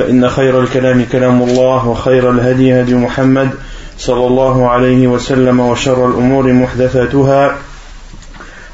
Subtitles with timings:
[0.00, 3.50] فإن خير الكلام كلام الله وخير الهدي هدي محمد
[3.98, 7.56] صلى الله عليه وسلم وشر الأمور محدثاتها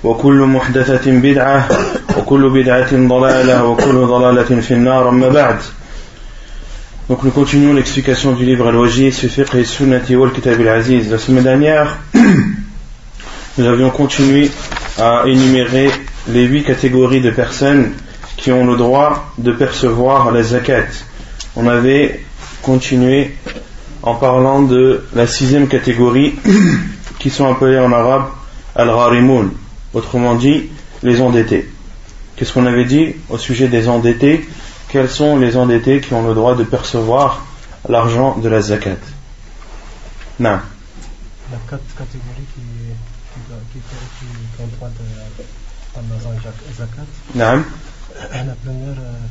[0.05, 1.69] وكل محدثة بدعة
[2.19, 5.57] وكل بدعة ضلالة وكل ضلالة في النار أما بعد
[7.09, 11.11] Donc nous continuons l'explication du livre Al-Wajid, Fiqh et Sunnati wal Kitab al-Aziz.
[11.11, 11.99] La semaine dernière,
[13.59, 14.51] nous avions continué
[14.99, 15.91] à énumérer
[16.29, 17.93] les huit catégories de personnes
[18.37, 20.87] qui ont le droit de percevoir la zakat.
[21.60, 22.24] On avait
[22.62, 23.36] continué
[24.04, 26.36] en parlant de la sixième catégorie
[27.20, 28.26] qui sont appelées en arabe
[28.76, 29.50] al-gharimoun,
[29.96, 30.70] autrement dit
[31.02, 31.68] les endettés.
[32.36, 34.48] Qu'est-ce qu'on avait dit au sujet des endettés?
[34.90, 37.44] Quels sont les endettés qui ont le droit de percevoir
[37.90, 39.02] l'argent de la zakat?
[40.40, 40.60] Non.
[41.52, 42.62] La quatre catégories qui,
[43.34, 43.40] qui,
[43.74, 45.44] qui, qui, ont le droit de
[45.92, 47.02] prendre la zakat.
[47.34, 47.64] Non.
[48.32, 49.26] La première, euh,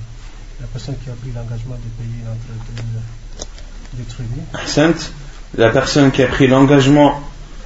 [0.77, 5.10] personne qui a pris l'engagement de payer entre deux, deux tribus.
[5.56, 7.22] La personne qui a pris l'engagement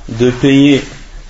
[0.08, 0.80] de payer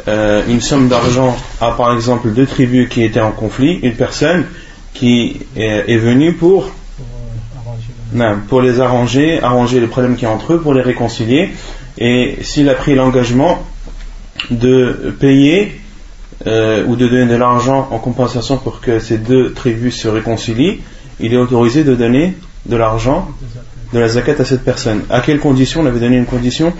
[0.06, 4.44] euh, une somme d'argent à par exemple deux tribus qui étaient en conflit, une personne
[4.92, 6.70] qui est venu pour
[8.12, 11.50] non, pour les arranger, arranger les problèmes qui y a entre eux, pour les réconcilier.
[11.96, 13.64] Et s'il a pris l'engagement
[14.50, 15.80] de payer
[16.46, 20.80] euh, ou de donner de l'argent en compensation pour que ces deux tribus se réconcilient,
[21.20, 22.36] il est autorisé de donner
[22.66, 23.28] de l'argent,
[23.92, 25.02] de la zakat à cette personne.
[25.10, 26.72] À quelle condition On avait donné une condition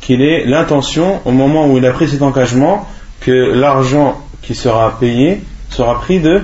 [0.00, 2.88] Qu'il ait l'intention, au moment où il a pris cet engagement,
[3.20, 6.42] que l'argent qui sera payé sera pris de,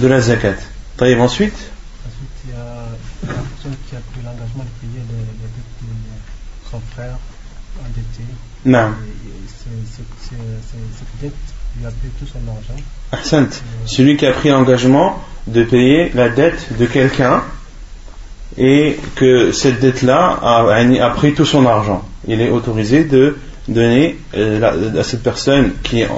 [0.00, 0.54] de la zakat.
[0.96, 1.52] Taïb ensuite?
[1.52, 2.64] Ensuite, il y a
[3.26, 7.18] la personne qui a pris l'engagement de payer les, les dettes de son frère
[7.84, 8.24] endetté.
[8.64, 8.92] Non.
[9.94, 11.34] Cette dette
[11.78, 12.82] lui a payé tout son argent.
[13.86, 17.42] Celui qui a pris l'engagement de payer la dette de quelqu'un
[18.56, 22.04] et que cette dette-là a, a pris tout son argent.
[22.26, 23.36] Il est autorisé de
[23.68, 26.08] donner euh, à cette personne qui est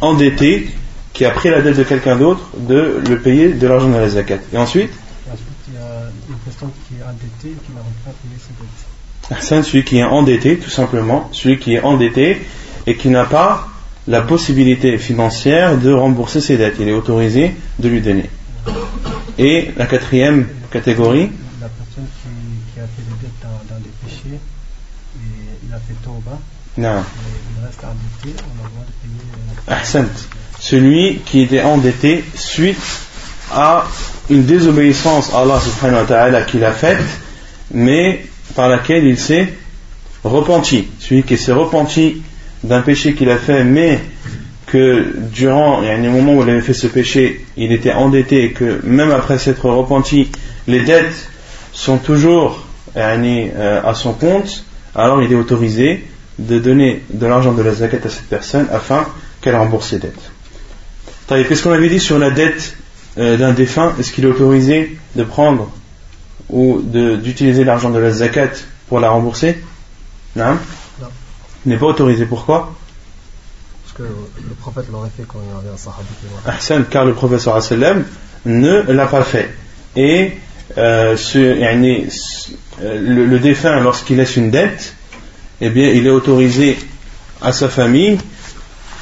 [0.00, 0.70] endettée,
[1.12, 4.08] qui a pris la dette de quelqu'un d'autre, de le payer de l'argent de la
[4.08, 4.38] zakat.
[4.52, 4.90] Et ensuite?
[5.30, 8.52] Ensuite, il y a une personne qui est endettée et qui n'a pas payé ses
[8.62, 9.64] dettes.
[9.64, 12.46] Celui qui est endetté, tout simplement, celui qui est endetté
[12.86, 13.68] et qui n'a pas
[14.08, 16.76] la possibilité financière de rembourser ses dettes.
[16.80, 18.28] Il est autorisé de lui donner.
[19.38, 21.30] Et la quatrième catégorie
[21.60, 25.76] La personne qui, qui a fait des dettes dans, dans des péchés et il a
[25.78, 25.94] fait.
[26.78, 27.02] Non.
[27.56, 29.80] Il reste endetté, on a le droit de payer.
[29.80, 30.04] Ahsant.
[30.58, 32.78] Celui qui était endetté suite
[33.52, 33.84] à
[34.30, 37.04] une désobéissance à Allah subhanahu wa ta'ala qu'il a faite,
[37.72, 39.52] mais par laquelle il s'est
[40.24, 40.88] repenti.
[40.98, 42.22] Celui qui s'est repenti
[42.64, 44.00] d'un péché qu'il a fait, mais
[44.66, 47.92] que durant, il y a un moment où il avait fait ce péché, il était
[47.92, 50.28] endetté et que même après s'être repenti,
[50.66, 51.30] les dettes
[51.72, 54.64] sont toujours euh, à son compte,
[54.94, 56.04] alors il est autorisé
[56.38, 59.06] de donner de l'argent de la zakat à cette personne afin
[59.40, 60.30] qu'elle rembourse ses dettes.
[61.28, 62.76] Qu'est-ce qu'on avait dit sur la dette
[63.18, 63.94] euh, d'un défunt?
[63.98, 65.70] Est-ce qu'il est autorisé de prendre
[66.48, 68.50] ou d'utiliser l'argent de la zakat
[68.88, 69.58] pour la rembourser?
[70.36, 70.56] Non.
[71.68, 72.24] N'est pas autorisé.
[72.24, 72.72] Pourquoi?
[73.84, 76.08] Parce que le prophète l'aurait fait quand il y avait un sahabi
[76.46, 77.46] Ahsan, car le prophète
[78.46, 79.54] ne l'a pas fait.
[79.94, 80.32] Et
[80.78, 84.94] euh, ce, euh, le, le défunt, lorsqu'il laisse une dette,
[85.60, 86.78] eh bien, il est autorisé
[87.42, 88.18] à sa famille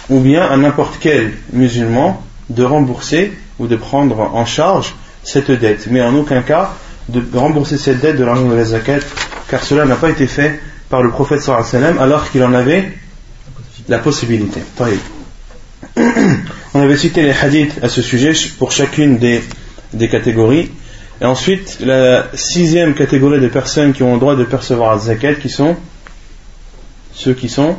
[0.09, 2.21] ou bien à n'importe quel musulman
[2.51, 6.73] de rembourser ou de prendre en charge cette dette, mais en aucun cas
[7.09, 9.01] de rembourser cette dette de l'argent de la zakat,
[9.49, 12.93] car cela n'a pas été fait par le prophète sallam alors qu'il en avait
[13.89, 14.61] la possibilité.
[16.75, 19.43] On avait cité les hadiths à ce sujet pour chacune des,
[19.93, 20.71] des catégories.
[21.21, 25.35] Et ensuite, la sixième catégorie de personnes qui ont le droit de percevoir la zakat,
[25.37, 25.77] qui sont
[27.15, 27.77] ceux qui sont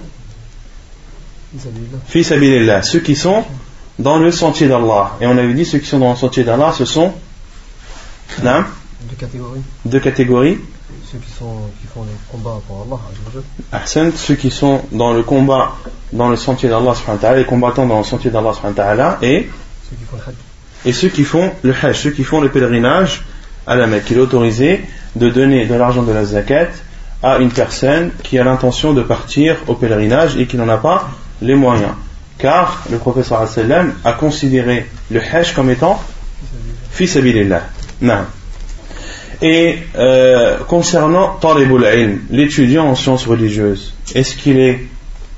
[2.07, 3.45] fils là, ceux qui sont
[4.00, 5.18] dans le sentier d'Allah.
[5.21, 7.13] Et on avait dit ceux qui sont dans le sentier d'Allah, ce sont
[8.44, 9.62] deux catégories.
[9.86, 10.57] Deux catégories.
[11.09, 13.86] Ceux qui, sont, qui font le combat pour Allah.
[13.86, 15.77] ceux qui sont dans le combat
[16.12, 16.94] dans le sentier d'Allah,
[17.36, 18.51] les combattants dans le sentier d'Allah,
[19.21, 19.48] et
[19.89, 20.33] ceux qui font le
[20.86, 23.25] et ceux qui font le hajj, ceux qui font le pèlerinage
[23.65, 24.09] à la Mecque.
[24.12, 26.69] Il est autorisé de donner de l'argent de la zakat
[27.24, 31.10] à une personne qui a l'intention de partir au pèlerinage et qui n'en a pas
[31.42, 31.92] les moyens.
[32.38, 33.45] Car le professeur
[34.03, 36.01] a considéré le hajj comme étant
[36.92, 37.18] fils
[38.01, 38.25] Non.
[39.42, 44.80] Et euh, concernant talibul ilm, l'étudiant en sciences religieuses, est-ce qu'il est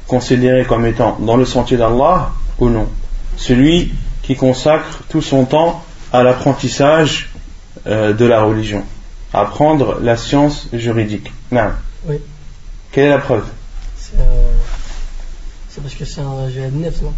[0.07, 2.87] considéré comme étant dans le sentier d'Allah ou non?
[3.35, 3.91] Celui
[4.23, 7.29] qui consacre tout son temps à l'apprentissage
[7.87, 8.83] euh, de la religion,
[9.33, 11.31] à apprendre la science juridique.
[11.51, 11.71] Non.
[12.07, 12.15] Oui.
[12.91, 13.45] Quelle est la preuve?
[15.69, 17.13] C'est parce que c'est un jihad nef, non?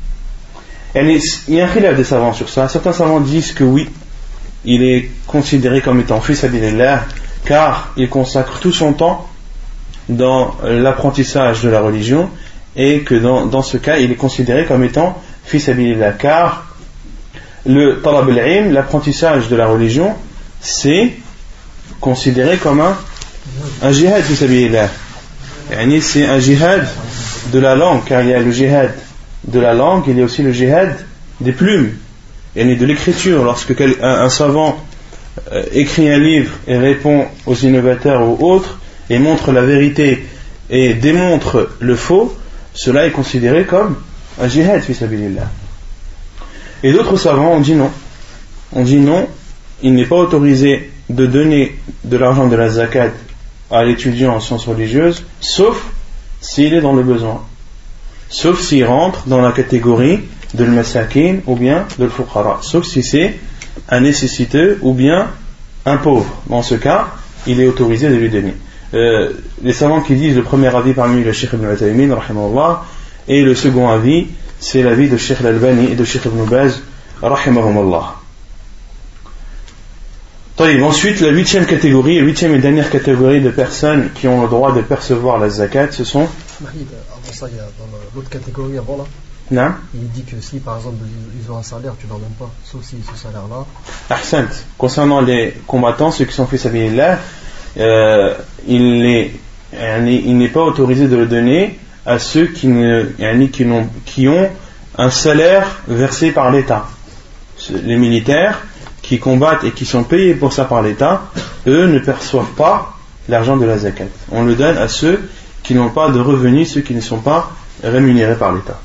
[0.94, 2.68] Il y a un khilaf des savants sur ça.
[2.68, 3.90] Certains savants disent que oui,
[4.66, 7.06] il est considéré comme étant fils l'air,
[7.46, 9.28] car il consacre tout son temps
[10.10, 12.30] dans l'apprentissage de la religion
[12.76, 16.66] et que dans, dans, ce cas il est considéré comme étant fils l'air, car
[17.66, 20.16] le talab al l'apprentissage de la religion,
[20.60, 21.14] c'est
[22.00, 22.98] considéré comme un,
[23.84, 24.24] un jihad,
[26.02, 26.88] c'est un jihad
[27.52, 28.94] de la langue, car il y a le jihad
[29.44, 30.96] de la langue, il y a aussi le jihad
[31.40, 31.96] des plumes,
[32.56, 33.44] et de l'écriture.
[33.44, 34.78] Lorsque un, savant
[35.52, 40.26] euh, écrit un livre et répond aux innovateurs ou autres, et montre la vérité
[40.70, 42.36] et démontre le faux,
[42.74, 43.98] cela est considéré comme
[44.40, 44.82] un jihad,
[46.84, 47.92] et d'autres savants ont dit non.
[48.74, 49.28] On dit non,
[49.84, 53.10] il n'est pas autorisé de donner de l'argent de la zakat
[53.70, 55.84] à l'étudiant en sciences religieuses, sauf
[56.40, 57.44] s'il est dans le besoin.
[58.30, 60.22] Sauf s'il rentre dans la catégorie
[60.54, 62.60] de l'masakin ou bien de l'fuqara.
[62.62, 63.38] Sauf si c'est
[63.90, 65.28] un nécessiteux ou bien
[65.86, 66.42] un pauvre.
[66.48, 67.08] Dans ce cas,
[67.48, 68.54] il est autorisé de lui donner.
[68.94, 69.32] Euh,
[69.64, 72.16] les savants qui disent le premier avis parmi le Sheikh ibn Utaymin,
[73.28, 74.28] et le second avis,
[74.60, 76.82] c'est l'avis de Sheikh Al-Albani et de Sheikh Ibn Baz,
[77.22, 78.16] rahimahumallah.
[80.60, 84.72] Ensuite, la huitième catégorie, la huitième et dernière catégorie de personnes qui ont le droit
[84.72, 86.28] de percevoir la zakat, ce sont.
[86.62, 86.68] A
[88.14, 88.78] dans catégorie.
[89.52, 89.74] Non.
[89.94, 90.98] Il dit que si par exemple
[91.38, 93.66] ils ont un salaire, tu ne leur donnes pas, sauf si ce salaire-là.
[94.10, 94.46] Ahsant.
[94.78, 97.20] Concernant les combattants, ceux qui sont faits sabilillah,
[97.78, 98.34] euh,
[98.68, 103.04] il n'est pas autorisé de le donner à ceux qui, ne,
[103.48, 104.50] qui, ont, qui ont
[104.98, 106.88] un salaire versé par l'État.
[107.70, 108.62] Les militaires
[109.02, 111.24] qui combattent et qui sont payés pour ça par l'État,
[111.68, 112.98] eux ne perçoivent pas
[113.28, 114.06] l'argent de la zakat.
[114.32, 115.30] On le donne à ceux
[115.64, 117.52] qui n'ont pas de revenus, ceux qui ne sont pas
[117.84, 118.80] rémunérés par l'État.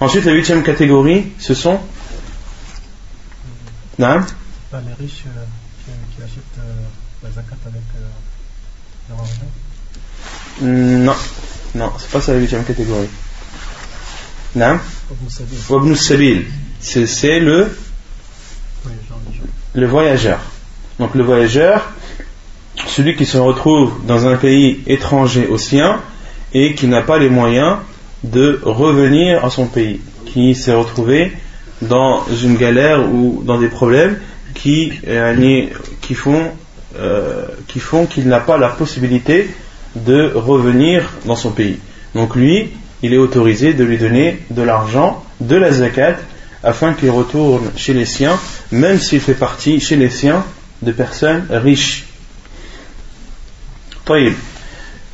[0.00, 1.80] Ensuite, la huitième catégorie, ce sont
[3.98, 4.20] non
[4.72, 5.44] les riches euh,
[6.14, 6.74] qui, achètent euh,
[7.22, 8.08] la zakat avec euh,
[9.08, 9.46] leur argent
[10.60, 11.14] Non.
[11.74, 13.08] Non, c'est pas ça la huitième catégorie.
[14.54, 14.78] Non
[15.70, 16.46] Wabn Sabil.
[16.80, 17.74] C'est le
[19.74, 20.40] le voyageur.
[20.98, 21.92] Donc le voyageur,
[22.86, 26.00] celui qui se retrouve dans un pays étranger au sien
[26.52, 27.78] et qui n'a pas les moyens
[28.24, 31.32] de revenir à son pays, qui s'est retrouvé
[31.82, 34.18] dans une galère ou dans des problèmes
[34.54, 35.66] qui, euh,
[36.98, 39.50] euh, qui font qu'il n'a pas la possibilité
[39.94, 41.78] de revenir dans son pays.
[42.14, 42.70] Donc lui,
[43.02, 46.16] il est autorisé de lui donner de l'argent, de la zakat,
[46.62, 48.38] afin qu'il retourne chez les siens,
[48.72, 50.44] même s'il fait partie chez les siens
[50.82, 52.06] de personnes riches.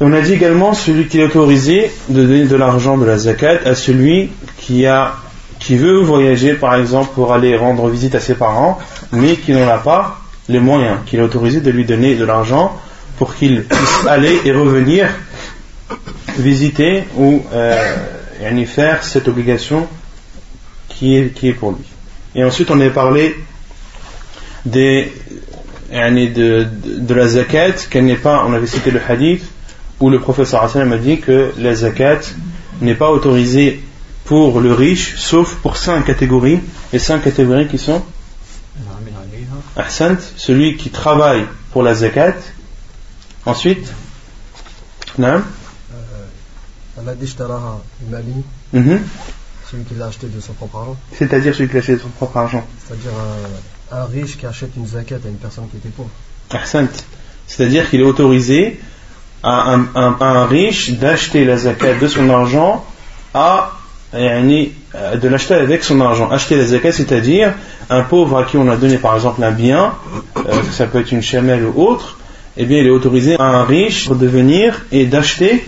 [0.05, 3.61] On a dit également celui qui est autorisé de donner de l'argent de la zakat
[3.65, 4.85] à celui qui
[5.77, 8.81] veut voyager par exemple pour aller rendre visite à ses parents,
[9.13, 10.19] mais qui n'en a pas
[10.49, 12.77] les moyens, qu'il est autorisé de lui donner de l'argent
[13.17, 15.09] pour qu'il puisse aller et revenir
[16.37, 19.87] visiter ou euh, faire cette obligation
[20.89, 21.85] qui est, pour lui.
[22.35, 23.37] Et ensuite, on a parlé
[24.67, 25.13] des,
[25.93, 29.45] de, de, la zakat, qu'elle n'est pas, on avait cité le hadith,
[30.03, 32.23] où le professeur Hassan a dit que la zakat
[32.81, 33.81] n'est pas autorisée
[34.25, 36.59] pour le riche, sauf pour cinq catégories,
[36.93, 38.03] et cinq catégories qui sont
[39.77, 42.35] Ahsant, celui qui travaille pour la zakat,
[43.47, 43.93] Ensuite
[45.19, 45.43] Non
[49.71, 50.97] celui qui l'a acheté de son propre argent.
[51.13, 53.13] C'est-à-dire celui qui l'a acheté de son propre argent C'est-à-dire
[53.91, 56.11] un riche qui achète une zakat à une personne qui était pauvre.
[57.47, 58.81] C'est-à-dire qu'il est autorisé
[59.43, 62.85] à un, riche d'acheter la zakat de son argent
[63.35, 63.73] à
[64.13, 66.31] de l'acheter avec son argent.
[66.31, 67.55] Acheter la zakat, c'est-à-dire
[67.89, 69.95] un pauvre à qui on a donné par exemple un bien,
[70.37, 72.19] euh, ça peut être une chamelle ou autre,
[72.57, 75.65] eh bien il est autorisé à un riche de venir et d'acheter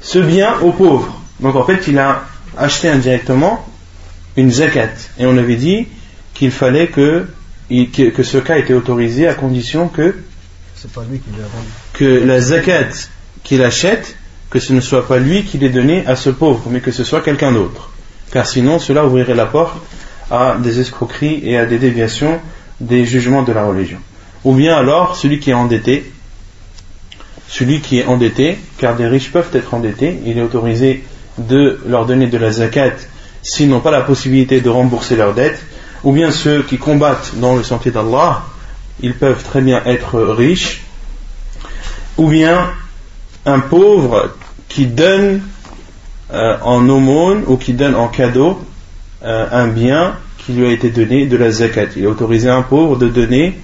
[0.00, 1.20] ce bien au pauvre.
[1.40, 2.22] Donc en fait, il a
[2.56, 3.64] acheté indirectement
[4.36, 4.88] une zakat.
[5.18, 5.86] Et on avait dit
[6.34, 7.26] qu'il fallait que,
[7.70, 10.16] que ce cas était autorisé à condition que,
[11.92, 13.08] que la zakat
[13.42, 14.16] qu'il achète,
[14.50, 17.04] que ce ne soit pas lui qui l'ait donné à ce pauvre, mais que ce
[17.04, 17.90] soit quelqu'un d'autre.
[18.32, 19.76] Car sinon, cela ouvrirait la porte
[20.30, 22.40] à des escroqueries et à des déviations
[22.80, 23.98] des jugements de la religion.
[24.44, 26.12] Ou bien alors, celui qui est endetté,
[27.48, 31.04] celui qui est endetté, car des riches peuvent être endettés, il est autorisé
[31.38, 32.92] de leur donner de la zakat
[33.42, 35.62] s'ils n'ont pas la possibilité de rembourser leurs dettes,
[36.02, 38.42] ou bien ceux qui combattent dans le sentier d'Allah,
[39.00, 40.82] ils peuvent très bien être riches,
[42.16, 42.70] ou bien
[43.44, 44.34] un pauvre
[44.68, 45.42] qui donne
[46.32, 48.64] euh, en aumône ou qui donne en cadeau
[49.22, 51.86] euh, un bien qui lui a été donné de la zakat.
[51.96, 53.60] Il a autorisé un pauvre de donner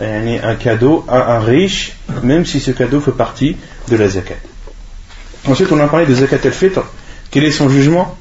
[0.00, 3.56] euh, un cadeau à un riche, même si ce cadeau fait partie
[3.88, 4.36] de la zakat.
[5.46, 6.82] Ensuite, on a parlé de zakat al-fitr.
[7.30, 8.16] Quel est son jugement?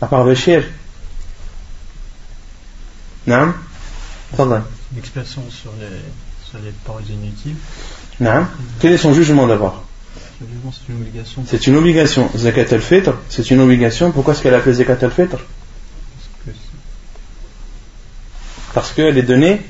[0.00, 0.64] À part Bachir
[3.26, 3.54] Non
[4.94, 7.56] L'expression sur les, sur les paroles inutiles.
[8.20, 8.46] Non
[8.80, 9.84] Quel est son jugement d'abord?
[10.38, 11.44] C'est une obligation.
[11.46, 12.30] C'est une obligation.
[12.36, 14.10] Zakat al-fitr, c'est une obligation.
[14.10, 15.36] Pourquoi est-ce qu'elle a fait zakat al-fitr?
[18.74, 19.60] Parce qu'elle est donnée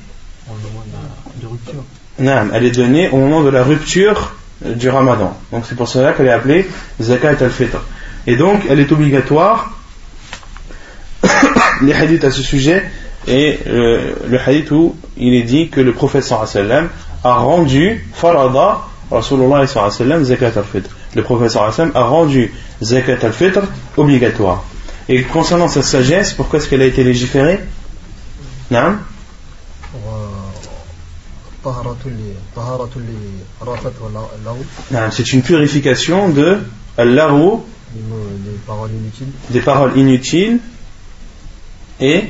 [0.47, 0.83] au moment
[1.41, 1.83] de, rupture.
[2.19, 5.37] Non, elle est donnée au moment de la rupture du ramadan.
[5.51, 6.69] Donc c'est pour cela qu'elle est appelée
[7.01, 7.79] zakat al-fitr.
[8.27, 9.77] Et donc elle est obligatoire.
[11.81, 12.89] Les hadiths à ce sujet
[13.27, 16.89] et euh, le hadith où il est dit que le prophète sallam
[17.23, 20.89] a rendu farada Rasulullah sallam zakat al-fitr.
[21.15, 23.61] Le prophète sallam a rendu zakat al-fitr
[23.97, 24.63] obligatoire.
[25.09, 27.59] Et concernant sa sagesse, pourquoi est-ce qu'elle a été légiférée?
[28.71, 28.95] Non
[35.11, 36.59] c'est une purification de
[38.91, 40.59] inutiles, des paroles inutiles
[42.03, 42.25] et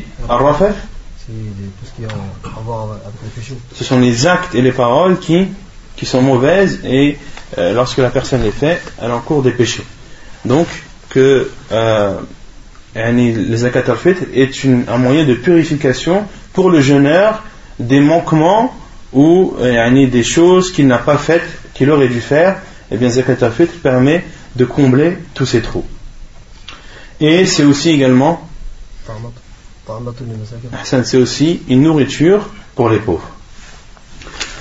[3.73, 5.47] Ce sont les actes et les paroles qui,
[5.95, 7.17] qui sont mauvaises et
[7.57, 9.83] euh, lorsque la personne les fait, elle encourt des péchés.
[10.45, 10.67] Donc,
[11.09, 12.19] que euh,
[12.95, 14.51] les zakat al-fitr est
[14.87, 17.43] un moyen de purification pour le jeûneur
[17.79, 18.75] des manquements
[19.11, 22.57] ou euh, des choses qu'il n'a pas faites, qu'il aurait dû faire,
[22.91, 24.23] et eh bien Zakat al-Fitr permet
[24.55, 25.85] de combler tous ces trous.
[27.19, 28.47] Et c'est aussi également
[31.03, 33.29] c'est aussi une nourriture pour les pauvres.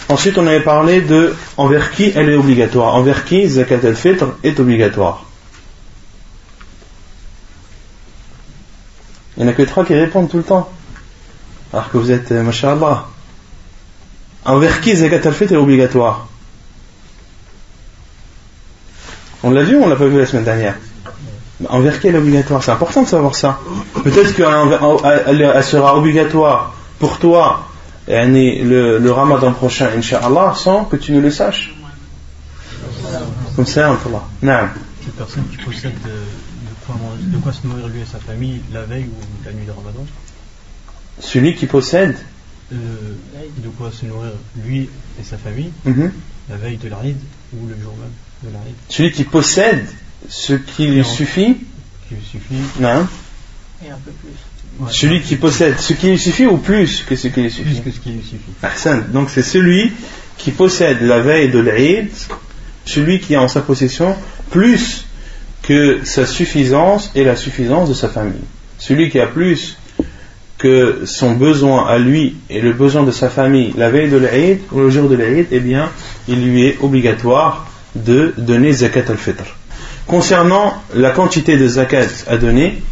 [0.08, 2.94] Ensuite, on avait parlé de envers qui elle est obligatoire.
[2.96, 5.24] Envers qui Zakat al-Fitr est obligatoire.
[9.36, 10.70] Il n'y en a que trois qui répondent tout le temps.
[11.72, 13.06] Alors que vous êtes, euh, mashallah.
[14.44, 16.28] Envers qui Zakat al-Fitr est obligatoire?
[19.42, 20.76] On l'a vu ou on l'a pas vu la semaine dernière?
[21.68, 22.62] Envers qui elle est obligatoire?
[22.62, 23.60] C'est important de savoir ça.
[24.02, 27.68] Peut-être qu'elle sera obligatoire pour toi
[28.08, 31.74] le, le ramadan prochain, Inch'Allah, sans que tu ne le saches.
[33.56, 34.22] Comme ça, Allah.
[34.42, 34.68] Non.
[35.04, 38.60] Cette personne qui possède de, de, quoi, de quoi se nourrir lui et sa famille
[38.72, 40.04] la veille ou la nuit de ramadan?
[41.20, 42.16] Celui qui possède?
[42.72, 42.76] Euh,
[43.58, 44.32] de quoi se nourrir
[44.64, 44.88] lui
[45.20, 45.72] et sa famille?
[45.84, 46.10] Mhm.
[46.48, 47.16] la veille de l'Aïd
[47.54, 48.10] ou le jour même
[48.50, 48.74] de l'Aïd.
[48.88, 49.86] Celui qui possède
[50.28, 51.56] ce qui lui suffit.
[52.08, 52.54] Qui lui suffit.
[52.80, 53.06] Non.
[53.84, 54.92] Et un peu plus.
[54.92, 57.80] celui qui possède ce qui lui suffit ou plus que ce qui lui suffit?
[57.80, 58.52] Plus que ce qui lui suffit.
[58.62, 59.92] Ah, donc c'est celui
[60.38, 62.10] qui possède la veille de l'Aïd,
[62.84, 64.16] celui qui a en sa possession
[64.50, 65.06] plus
[65.62, 68.44] que sa suffisance et la suffisance de sa famille.
[68.78, 69.78] Celui qui a plus
[70.58, 74.60] que son besoin à lui et le besoin de sa famille la veille de l'Aïd
[74.70, 75.90] ou le jour de l'Aïd, eh bien,
[76.28, 79.44] il lui est obligatoire de donner zakat al-fitr.
[80.06, 82.82] Concernant la quantité de zakat à donner,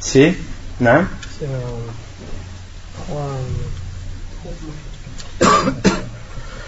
[0.00, 0.34] c'est
[0.80, 1.04] non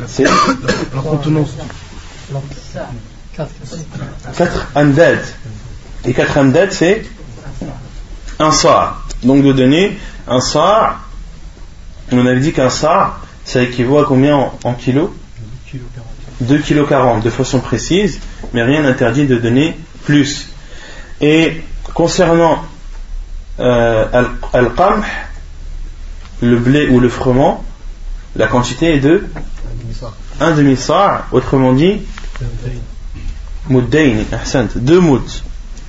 [0.06, 1.50] C'est la contenance.
[4.36, 5.18] 4 amdad.
[6.04, 7.04] Et 4 amdad, c'est
[8.38, 8.96] un sa'.
[9.22, 10.96] Donc de donner un sa',
[12.12, 15.10] on avait dit qu'un sa', ça équivaut à combien en, kilos?
[16.42, 18.20] 2,40 kg de façon précise,
[18.52, 20.48] mais rien n'interdit de donner plus.
[21.20, 21.62] Et
[21.94, 22.64] concernant
[23.58, 24.04] euh,
[24.52, 25.04] al-qamh,
[26.40, 27.64] le blé ou le froment,
[28.36, 29.24] la quantité est de
[30.40, 32.00] un demi-sa', autrement dit,
[33.68, 34.24] muddaini,
[34.76, 35.42] deux mouds.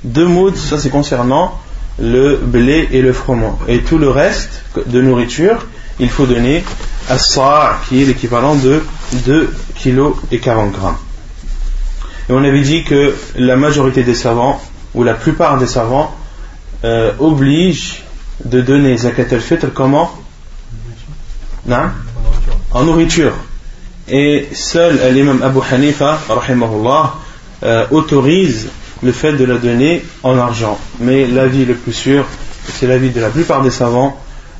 [0.03, 1.59] Deux mouds, ça c'est concernant
[1.99, 3.59] le blé et le froment.
[3.67, 5.65] Et tout le reste de nourriture,
[5.99, 6.63] il faut donner
[7.09, 8.83] à sa' qui est l'équivalent de
[9.25, 10.97] 2 kg et 40 grammes.
[12.31, 14.61] On avait dit que la majorité des savants,
[14.93, 16.15] ou la plupart des savants,
[16.85, 18.01] euh, obligent
[18.45, 20.11] de donner zakat al-fitr comment?
[21.65, 21.89] Non
[22.71, 23.33] En nourriture.
[24.07, 27.15] Et seul l'imam Abu Hanifa, rahimahullah,
[27.63, 28.69] euh, autorise
[29.03, 30.79] le fait de la donner en argent.
[30.99, 32.25] Mais l'avis le plus sûr,
[32.65, 34.17] c'est l'avis de la plupart des savants,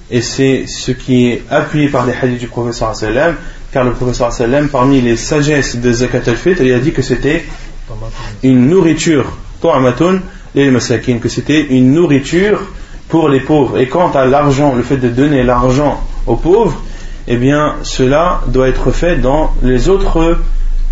[0.09, 3.35] et c'est ce qui est appuyé par les hadiths du professeur sallam,
[3.71, 7.45] car le professeur sallam, parmi les sagesses de Zakat al-Fitr, il a dit que c'était
[8.43, 9.25] une nourriture,
[9.61, 12.59] que c'était une nourriture
[13.07, 13.77] pour les pauvres.
[13.77, 16.81] Et quant à l'argent, le fait de donner l'argent aux pauvres,
[17.27, 20.37] eh bien, cela doit être fait dans les autres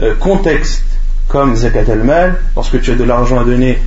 [0.02, 0.84] euh, contextes
[1.28, 3.78] comme zakat al-mal, lorsque tu as de l'argent à donner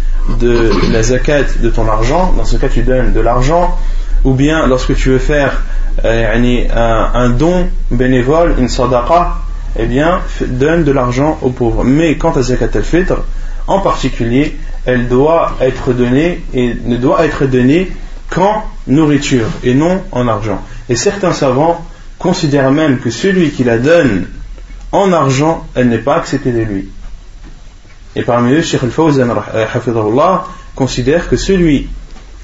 [0.41, 3.77] de la zakat de ton argent, dans ce cas tu donnes de l'argent,
[4.25, 5.63] ou bien lorsque tu veux faire
[6.05, 9.37] euh, un, don bénévole, une sadaqa,
[9.79, 11.85] eh bien donne de l'argent aux pauvres.
[11.85, 13.17] Mais quant à zakat al-fitr,
[13.67, 17.91] en particulier, elle doit être donnée et ne doit être donnée
[18.31, 20.63] qu'en nourriture et non en argent.
[20.89, 21.85] Et certains savants
[22.19, 24.27] considèrent même que celui qui la donne
[24.91, 26.89] en argent, elle n'est pas acceptée de lui.
[28.15, 29.29] Et parmi eux, Sheikh al-Fawzan
[30.75, 31.89] considère que celui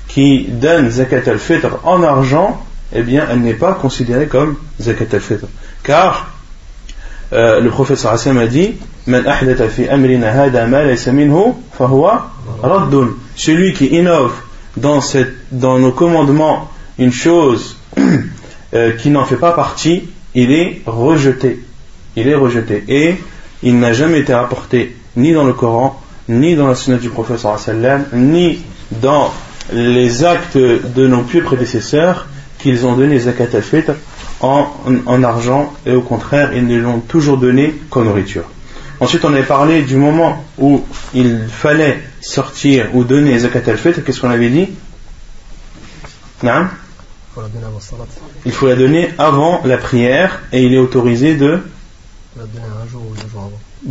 [0.08, 2.60] qui donne zakat al-fitr en argent,
[2.92, 5.46] eh bien, elle n'est pas considérée comme zakat al-fitr.
[5.82, 6.32] Car
[7.32, 8.74] euh, le prophète sallallahu a dit
[13.36, 14.32] celui qui innove
[14.76, 17.76] dans, cette, dans nos commandements une chose
[18.74, 21.62] euh, qui n'en fait pas partie, il est rejeté.
[22.16, 22.84] Il est rejeté.
[22.88, 23.16] Et
[23.62, 27.40] il n'a jamais été apporté ni dans le Coran, ni dans la sunna du prophète
[28.12, 29.32] ni dans
[29.72, 32.26] les actes de nos pieux prédécesseurs
[32.58, 33.92] qu'ils ont donné zakat al-fitr
[34.40, 34.68] en,
[35.06, 38.44] en, argent et au contraire ils ne l'ont toujours donné qu'en nourriture.
[39.00, 44.20] Ensuite on avait parlé du moment où il fallait sortir ou donner zakat al-fitr, qu'est-ce
[44.20, 44.68] qu'on avait dit?
[48.44, 51.60] Il faut la donner avant la prière et il est autorisé de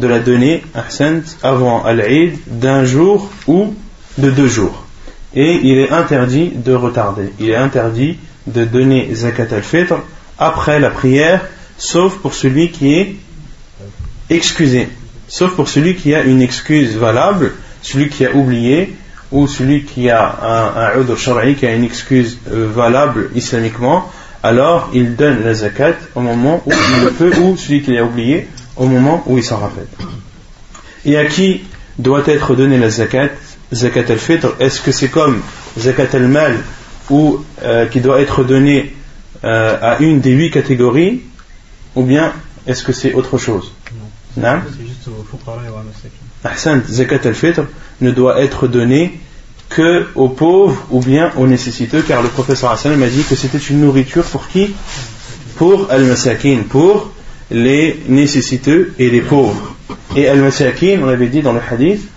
[0.08, 0.64] la donner
[1.44, 3.74] avant al-Eid d'un jour ou
[4.18, 4.87] de deux jours.
[5.36, 7.34] Et il est interdit de retarder.
[7.40, 9.96] Il est interdit de donner zakat al-fitr
[10.40, 11.46] après la prière,
[11.78, 13.16] sauf pour celui qui est
[14.30, 14.88] excusé.
[15.28, 18.96] Sauf pour celui qui a une excuse valable, celui qui a oublié,
[19.32, 24.10] ou celui qui a un, un qui a une excuse euh, valable islamiquement,
[24.44, 28.06] alors il donne la zakat au moment où il le peut, ou celui qui l'a
[28.06, 29.88] oublié, au moment où il s'en rappelle.
[31.06, 31.64] Et à qui
[31.98, 33.30] doit être donnée la zakat?
[33.74, 35.42] Zakat al-fitr, est-ce que c'est comme
[35.78, 36.58] zakat al-mal
[37.10, 38.96] ou euh, qui doit être donnée
[39.44, 41.22] euh, à une des huit catégories
[41.96, 42.34] ou bien
[42.66, 43.74] est-ce que c'est autre chose?
[44.38, 45.10] Non, c'est juste
[46.44, 47.64] Ahsan, zakat al-fitr
[48.00, 49.20] ne doit être donnée
[49.70, 53.58] que aux pauvres ou bien aux nécessiteux car le professeur Hassan m'a dit que c'était
[53.58, 54.74] une nourriture pour qui?
[55.58, 57.12] Pour al-masakin, pour
[57.52, 59.76] les nécessiteux et les pauvres.
[60.16, 62.08] Et al-masakin, on avait dit dans le hadith,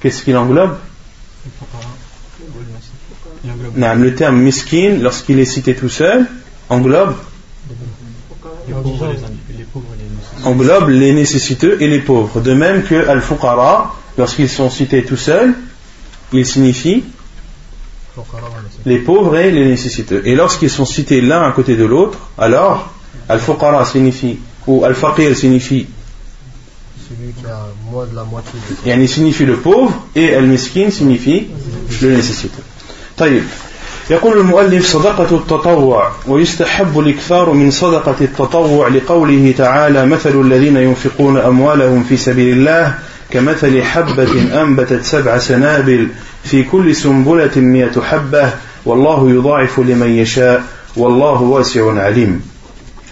[0.00, 0.78] qu'est-ce qu'il englobe?
[3.77, 6.25] Le terme miskin, lorsqu'il est cité tout seul,
[6.69, 7.15] englobe
[10.43, 12.41] englobe les nécessiteux et les pauvres.
[12.41, 15.53] De même que al-fuqara, lorsqu'ils sont cités tout seuls,
[16.33, 17.03] ils signifient
[18.85, 20.21] les pauvres et les nécessiteux.
[20.25, 22.93] Et lorsqu'ils sont cités l'un à côté de l'autre, alors
[23.27, 25.87] al-fuqara signifie ou al-faqir signifie
[27.09, 31.47] celui qui a moins de la moitié Il signifie le pauvre et al-miskin signifie
[32.01, 32.63] le nécessiteux.
[33.17, 33.43] طيب
[34.10, 42.04] يقول المؤلف صدقة التطوع ويستحب الإكثار من صدقة التطوع لقوله تعالى مثل الذين ينفقون أموالهم
[42.04, 42.98] في سبيل الله
[43.30, 46.08] كمثل حبة أنبتت سبع سنابل
[46.44, 48.50] في كل سنبلة مئة حبة
[48.84, 50.64] والله يضاعف لمن يشاء
[50.96, 52.40] والله واسع عليم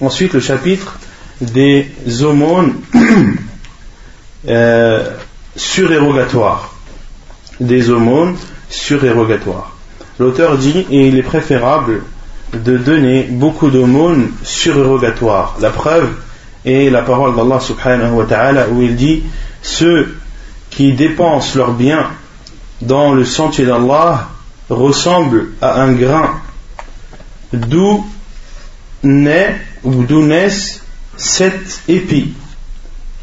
[0.00, 0.98] Ensuite le chapitre
[1.40, 1.86] des
[2.24, 2.74] aumônes
[4.48, 5.10] euh,
[5.54, 6.74] surérogatoires.
[7.60, 8.36] Des aumônes
[8.68, 9.71] surérogatoires.
[10.22, 12.04] L'auteur dit, et il est préférable
[12.52, 15.56] de donner beaucoup d'aumônes surérogatoires.
[15.60, 16.10] La preuve
[16.64, 19.24] est la parole d'Allah subhanahu wa ta'ala où il dit,
[19.62, 20.16] ceux
[20.70, 22.06] qui dépensent leurs biens
[22.82, 24.28] dans le sentier d'Allah
[24.70, 26.30] ressemblent à un grain
[27.52, 28.06] d'où
[29.02, 30.84] naît ou d'où naissent
[31.16, 32.32] sept épis,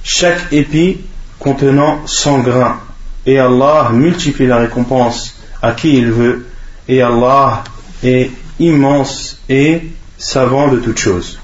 [0.04, 0.98] chaque épi
[1.40, 2.82] contenant 100 grains.
[3.26, 6.49] Et Allah multiplie la récompense à qui il veut,
[6.90, 7.64] et Allah
[8.04, 9.84] est immense et
[10.18, 11.40] savant de toutes choses.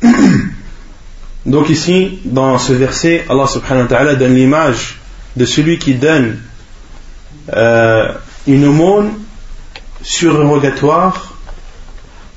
[1.46, 5.00] Donc ici, dans ce verset, Allah subhanahu wa ta'ala donne l'image
[5.36, 6.38] de celui qui donne
[7.52, 8.12] euh,
[8.46, 9.10] une aumône
[10.02, 11.34] surérogatoire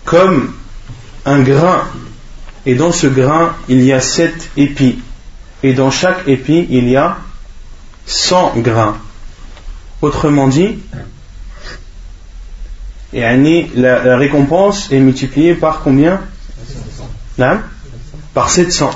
[0.04, 0.54] comme
[1.26, 1.84] un grain.
[2.66, 5.00] Et dans ce grain, il y a sept épis.
[5.62, 7.18] Et dans chaque épi, il y a
[8.08, 8.98] 100 grains.
[10.02, 10.80] Autrement dit,
[13.16, 16.20] la, la récompense est multipliée par combien?
[18.34, 18.92] Par 700.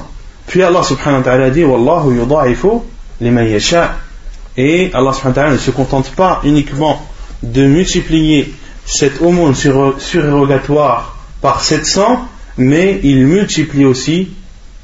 [0.48, 2.82] Puis Allah subhanahu wa ta'ala dit Wallahu yudha'ifu
[3.22, 3.96] liman yasha.
[4.58, 7.02] Et Allah subhanahu wa ta'ala ne se contente pas uniquement
[7.44, 8.54] de multiplier
[8.86, 12.28] cette aumône surérogatoire par 700,
[12.58, 14.30] mais il multiplie aussi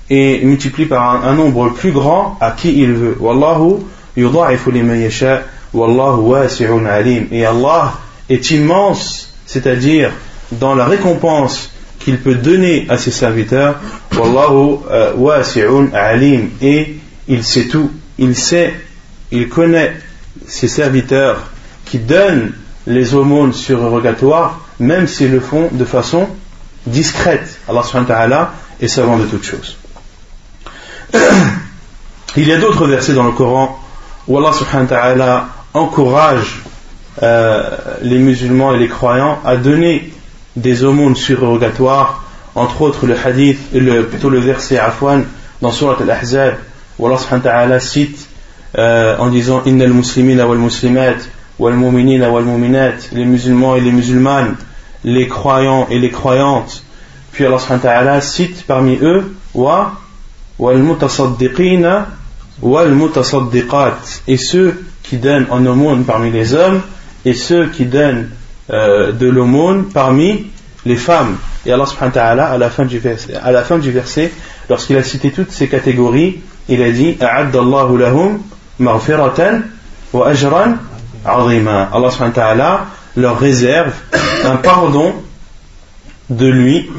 [0.10, 3.18] et multiplie par un, nombre plus grand à qui il veut.
[3.20, 3.80] Wallahu
[4.16, 5.42] yudha'ifu liman yasha.
[5.74, 7.28] Wallahu wasi'un alim.
[7.32, 7.94] Et Allah
[8.30, 10.12] est immense, c'est-à-dire
[10.52, 13.80] dans la récompense qu'il peut donner à ses serviteurs.
[14.16, 16.50] Wallahu euh, alim.
[16.62, 17.92] Et il sait tout.
[18.18, 18.74] Il sait,
[19.32, 19.96] il connaît
[20.48, 21.50] ses serviteurs
[21.86, 22.54] qui donnent
[22.88, 26.28] les aumônes surrogatoires, même s'ils le font de façon
[26.86, 27.60] discrète.
[27.68, 29.78] Allah subhanahu wa ta'ala est savant de toutes choses.
[32.38, 33.80] Il y a d'autres versets dans le Coran
[34.28, 36.62] où Allah encourage
[37.24, 40.12] euh, les musulmans et les croyants à donner
[40.56, 42.24] des aumônes surrogatoires,
[42.56, 45.26] entre autres le hadith, le, plutôt le verset Afwan
[45.62, 46.56] dans Surat al-Ahzab,
[47.00, 48.28] où Allah subhanahu wa ta'ala cite
[48.78, 51.18] euh, en disant Innal muslimina wal muslimat
[51.60, 54.56] wal mu'minina wal mu'minat, les musulmans et les musulmanes,
[55.04, 56.84] les croyants et les croyantes.
[57.32, 59.94] Puis Allah subhanahu wa ta'ala cite parmi eux wa
[60.60, 62.08] wal mutasaddiqina
[62.62, 66.82] wal mutasaddiqat et ceux qui donnent en aumône parmi les hommes
[67.26, 68.30] et ceux qui donnent
[68.72, 70.48] euh, de l'aumône parmi
[70.86, 71.38] les femmes.
[71.66, 73.34] Et Allah subhanahu wa ta'ala, à la fin du verset,
[73.92, 74.32] verset
[74.70, 78.40] lorsqu'il a cité toutes ces catégories, il a dit A'addallahu lahum
[78.80, 79.62] maghfiratan
[80.14, 80.76] wa ajran
[81.26, 81.90] azima.
[81.92, 82.86] Allah subhanahu wa ta'ala
[83.16, 83.94] leur réserve
[84.46, 85.14] un pardon
[86.30, 86.90] de lui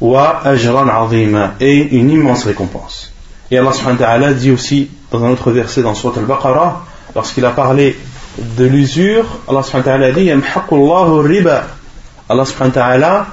[0.00, 3.12] wa ajran azima et une immense récompense.
[3.50, 6.84] Et Allah subhanahu wa ta'ala dit aussi dans un autre verset dans Surat al-Baqarah
[7.14, 7.96] lorsqu'il a parlé
[8.38, 11.66] de l'usure, Allah subhanahu wa ta'ala dit riba.
[12.28, 13.26] Allah subhanahu wa ta'ala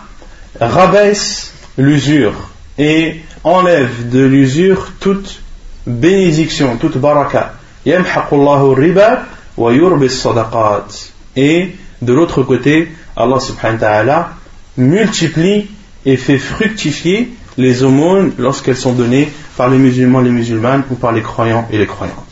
[0.60, 2.34] rabaisse l'usure
[2.78, 5.42] et enlève de l'usure toute
[5.88, 7.54] bénédiction, toute baraka.
[7.86, 9.24] riba
[9.58, 10.88] wa sadaqat.
[11.36, 14.30] Et de l'autre côté, Allah subhanahu wa ta'ala
[14.78, 15.70] multiplie
[16.06, 21.12] et fait fructifier les aumônes lorsqu'elles sont données par les musulmans, les musulmanes ou par
[21.12, 22.31] les croyants et les croyantes.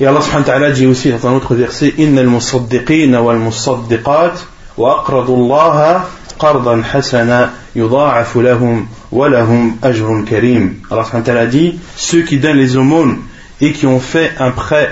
[0.00, 4.32] Et Allah subhanahu wa ta'ala dit aussi dans un autre verset wal-musaddiqat
[4.76, 6.06] wa Allah
[6.38, 10.76] qardan hasana yudha'afu lahum wa lahum ajrun karim.
[10.88, 13.18] Allah subhanahu wa ta'ala dit Ceux qui donnent les aumônes
[13.60, 14.88] et qui ont fait un prêt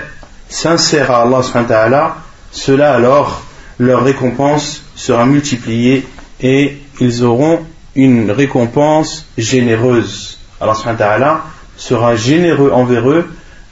[0.49, 2.15] sincère à Allah subhanahu wa ta'ala,
[2.51, 3.43] cela alors,
[3.79, 6.05] leur récompense sera multipliée
[6.41, 7.61] et ils auront
[7.95, 10.37] une récompense généreuse.
[10.59, 11.41] Allah subhanahu wa ta'ala
[11.77, 13.25] sera généreux envers eux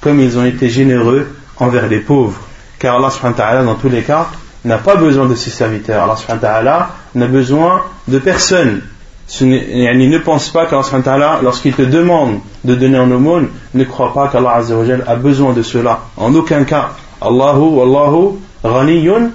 [0.06, 1.26] comme ils ont été généreux
[1.58, 2.40] envers les pauvres.
[2.78, 4.28] Car Allah subhanahu dans tous les cas,
[4.64, 6.04] n'a pas besoin de ses serviteurs.
[6.04, 8.82] Allah subhanahu n'a besoin de personne.
[9.42, 14.14] Il ne pense pas qu'Allah subhanahu lorsqu'il te demande de donner en aumône, ne croit
[14.14, 14.62] pas qu'Allah
[15.08, 16.02] a besoin de cela.
[16.18, 16.92] En aucun cas.
[17.20, 19.32] Allahu, Wallahu, ghaniyun,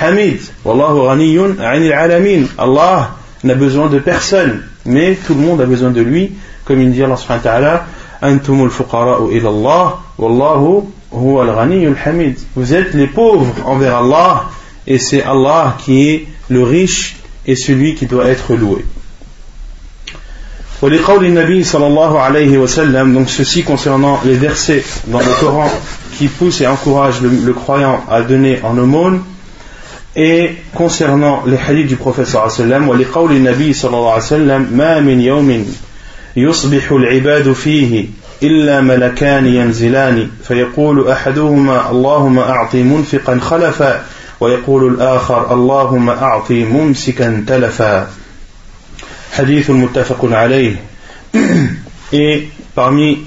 [0.00, 0.42] hamid.
[0.64, 2.44] Wallahu ghaniyun, anil alamin.
[2.56, 4.62] Allah n'a besoin de personne.
[4.86, 6.34] Mais tout le monde a besoin de lui.
[6.64, 7.80] Comme il dit Allah subhanahu
[12.54, 14.44] vous êtes les pauvres envers Allah
[14.86, 18.84] et c'est Allah qui est le riche et celui qui doit être loué.
[23.12, 25.70] donc ceci concernant les versets dans le Coran
[26.16, 29.22] qui poussent et encouragent le, croyant à donner en aumône
[30.14, 33.04] et concernant les hadiths du prophète sallallahu alayhi
[33.90, 34.66] wa sallam
[36.36, 38.06] يصبح العباد فيه
[38.42, 44.04] إلا ملكان ينزلان فيقول أحدهما اللهم أعطي منفقا خلفا
[44.40, 48.10] ويقول الآخر اللهم أعطي ممسكا تلفا
[49.32, 50.76] حديث متفق عليه
[52.12, 53.24] et parmi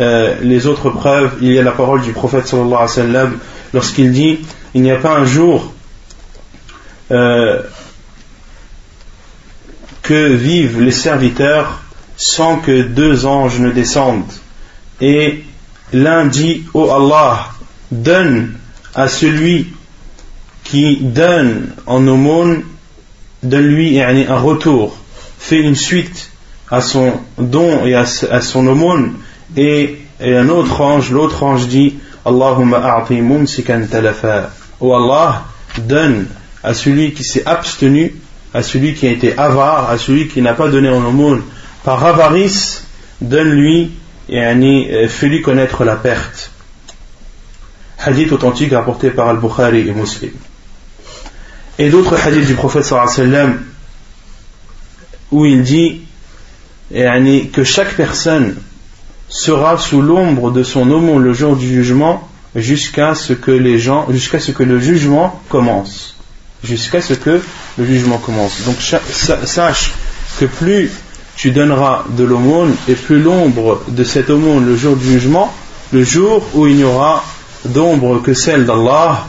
[0.00, 3.38] euh, les autres preuves il y a la parole du prophète sallallahu alayhi wa sallam
[3.72, 4.40] lorsqu'il dit
[4.74, 5.72] il n'y a pas un jour
[7.12, 7.62] euh,
[10.02, 11.83] que vivent les serviteurs
[12.16, 14.32] sans que deux anges ne descendent.
[15.00, 15.44] Et
[15.92, 17.48] l'un dit, Ô Allah,
[17.90, 18.54] donne
[18.94, 19.68] à celui
[20.62, 22.62] qui donne en aumône,
[23.42, 24.96] donne-lui un retour,
[25.38, 26.30] fait une suite
[26.70, 29.14] à son don et à, son aumône,
[29.56, 33.04] et, un autre ange, l'autre ange dit, Allahumma
[33.90, 34.50] talafa.
[34.80, 35.44] Ô Allah,
[35.78, 36.26] donne
[36.62, 38.14] à celui qui s'est abstenu,
[38.54, 41.42] à celui qui a été avare, à celui qui n'a pas donné en aumône
[41.84, 42.84] par avarice,
[43.20, 43.92] donne-lui
[44.28, 46.50] et fais-lui connaître la perte.
[47.98, 50.32] Hadith authentique rapporté par Al-Bukhari et Muslim.
[51.78, 53.62] Et d'autres hadiths du prophète sallam
[55.30, 56.02] où il dit
[56.90, 58.56] que chaque personne
[59.28, 65.42] sera sous l'ombre de son aumône le jour du jugement jusqu'à ce que le jugement
[65.48, 66.16] commence.
[66.62, 67.42] Jusqu'à ce que
[67.78, 68.62] le jugement commence.
[68.64, 69.92] Donc sache
[70.38, 70.90] que plus
[71.36, 75.52] tu donneras de l'aumône et plus l'ombre de cette aumône le jour du jugement,
[75.92, 77.24] le jour où il n'y aura
[77.64, 79.26] d'ombre que celle d'Allah,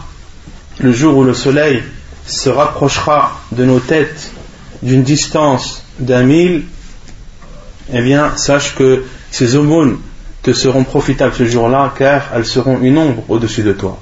[0.79, 1.81] le jour où le soleil
[2.25, 4.31] se rapprochera de nos têtes
[4.81, 6.63] d'une distance d'un mille,
[7.93, 9.97] eh bien, sache que ces aumônes
[10.41, 13.99] te seront profitables ce jour-là, car elles seront une ombre au-dessus de toi.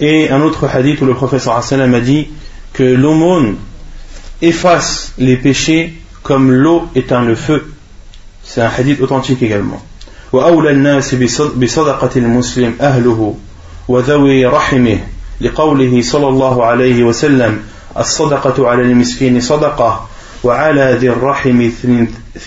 [0.00, 2.28] Et un autre hadith où le professeur sallam a dit
[2.72, 3.56] que l'aumône
[4.42, 5.94] efface les péchés
[6.26, 7.72] comme l'eau éteint le feu.
[8.42, 9.82] C'est un hadith authentique également.
[10.32, 11.14] وأولى الناس
[11.56, 13.36] بصدقة المسلم أهله
[13.88, 14.98] وذوي رحمه
[15.40, 17.60] لقوله صلى الله عليه وسلم
[17.98, 20.08] الصدقة على المسكين صدقة
[20.44, 21.70] وعلى ذي الرحم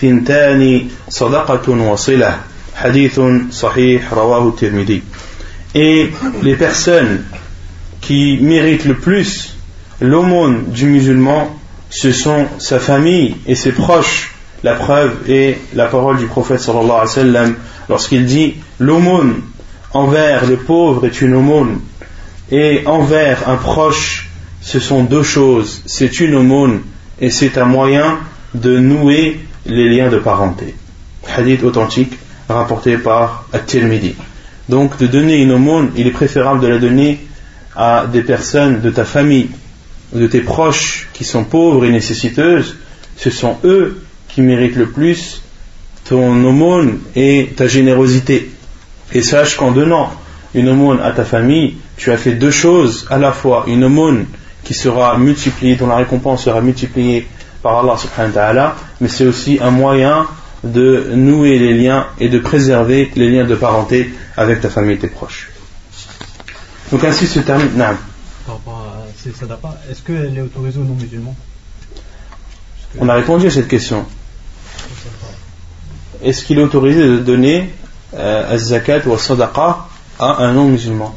[0.00, 2.40] ثنتان صدقة وصلة
[2.76, 5.02] حديث صحيح رواه الترمذي
[5.74, 6.10] Et
[6.42, 7.22] les personnes
[8.00, 9.56] qui méritent le plus
[10.00, 11.59] l'aumône du musulman
[11.90, 14.34] ce sont sa famille et ses proches.
[14.62, 17.54] La preuve est la parole du prophète sallallahu
[17.88, 19.42] lorsqu'il dit l'aumône
[19.92, 21.80] envers le pauvre est une aumône
[22.50, 24.28] et envers un proche
[24.60, 25.82] ce sont deux choses.
[25.86, 26.82] C'est une aumône
[27.20, 28.18] et c'est un moyen
[28.54, 30.74] de nouer les liens de parenté.
[31.36, 32.12] Hadith authentique
[32.48, 34.14] rapporté par At-Tirmidhi.
[34.68, 37.26] Donc de donner une aumône il est préférable de la donner
[37.74, 39.48] à des personnes de ta famille
[40.12, 42.76] de tes proches qui sont pauvres et nécessiteuses,
[43.16, 45.42] ce sont eux qui méritent le plus
[46.04, 48.50] ton aumône et ta générosité.
[49.12, 50.12] Et sache qu'en donnant
[50.54, 54.26] une aumône à ta famille, tu as fait deux choses à la fois une aumône
[54.64, 57.26] qui sera multipliée, dont la récompense sera multipliée
[57.62, 60.26] par Allah subhanahu wa ta'ala, mais c'est aussi un moyen
[60.64, 64.98] de nouer les liens et de préserver les liens de parenté avec ta famille et
[64.98, 65.50] tes proches.
[66.90, 67.70] Donc ainsi se termine.
[69.26, 71.36] Est-ce qu'elle est autorisée aux non-musulmans
[72.98, 74.06] On a répondu à cette question.
[76.22, 77.70] Est-ce qu'il est autorisé de donner
[78.14, 81.14] euh, zakat ou sadaqa à un non-musulman?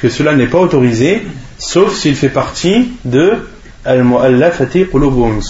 [0.00, 1.26] Que cela n'est pas autorisé,
[1.58, 3.38] sauf s'il fait partie de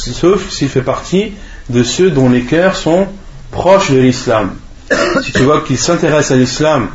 [0.09, 1.33] sauf s'il fait partie
[1.69, 3.09] de ceux dont les cœurs sont
[3.51, 4.55] proches de l'islam.
[5.23, 6.89] Si tu vois qu'il s'intéresse à l'islam,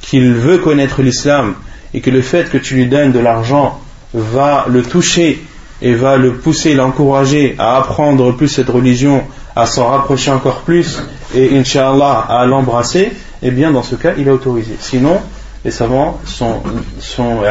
[0.00, 1.54] qu'il veut connaître l'islam
[1.94, 3.80] et que le fait que tu lui donnes de l'argent
[4.14, 5.44] va le toucher
[5.82, 9.24] et va le pousser, l'encourager à apprendre plus cette religion,
[9.56, 11.00] à s'en rapprocher encore plus
[11.34, 14.76] et inshallah à l'embrasser, eh bien dans ce cas il est autorisé.
[14.78, 15.20] Sinon,
[15.64, 16.62] les savants sont,
[16.98, 17.42] sont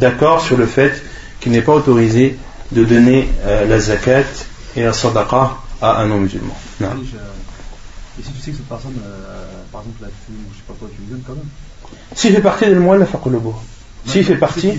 [0.00, 1.02] d'accord sur le fait
[1.40, 2.36] qu'il n'est pas autorisé
[2.72, 4.24] de donner euh, la zakat
[4.76, 6.56] et la sadaqa à un non-musulman.
[6.80, 10.74] Et si tu sais que cette personne, euh, par exemple, la fume, je sais pas
[10.78, 11.48] quoi, tu lui donnes quand même?
[12.14, 12.80] S'il fait partie de le
[14.06, 14.72] s'il fait partie.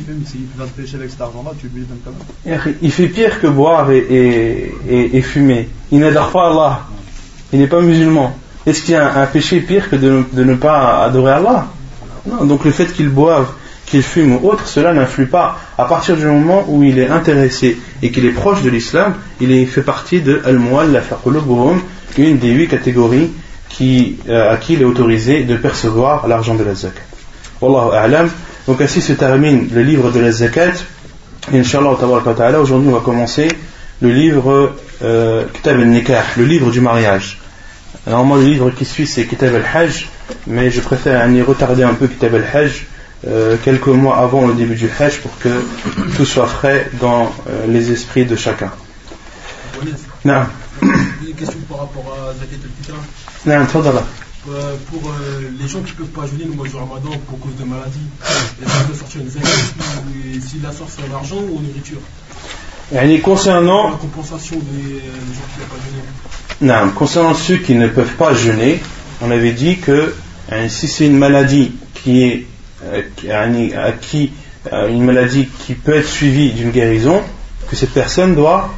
[2.81, 5.69] Il fait pire que boire et, fumer.
[5.91, 6.81] Il n'adore pas Allah.
[7.53, 8.35] Il n'est pas musulman.
[8.65, 11.67] Est-ce qu'il y a un, péché pire que de, ne pas adorer Allah?
[12.27, 12.45] Non.
[12.45, 13.47] Donc le fait qu'il boive,
[13.85, 15.57] qu'il fume ou autre, cela n'influe pas.
[15.77, 19.67] À partir du moment où il est intéressé et qu'il est proche de l'islam, il
[19.67, 21.13] fait partie de Al-Mu'allaf
[22.17, 23.31] une des huit catégories
[23.79, 26.99] qui, euh, à qui il est autorisé de percevoir l'argent de la zakat.
[27.61, 28.29] Wallahu a'lam.
[28.67, 30.73] Donc ainsi se termine le livre de la zakat.
[31.53, 31.91] Inch'Allah,
[32.59, 33.47] aujourd'hui on va commencer
[34.01, 37.39] le livre euh, Kitab al-Nikah, le livre du mariage.
[38.05, 40.09] Normalement le livre qui suit c'est Kitab al-Hajj,
[40.45, 42.85] mais je préfère y retarder un peu Kitab al-Hajj
[43.27, 45.63] euh, quelques mois avant le début du Hajj pour que
[46.17, 47.31] tout soit frais dans
[47.69, 48.71] les esprits de chacun.
[50.25, 50.41] Non.
[50.81, 52.57] Une question par rapport à Zakat
[54.49, 57.39] Euh, pour euh, les gens qui ne peuvent pas jeûner le mois du ramadan pour
[57.39, 57.99] cause de maladie,
[58.61, 59.47] est-ce qu'ils sortir une zakat
[60.47, 61.99] S'il la sort, c'est en argent ou en nourriture
[63.21, 66.03] concernant la compensation des, gens qui n'ont pas jeûné.
[66.61, 68.81] Non, concernant ceux qui ne peuvent pas jeûner,
[69.21, 70.15] on avait dit que
[70.51, 72.47] hein, si c'est une maladie qui est
[72.85, 74.31] euh, à qui
[74.71, 77.21] euh, une maladie qui peut être suivie d'une guérison,
[77.69, 78.73] que cette personne doit,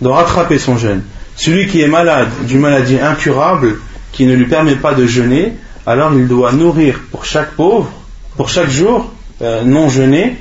[0.00, 1.02] doit rattraper son jeûne.
[1.38, 3.78] Celui qui est malade d'une maladie incurable,
[4.10, 5.54] qui ne lui permet pas de jeûner,
[5.86, 7.88] alors il doit nourrir pour chaque pauvre,
[8.36, 9.08] pour chaque jour
[9.40, 10.36] euh, non jeûné,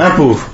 [0.00, 0.48] un pauvre.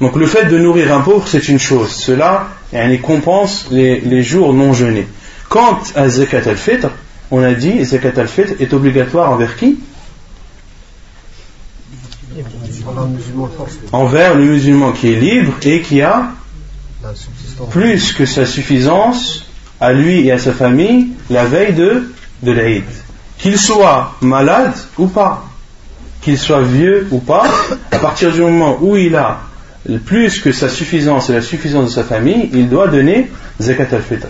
[0.00, 1.90] Donc le fait de nourrir un pauvre, c'est une chose.
[1.90, 5.08] Cela il compense les, jours non jeûnés.
[5.48, 6.88] Quant à Zakat al-Fitr,
[7.32, 9.80] on a dit Zakat al-Fitr est obligatoire envers qui?
[13.90, 16.30] Envers le musulman qui est libre et qui a
[17.66, 19.46] plus que sa suffisance
[19.80, 22.84] à lui et à sa famille la veille de, de l'Aïd.
[23.38, 25.44] Qu'il soit malade ou pas,
[26.20, 27.46] qu'il soit vieux ou pas,
[27.92, 29.40] à partir du moment où il a
[30.04, 34.26] plus que sa suffisance et la suffisance de sa famille, il doit donner zakat al-fitr.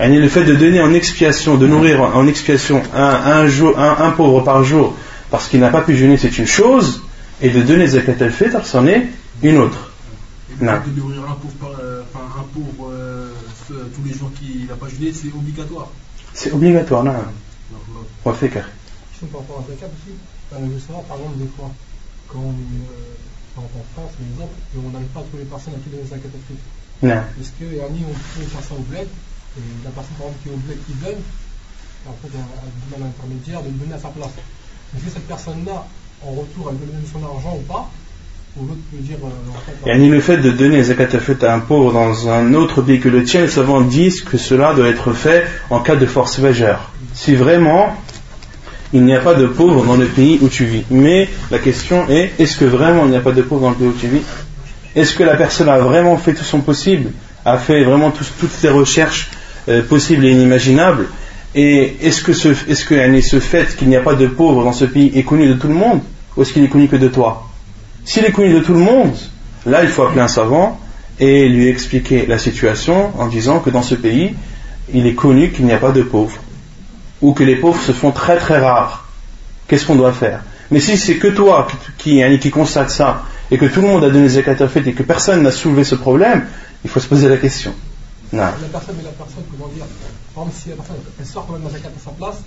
[0.00, 4.62] Et le fait de donner en expiation, de nourrir en expiation un, un, pauvre par
[4.64, 4.96] jour
[5.30, 7.02] parce qu'il n'a pas pu jeûner, c'est une chose,
[7.42, 9.06] et de donner zakat al-fitr, c'en est
[9.42, 9.90] une autre.
[10.50, 11.77] Et de nourrir un pauvre, euh,
[12.54, 13.32] pauvre euh,
[13.68, 15.88] tous les jours qu'il n'a pas jeûné, c'est obligatoire.
[16.34, 17.14] C'est obligatoire, non.
[18.24, 18.64] On fait car.
[19.32, 20.14] Par rapport à zakat aussi,
[20.52, 21.70] je veux savoir, par exemple, des fois,
[22.28, 25.90] quand on en France, par exemple, et on n'arrive pas à trouver personne à qui
[25.90, 26.62] donner sa catastrophe.
[27.02, 27.22] Non.
[27.40, 30.48] Est-ce que Yanni, on trouve une personne au bled, et la personne par exemple qui
[30.48, 31.20] est au bled qui donne,
[32.06, 34.34] en fait, a, a du mal intermédiaire de donner à sa place.
[34.94, 35.86] Est-ce que cette personne-là,
[36.22, 37.90] en retour, elle veut donner son argent ou pas?
[38.92, 39.16] Dire.
[39.86, 41.08] Euh, le fait de donner zakat
[41.42, 44.74] à un pauvre dans un autre pays que le tien, les savants disent que cela
[44.74, 46.90] doit être fait en cas de force majeure.
[47.14, 47.96] Si vraiment
[48.92, 50.84] il n'y a pas de pauvres dans le pays où tu vis.
[50.90, 53.76] Mais la question est, est-ce que vraiment il n'y a pas de pauvres dans le
[53.76, 54.22] pays où tu vis?
[54.96, 57.10] Est-ce que la personne a vraiment fait tout son possible,
[57.44, 59.30] a fait vraiment toutes ses recherches
[59.68, 61.08] euh, possibles et inimaginables?
[61.54, 64.72] Et est-ce que, ce, est-ce que ce fait qu'il n'y a pas de pauvres dans
[64.72, 66.00] ce pays est connu de tout le monde?
[66.36, 67.47] Ou est-ce qu'il est connu que de toi?
[68.08, 69.14] S'il est connu de tout le monde,
[69.66, 70.80] là il faut appeler un savant
[71.18, 74.34] et lui expliquer la situation en disant que dans ce pays,
[74.94, 76.40] il est connu qu'il n'y a pas de pauvres
[77.20, 79.06] ou que les pauvres se font très très rares,
[79.66, 80.42] qu'est-ce qu'on doit faire?
[80.70, 81.68] Mais si c'est que toi
[81.98, 85.02] qui, qui, constate ça, et que tout le monde a donné zakat fait et que
[85.02, 86.46] personne n'a soulevé ce problème,
[86.84, 87.74] il faut se poser la question.
[88.32, 89.84] La personne, mais la personne, comment dire?
[90.54, 92.40] Si la personne sort quand la zakat à sa place,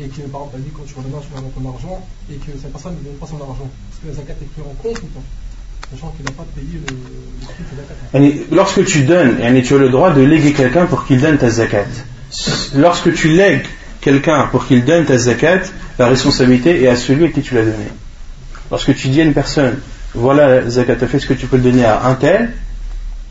[0.00, 2.72] et que exemple elle dit quand tu redonnes, tu redonnes ton argent, et que cette
[2.72, 5.06] personne ne donne pas son argent, est-ce que la zakat est prise en compte ou
[5.06, 5.24] pas
[5.90, 6.86] Sachant qu'il n'a pas payé le,
[7.44, 8.54] prix de zakat.
[8.54, 11.84] Lorsque tu donnes, tu as le droit de léguer quelqu'un pour qu'il donne ta zakat
[12.74, 13.66] lorsque tu lègues
[14.00, 15.62] quelqu'un pour qu'il donne ta zakat,
[15.98, 17.86] la responsabilité est à celui à qui tu l'as donné.
[18.70, 19.78] Lorsque tu dis à une personne,
[20.14, 22.52] voilà la zakat, fait ce que tu peux le donner à un tel,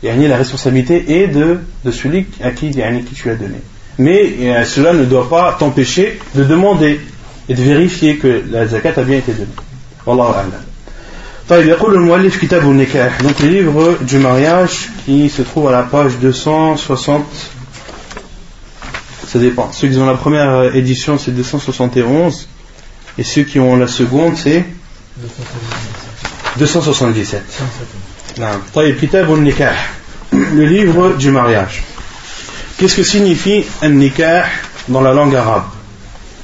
[0.02, 1.58] la responsabilité est de,
[1.90, 3.58] celui à qui tu l'as donné.
[3.98, 7.00] Mais euh, cela ne doit pas t'empêcher de demander
[7.48, 9.48] et de vérifier que la zakat a bien été donnée.
[10.06, 10.32] Wallahu
[11.48, 17.24] donc le livre du mariage qui se trouve à la page 260
[19.32, 19.72] ça dépend.
[19.72, 22.48] Ceux qui ont la première édition, c'est 271.
[23.16, 24.62] Et ceux qui ont la seconde, c'est
[26.58, 27.42] 277.
[30.32, 31.82] Le livre du mariage.
[32.82, 34.44] Qu'est-ce que signifie un nikah
[34.88, 35.66] dans la langue arabe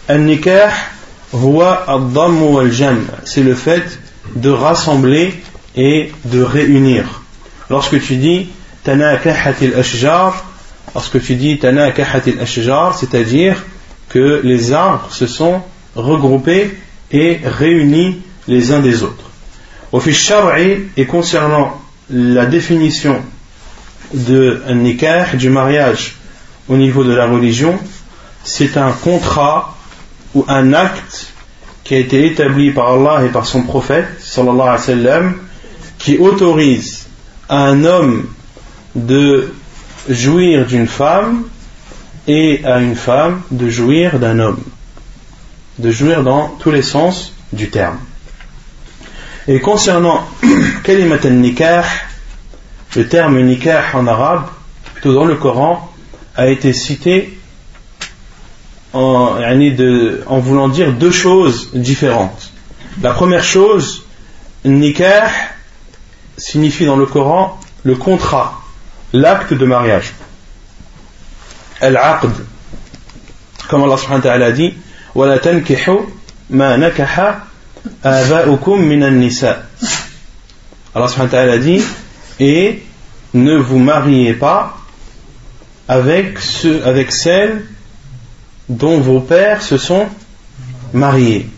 [0.09, 0.71] Un nikah,
[3.25, 3.99] c'est le fait
[4.37, 5.35] de rassembler
[5.75, 7.23] et de réunir.
[7.69, 8.51] Lorsque tu dis
[8.85, 10.45] tanakahatil ashjar,
[10.95, 13.57] lorsque tu dis Tana kahatil ashjar, c'est-à-dire
[14.09, 15.61] que les arbres se sont
[15.97, 16.79] regroupés
[17.11, 19.29] et réunis les uns des autres.
[19.91, 23.23] Au et concernant la définition
[24.15, 26.15] de nikah, du mariage
[26.69, 27.79] au niveau de la religion,
[28.45, 29.77] c'est un contrat
[30.35, 31.33] ou un acte
[31.85, 35.23] qui a été établi par Allah et par son prophète, sallallahu alayhi wa
[35.99, 37.07] qui autorise
[37.49, 38.29] à un homme
[38.95, 39.53] de
[40.09, 41.45] jouir d'une femme
[42.27, 44.63] et à une femme de jouir d'un homme.
[45.79, 47.99] De jouir dans tous les sens du terme.
[49.47, 50.29] Et concernant
[50.85, 51.85] kalimat al-nikah,
[52.97, 54.47] le terme nikah en arabe,
[54.95, 55.88] plutôt dans le Coran,
[56.38, 57.38] a été cité
[58.94, 59.38] en,
[60.28, 62.52] en voulant dire deux choses différentes.
[63.02, 64.04] La première chose,
[64.66, 65.30] nikah
[66.38, 68.62] signifie dans le Coran le contrat
[69.14, 70.14] l'acte de mariage.
[71.82, 72.32] Al-aqd.
[73.70, 74.74] Comme Allah subhanahu wa ta'ala dit,
[75.16, 76.02] وَلَا تَنْكِحُوا
[76.50, 77.38] مَا نَكَحَ
[78.04, 79.66] آبَاؤُكُم مِنَ النِّسَاءِ
[80.96, 81.84] Allah subhanahu wa ta'ala dit,
[82.40, 82.84] Et
[83.34, 84.77] ne vous mariez pas
[85.89, 87.65] avec, ceux, avec celles
[88.69, 90.07] dont vos pères se sont
[90.93, 91.49] mariés.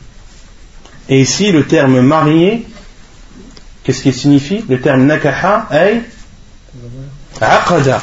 [1.09, 2.67] Et ici, le terme marié,
[3.83, 4.65] qu'est-ce qu'il signifie?
[4.69, 6.03] Le terme nakaha ay
[7.41, 8.01] aqada.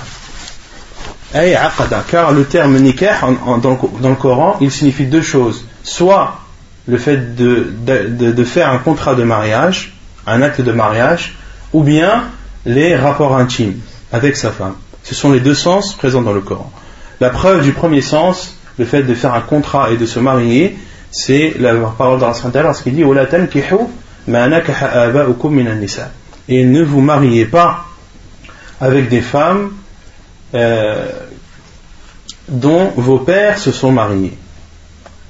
[1.33, 2.03] Ay aqada.
[2.09, 3.21] Car le terme nikah
[3.61, 5.65] dans, le, Coran, il signifie deux choses.
[5.83, 6.41] Soit
[6.85, 9.93] le fait de, faire un contrat de mariage,
[10.25, 11.35] un acte de mariage,
[11.71, 12.25] ou bien
[12.65, 13.79] les rapports intimes
[14.11, 14.75] avec sa femme.
[15.07, 16.69] Ce sont les deux sens présents dans le Coran.
[17.21, 20.77] La preuve du premier sens, le fait de faire un contrat et de se marier,
[21.11, 23.05] c'est la parole d'Allah lorsqu'il dit
[26.49, 27.85] Et ne vous mariez pas
[28.81, 29.71] avec des femmes
[30.53, 31.07] euh,
[32.49, 34.37] dont vos pères se sont mariés.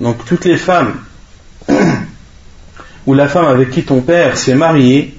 [0.01, 0.95] Donc toutes les femmes
[3.05, 5.16] ou la femme avec qui ton père s'est marié,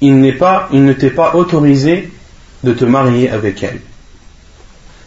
[0.00, 2.10] il, n'est pas, il ne t'est pas autorisé
[2.64, 3.80] de te marier avec elle.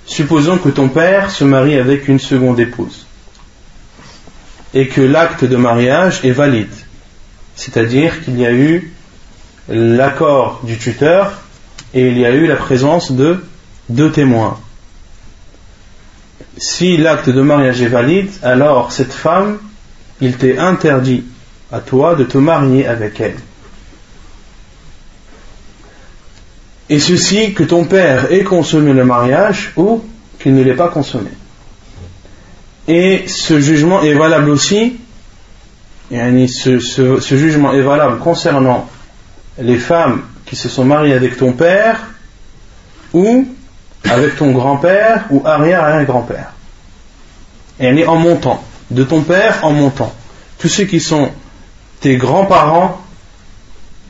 [0.06, 3.06] Supposons que ton père se marie avec une seconde épouse
[4.74, 6.74] et que l'acte de mariage est valide,
[7.56, 8.94] c'est-à-dire qu'il y a eu
[9.70, 11.42] l'accord du tuteur
[11.94, 13.44] et il y a eu la présence de
[13.90, 14.60] deux témoins.
[16.58, 19.60] Si l'acte de mariage est valide, alors cette femme,
[20.20, 21.24] il t'est interdit
[21.72, 23.38] à toi de te marier avec elle.
[26.92, 30.04] Et ceci que ton père ait consommé le mariage ou
[30.38, 31.30] qu'il ne l'ait pas consommé.
[32.86, 34.98] Et ce jugement est valable aussi,
[36.12, 38.90] ce, jugement est valable concernant
[39.58, 42.10] les femmes qui se sont mariées avec ton père
[43.14, 43.48] ou
[44.10, 46.52] avec ton grand-père ou arrière-arrière-grand-père.
[47.80, 50.14] Et elle est en montant, de ton père en montant.
[50.58, 51.30] Tous ceux qui sont
[52.02, 53.00] tes grands-parents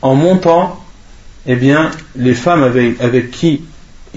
[0.00, 0.81] en montant
[1.46, 3.62] eh bien, les femmes avec, avec qui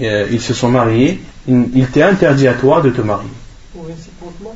[0.00, 3.28] euh, ils se sont mariés, il, il t'est interdit à toi de te marier.
[3.74, 4.54] Ou réciproquement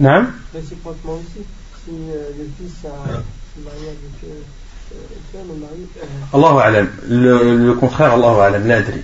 [0.00, 1.44] Non Réciproquement aussi.
[1.84, 3.22] Si euh, le fils a
[3.64, 5.86] marié avec euh, le mari.
[6.32, 6.88] Allahu alam.
[7.08, 9.00] Le, le contraire, Allahu alam, l'adri.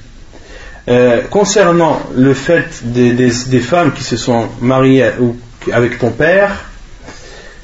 [0.87, 5.35] Euh, concernant le fait des, des, des, femmes qui se sont mariées ou,
[5.73, 6.67] avec ton père,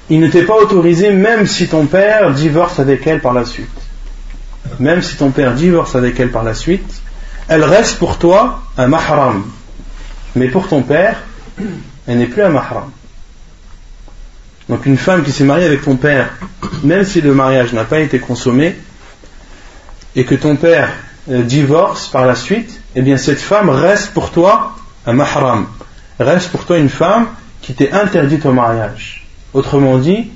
[0.08, 3.68] il ne t'est pas autorisé même si ton père divorce avec elle par la suite
[4.78, 7.02] même si ton père divorce avec elle par la suite,
[7.48, 9.44] elle reste pour toi un mahram.
[10.36, 11.16] Mais pour ton père,
[12.06, 12.90] elle n'est plus un mahram.
[14.68, 16.30] Donc une femme qui s'est mariée avec ton père,
[16.84, 18.76] même si le mariage n'a pas été consommé,
[20.14, 20.90] et que ton père
[21.28, 25.66] euh, divorce par la suite, eh bien cette femme reste pour toi un mahram.
[26.18, 27.26] Reste pour toi une femme
[27.62, 29.26] qui t'est interdite au mariage.
[29.52, 30.30] Autrement dit,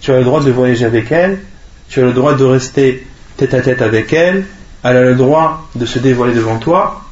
[0.00, 1.40] tu as le droit de voyager avec elle,
[1.88, 3.06] tu as le droit de rester
[3.38, 4.44] tête à tête avec elle,
[4.84, 7.02] elle a le droit de se dévoiler devant toi,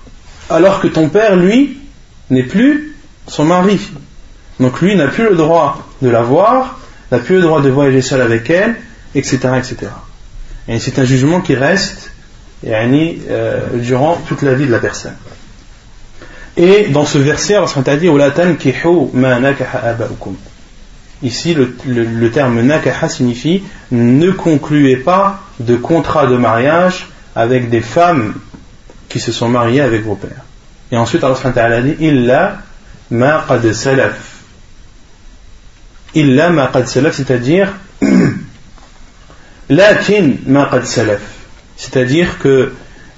[0.51, 1.79] alors que ton père, lui,
[2.31, 2.97] n'est plus
[3.27, 3.81] son mari.
[4.61, 6.79] Donc lui n'a plus le droit de la voir,
[7.13, 8.77] n'a plus le droit de voyager seul avec elle,
[9.15, 9.39] etc.
[9.57, 9.77] etc.
[10.69, 12.11] Et c'est un jugement qui reste
[12.67, 15.15] euh, durant toute la vie de la personne.
[16.57, 18.09] Et dans ce verset, Allah a dit
[21.23, 23.63] Ici, le, terme nakaha signifie
[23.93, 28.35] ne concluez pas de contrat de mariage avec des femmes
[29.09, 30.45] qui se sont mariées avec vos pères.
[30.93, 32.59] Et ensuite, Allah dit Illa
[33.11, 34.37] ma qad salaf.
[36.15, 37.73] Illa ma qad salaf, c'est-à-dire
[39.69, 41.21] Lakin ma qad salaf.
[41.77, 42.73] C'est-à-dire que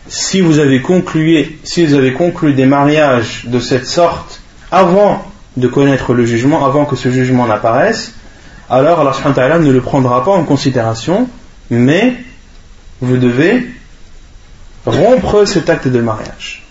[0.09, 5.25] si vous avez conclu, si vous avez conclu des mariages de cette sorte avant
[5.57, 8.15] de connaître le jugement avant que ce jugement n'apparaisse,
[8.71, 11.29] alors Allah ne le prendra pas en considération,
[11.71, 12.15] mais
[13.01, 13.67] vous devez
[14.87, 16.65] rompre cet acte de mariage.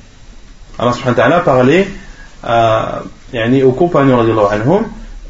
[0.80, 1.88] Allah subhanahu parlait
[2.43, 3.03] à,
[3.63, 4.23] aux compagnons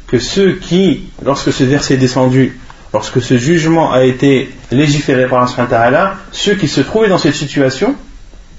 [0.06, 2.58] que ceux qui, lorsque ce verset est descendu,
[2.92, 7.94] lorsque ce jugement a été légiféré par Allah ceux qui se trouvaient dans cette situation,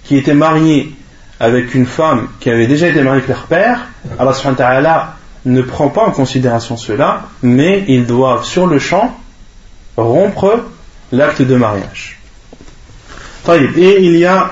[0.04, 0.96] qui étaient mariés
[1.40, 3.88] avec une femme qui avait déjà été mariée avec leur père,
[4.18, 5.16] Allah
[5.46, 9.18] ne prend pas en considération cela, mais ils doivent sur le champ
[9.98, 10.66] rompre
[11.12, 12.19] l'acte de mariage.
[13.49, 14.51] Et il y a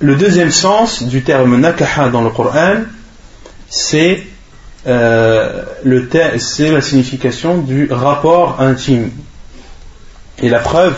[0.00, 2.76] le deuxième sens du terme nakaha dans le Coran,
[3.68, 4.22] c'est
[4.86, 9.10] euh, la signification du rapport intime.
[10.40, 10.94] Et la preuve,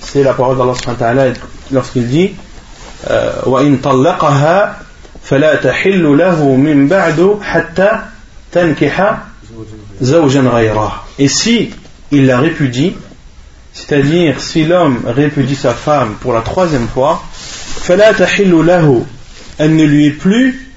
[0.00, 1.32] c'est la parole d'Allah
[1.70, 2.32] lorsqu'il dit
[3.46, 4.76] وإن طلقها
[5.22, 7.90] فلا تحل له من بعد حتى
[8.52, 9.18] تنكح
[10.00, 11.70] زوجا غيره et si
[12.10, 12.94] il la répudie
[13.77, 17.23] c'est-à-dire si l'homme répudie sa femme pour la troisième fois,
[17.87, 20.73] elle ne lui est plus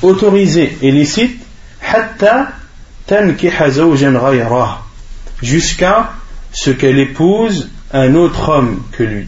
[0.00, 1.44] autorisée et licite
[5.42, 6.12] jusqu'à
[6.52, 9.26] ce qu'elle épouse un autre homme que lui.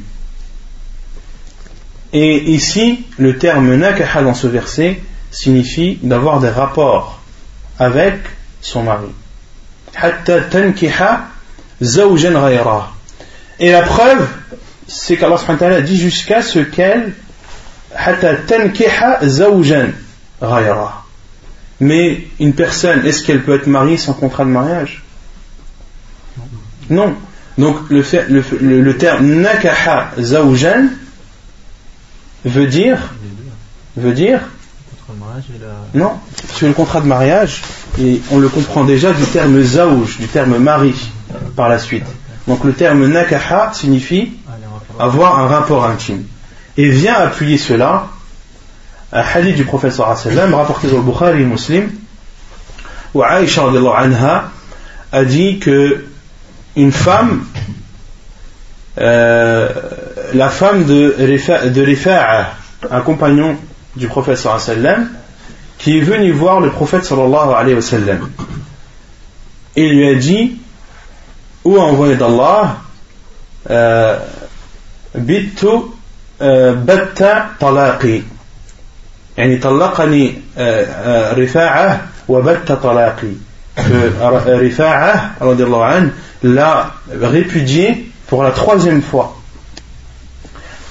[2.12, 5.02] Et ici, le terme nakaha dans ce verset
[5.32, 7.20] signifie d'avoir des rapports
[7.80, 8.20] avec
[8.60, 9.08] son mari.
[13.58, 14.28] Et la preuve,
[14.86, 17.12] c'est qu'Allah dit jusqu'à ce qu'elle
[21.80, 25.02] mais une personne, est-ce qu'elle peut être mariée sans contrat de mariage?
[26.88, 27.14] Non.
[27.58, 28.02] Donc le,
[28.80, 30.88] le, terme nakaha zawjan
[32.44, 32.98] veut dire
[33.96, 34.40] veut dire
[35.92, 36.12] non.
[36.54, 37.62] Sur le contrat de mariage
[38.00, 40.94] et on le comprend déjà du terme zawj du terme mari
[41.56, 42.06] par la suite.
[42.46, 44.32] Donc le terme nakaha signifie
[44.98, 46.24] avoir un rapport intime.
[46.76, 48.08] Et vient appuyer cela
[49.12, 51.90] un hadith du prophète sallam rapporté dans le Bukhari Muslim
[53.14, 54.50] où Aïcha anha
[55.12, 56.06] a dit que
[56.76, 57.44] une femme
[58.98, 59.68] euh,
[60.34, 62.54] la femme de, Rifa'a
[62.90, 63.56] un compagnon
[63.96, 65.10] du prophète sallam
[65.78, 68.30] qui est venu voir le prophète sallallahu alayhi wa sallam.
[69.76, 70.56] Et lui a dit
[71.63, 72.77] ou envoyé d'Allah
[73.69, 74.17] euh,
[75.15, 75.67] bittu
[76.41, 78.23] euh, batta talaqi
[79.37, 80.33] يعني طلقني
[81.37, 83.33] رفاعة وبت طلاقي
[84.47, 86.11] رفاعة رضي الله عنه
[86.43, 89.37] l'a répudié pour la troisième fois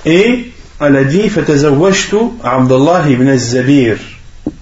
[0.05, 3.99] et elle a dit فتزوجت عبد الله ibn الزبير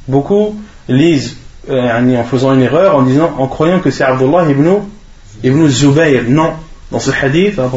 [0.09, 0.57] beaucoup
[0.89, 1.37] lisent
[1.69, 4.69] en faisant une erreur en disant en croyant que c'est Abdullah ibn
[5.44, 6.54] ibn Zubayr non
[6.92, 7.70] dans ce hadith dans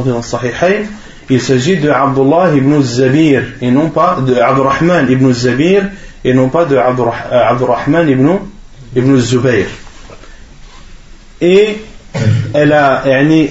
[1.30, 5.84] il s'agit de Abdullah ibn Zabir et non pas de Abdurrahman ibn Zabir
[6.24, 8.38] et non pas de Abdurrahman ibn,
[8.94, 9.66] ibn Zubayr.
[11.40, 11.78] Et
[12.54, 12.76] elle,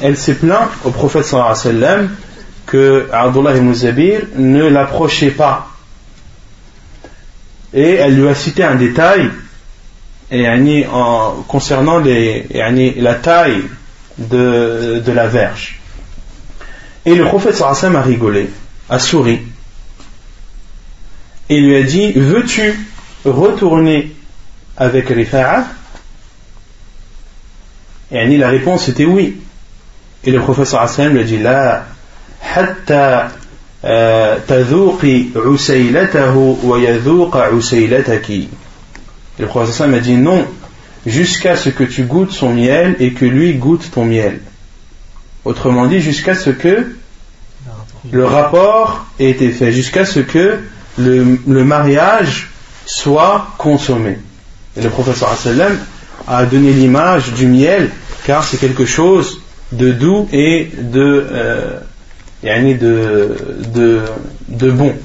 [0.02, 2.10] elle s'est plaint au prophète sallallahu alayhi wa sallam
[2.68, 5.68] que Abdullah ibn Zabir ne l'approchait pas.
[7.74, 9.30] Et elle lui a cité un détail
[10.30, 10.46] et,
[11.48, 12.46] concernant les,
[12.98, 13.64] la taille
[14.18, 15.80] de, de la verge.
[17.06, 18.50] Et le prophète sallam a rigolé,
[18.90, 19.40] a souri,
[21.52, 22.74] et lui a dit Veux-tu
[23.26, 24.16] retourner
[24.78, 25.66] avec Rifa'a?
[28.12, 29.38] Et la réponse était oui.
[30.24, 30.74] Et le prophète
[31.12, 31.86] lui a dit La,
[32.56, 33.32] hatta
[33.84, 38.50] euh, tadouqi usaylatahu wa yadouqa usaylataki.
[39.40, 40.48] Le prophète a dit Non
[41.06, 44.40] jusqu'à ce que tu goûtes son miel et que lui goûte ton miel
[45.44, 46.96] Autrement dit, jusqu'à ce que
[48.12, 50.60] le rapport ait été fait, jusqu'à ce que
[51.00, 52.50] le, mariage
[52.86, 54.20] soit consommé.
[54.78, 55.36] Et le professeur
[56.28, 57.90] a donné l'image du miel,
[58.26, 59.42] car c'est quelque chose
[59.72, 61.80] de doux et de, euh,
[62.44, 63.36] de,
[63.74, 64.02] de,
[64.48, 64.96] de bon.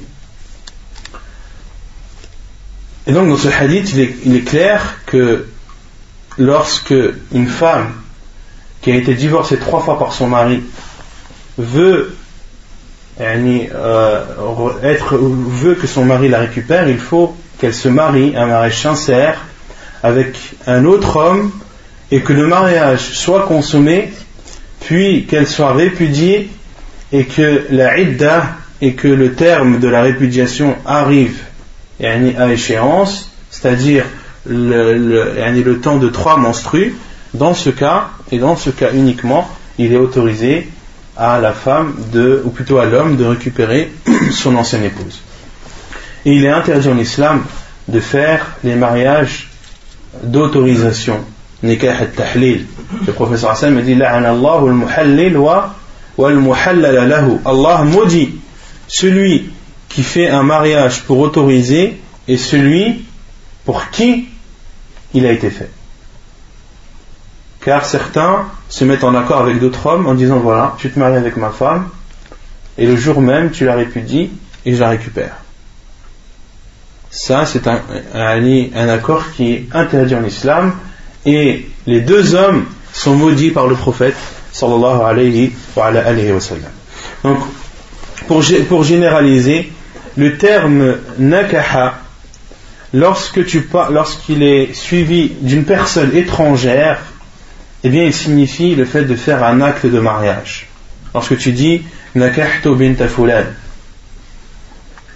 [3.07, 3.93] Et donc dans ce hadith,
[4.25, 5.47] il est clair que
[6.37, 6.95] lorsque
[7.33, 7.93] une femme
[8.81, 10.61] qui a été divorcée trois fois par son mari
[11.57, 12.15] veut
[13.19, 19.43] euh, veut que son mari la récupère, il faut qu'elle se marie un mariage sincère
[20.03, 21.51] avec un autre homme
[22.11, 24.13] et que le mariage soit consommé,
[24.81, 26.49] puis qu'elle soit répudiée
[27.11, 28.49] et que la idda
[28.81, 31.39] et que le terme de la répudiation arrive
[31.99, 34.05] à échéance, c'est-à-dire
[34.49, 36.95] le, le, le temps de trois menstrues,
[37.33, 40.67] dans ce cas, et dans ce cas uniquement, il est autorisé
[41.15, 43.91] à la femme de, ou plutôt à l'homme de récupérer
[44.31, 45.21] son ancienne épouse.
[46.25, 47.43] Et il est interdit en islam
[47.87, 49.49] de faire les mariages
[50.23, 51.19] d'autorisation.
[51.63, 52.65] Al-tahlil.
[53.05, 53.99] Le professeur Hassan me dit
[57.45, 58.35] Allah maudit
[58.87, 59.49] celui
[59.89, 63.05] qui fait un mariage pour autoriser et celui
[63.65, 64.27] pour qui
[65.13, 65.69] il a été fait
[67.67, 71.17] car certains se mettent en accord avec d'autres hommes en disant voilà, tu te maries
[71.17, 71.89] avec ma femme,
[72.77, 74.29] et le jour même tu la répudies
[74.65, 75.35] et je la récupère.
[77.09, 77.81] Ça, c'est un,
[78.13, 80.75] un, accord qui est interdit en islam,
[81.25, 84.15] et les deux hommes sont maudits par le prophète
[84.53, 86.71] sallallahu alayhi wa, sallam.
[87.25, 87.39] Donc,
[88.27, 89.73] pour, pour généraliser,
[90.15, 91.99] le terme nakaha,
[92.93, 96.99] lorsque tu lorsqu'il est suivi d'une personne étrangère,
[97.83, 100.67] Eh bien, il signifie le fait de faire un acte de mariage.
[101.13, 101.83] Lorsque tu dis
[102.15, 103.45] nakahtu bint fulan,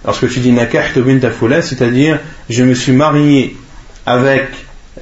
[0.04, 3.56] lorsque tu dis nakahtu bint fulan, c'est-à-dire je me suis marié
[4.06, 4.48] avec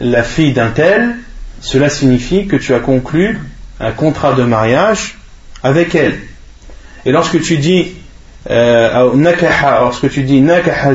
[0.01, 1.17] la fille d'un tel,
[1.61, 3.39] cela signifie que tu as conclu
[3.79, 5.19] un contrat de mariage
[5.63, 6.19] avec elle.
[7.05, 7.93] Et lorsque tu dis
[8.51, 10.95] euh, lorsque tu dis nakaha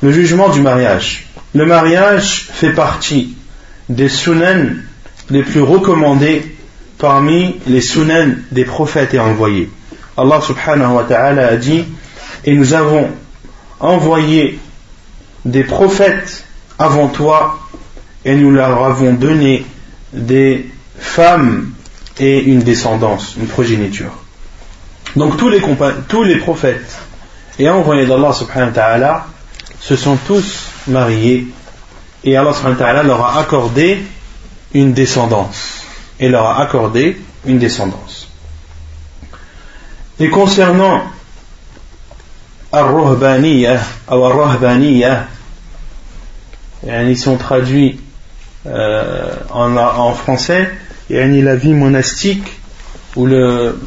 [0.00, 1.26] Le jugement du mariage.
[1.54, 3.34] Le mariage fait partie
[3.88, 4.76] des sunan
[5.30, 6.56] les plus recommandés
[6.98, 9.70] parmi les sunan des prophètes et envoyés.
[10.16, 11.84] Allah subhanahu wa ta'ala a dit
[12.44, 13.08] Et nous avons
[13.80, 14.58] envoyé
[15.44, 16.44] des prophètes
[16.78, 17.58] avant toi
[18.24, 19.64] et nous leur avons donné
[20.12, 20.68] des
[20.98, 21.72] femmes
[22.18, 24.12] et une descendance, une progéniture.
[25.16, 25.60] Donc tous les,
[26.08, 26.98] tous les prophètes
[27.58, 29.26] et envoyés d'Allah subhanahu wa ta'ala
[29.80, 31.46] se sont tous mariés
[32.24, 34.02] et Allah leur a accordé
[34.74, 35.82] une descendance
[36.18, 38.28] et leur a accordé une descendance.
[40.18, 41.02] Et concernant
[42.72, 43.78] Ar-Ruhbaniyah
[46.86, 48.00] ils sont traduits
[48.66, 50.70] euh, en, français,
[51.08, 52.60] la vie monastique
[53.16, 53.80] ou le,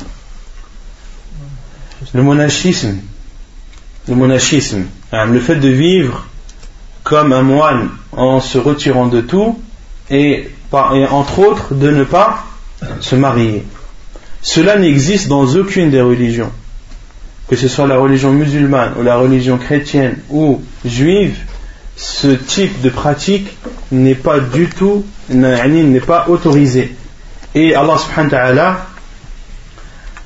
[2.14, 2.98] le monachisme
[4.12, 6.26] le monachisme, hein, le fait de vivre
[7.04, 9.58] comme un moine en se retirant de tout
[10.10, 12.44] et, entre autres de ne pas
[13.00, 13.64] se marier.
[14.42, 16.52] Cela n'existe dans aucune des religions,
[17.48, 21.38] que ce soit la religion musulmane ou la religion chrétienne ou juive,
[21.96, 23.48] ce type de pratique
[23.94, 26.96] n'est pas du tout, n'est pas autorisé.
[27.56, 28.86] Et Allah subhanahu wa ta'ala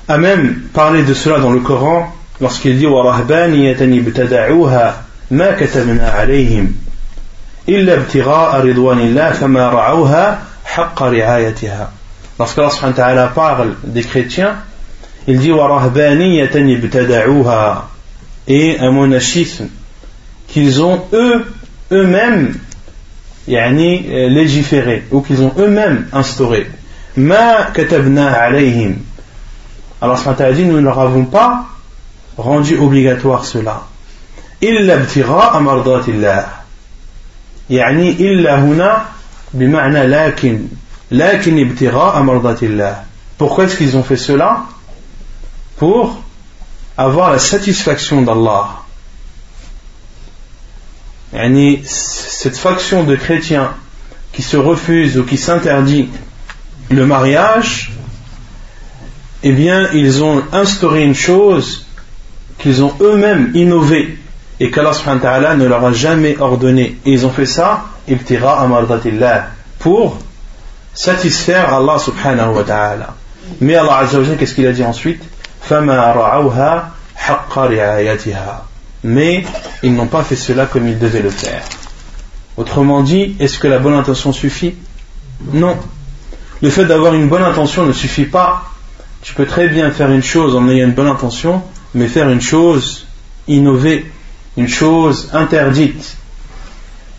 [0.08, 6.72] a même parlé de cela dans le Coran lorsqu'il dit وَرَهْبَانِيَةً ابْتَدَعُوهَا مَا كَتَبْنَا عَلَيْهِمْ
[7.68, 11.90] إِلَّا ابْتِغَاءَ رِضْوَانِ اللَّهِ فَمَا رَعَوْهَا حَقَّ رِعَايَتِهَا
[12.38, 14.56] Lorsqu'Allah subhanahu wa ta'ala parle des chrétiens,
[15.26, 17.88] il dit وَرَهْبَانِيَةً ابْتَدَعُوهَا
[18.48, 19.68] et un monachisme
[20.48, 21.44] qu'ils ont eux
[21.92, 22.54] eux-mêmes
[23.48, 26.66] يعني, légiféré ou qu'ils ont eux-mêmes instauré
[27.16, 28.96] ما كتبنا عليهم
[30.02, 31.64] Allah subhanahu wa ta'ala dit nous ne leur avons pas
[32.37, 33.87] rendu obligatoire cela
[34.63, 36.47] إلا ابتغاء مرضات الله
[37.69, 39.05] يعني إلا هنا
[39.53, 40.67] بمعنى لكن
[41.11, 43.03] لكن ابتغاء مرضات الله
[43.39, 44.65] pourquoi est-ce qu'ils ont fait cela
[45.77, 46.21] pour
[46.97, 48.67] avoir la satisfaction d'Allah
[51.33, 53.73] يعني cette faction de chrétiens
[54.31, 56.09] qui se refusent ou qui s'interdit
[56.91, 57.91] le mariage
[59.43, 61.84] eh bien ils ont instauré une chose
[62.58, 64.18] qu'ils ont eux-mêmes innové
[64.60, 66.98] et qu'Allah ne leur a jamais ordonné.
[67.04, 67.84] Et ils ont fait ça,
[69.78, 70.18] pour
[70.94, 73.14] satisfaire Allah subhanahu wa ta'ala.
[73.60, 75.22] Mais Allah azza qu'est-ce qu'il a dit ensuite?
[79.04, 79.44] Mais
[79.82, 81.62] ils n'ont pas fait cela comme ils devaient le faire.
[82.56, 84.74] Autrement dit, est-ce que la bonne intention suffit?
[85.52, 85.76] Non.
[86.62, 88.62] Le fait d'avoir une bonne intention ne suffit pas.
[89.22, 91.62] Tu peux très bien faire une chose en ayant une bonne intention,
[91.96, 93.06] mais faire une chose
[93.48, 94.06] innovée,
[94.56, 96.16] une chose interdite.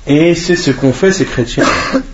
[0.05, 1.65] Et c'est ce qu'ont fait ces chrétiens.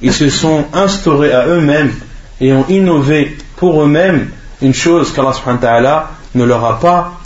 [0.01, 1.93] Ils se sont instaurés à eux-mêmes
[2.39, 7.20] et ont innové pour eux-mêmes une chose qu'Allah ne leur a pas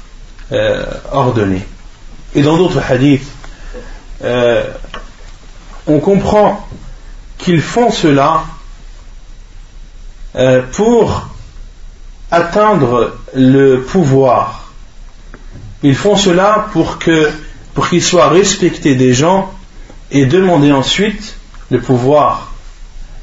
[0.52, 1.66] euh, ordonnée.
[2.34, 3.28] Et dans d'autres hadiths,
[4.24, 4.64] euh,
[5.86, 6.68] on comprend
[7.38, 8.44] qu'ils font cela
[10.36, 11.30] euh, pour
[12.32, 14.67] atteindre le pouvoir
[15.84, 17.30] ils font cela pour que
[17.74, 19.52] pour qu'ils soient respectés des gens
[20.10, 21.36] et demander ensuite
[21.70, 22.52] le pouvoir.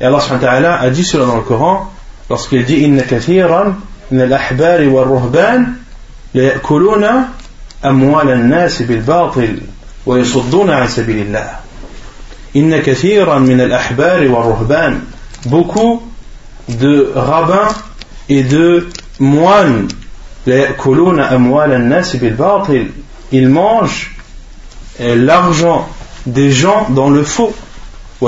[0.01, 1.93] Et Allah subhanahu a dit cela dans le Coran
[2.31, 3.75] lorsqu'il dit Inna kathiran
[4.11, 5.75] min al-ahbari wa ruhban
[6.35, 7.31] yakuluna
[7.83, 9.63] amwal an-nas bil batil
[10.07, 11.63] wa yasudduna an sabilillah.
[12.55, 15.01] Inna kathiran min al-ahbari wa ruhban
[15.47, 16.03] beaucoup
[16.69, 17.75] de rabbins
[18.29, 18.89] et de
[19.19, 19.89] moines
[23.33, 24.17] ils mangent
[25.01, 25.89] euh, l'argent
[26.27, 27.55] des gens dans le faux.
[28.23, 28.27] Et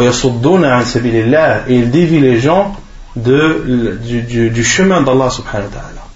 [1.69, 2.77] ils dévient les gens
[3.17, 6.07] du, chemin d'Allah subhanahu wa ta'ala.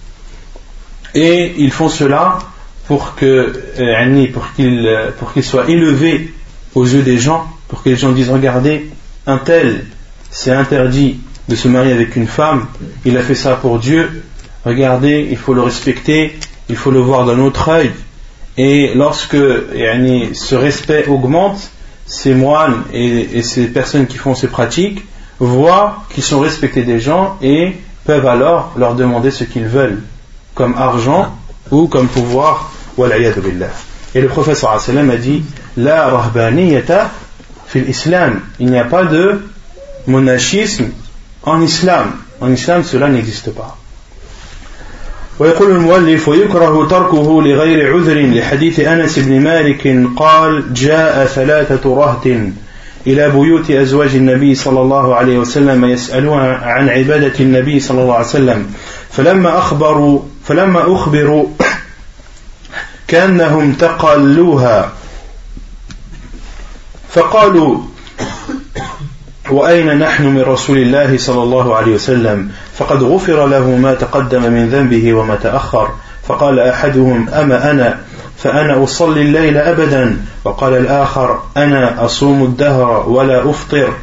[1.13, 2.39] Et ils font cela
[2.87, 6.33] pour que euh, pour qu'il élevé
[6.75, 8.89] aux yeux des gens, pour que les gens disent regardez,
[9.27, 9.85] un tel
[10.29, 12.67] c'est interdit de se marier avec une femme,
[13.03, 14.23] il a fait ça pour Dieu,
[14.65, 16.37] regardez, il faut le respecter,
[16.69, 17.91] il faut le voir d'un autre œil.
[18.57, 21.71] Et lorsque ce respect augmente,
[22.05, 25.03] ces moines et, ces personnes qui font ces pratiques
[25.39, 27.73] voient qu'ils sont respectés des gens et
[28.05, 30.01] peuvent alors leur demander ce qu'ils veulent,
[30.53, 31.33] comme argent
[31.71, 32.71] ou comme pouvoir.
[34.13, 35.43] Et le professeur a dit
[35.77, 37.09] La rahbaniyata
[37.67, 38.41] fil islam.
[38.59, 39.41] Il n'y a pas de
[40.07, 40.89] monachisme
[41.43, 42.11] en islam.
[42.41, 43.77] En islam, cela n'existe pas.
[45.41, 52.25] ويقول المؤلف ويكره تركه لغير عذر لحديث أنس بن مالك قال جاء ثلاثة رهط
[53.07, 58.25] إلى بيوت أزواج النبي صلى الله عليه وسلم يسألون عن عبادة النبي صلى الله عليه
[58.25, 58.73] وسلم.
[59.11, 61.47] فلما أخبروا فلما أخبروا
[63.07, 64.91] كأنهم تقلوها
[67.09, 67.77] فقالوا
[69.51, 74.69] وأين نحن من رسول الله صلى الله عليه وسلم؟ فقد غفر له ما تقدم من
[74.69, 75.89] ذنبه وما تأخر.
[76.27, 77.97] فقال أحدهم أما أنا؟
[78.37, 80.17] فأنا أصلي الليل أبدا.
[80.43, 83.93] وقال الآخر أنا أصوم الدهر ولا أفطر.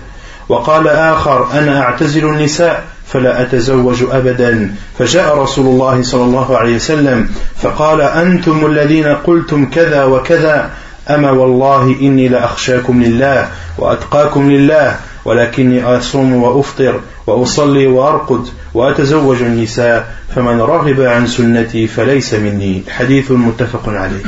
[0.48, 4.74] وقال آخر أنا أعتزل النساء فلا أتزوج أبدا.
[4.98, 7.28] فجاء رسول الله صلى الله عليه وسلم
[7.62, 10.70] فقال أنتم الذين قلتم كذا وكذا.
[11.10, 14.96] أما والله إني لأخشاكم لله وأتقاكم لله.
[15.25, 23.89] ولكني أصوم وأفطر وأصلي وأرقد وأتزوج النساء فمن رغب عن سنتي فليس مني حديث متفق
[23.89, 24.23] عليه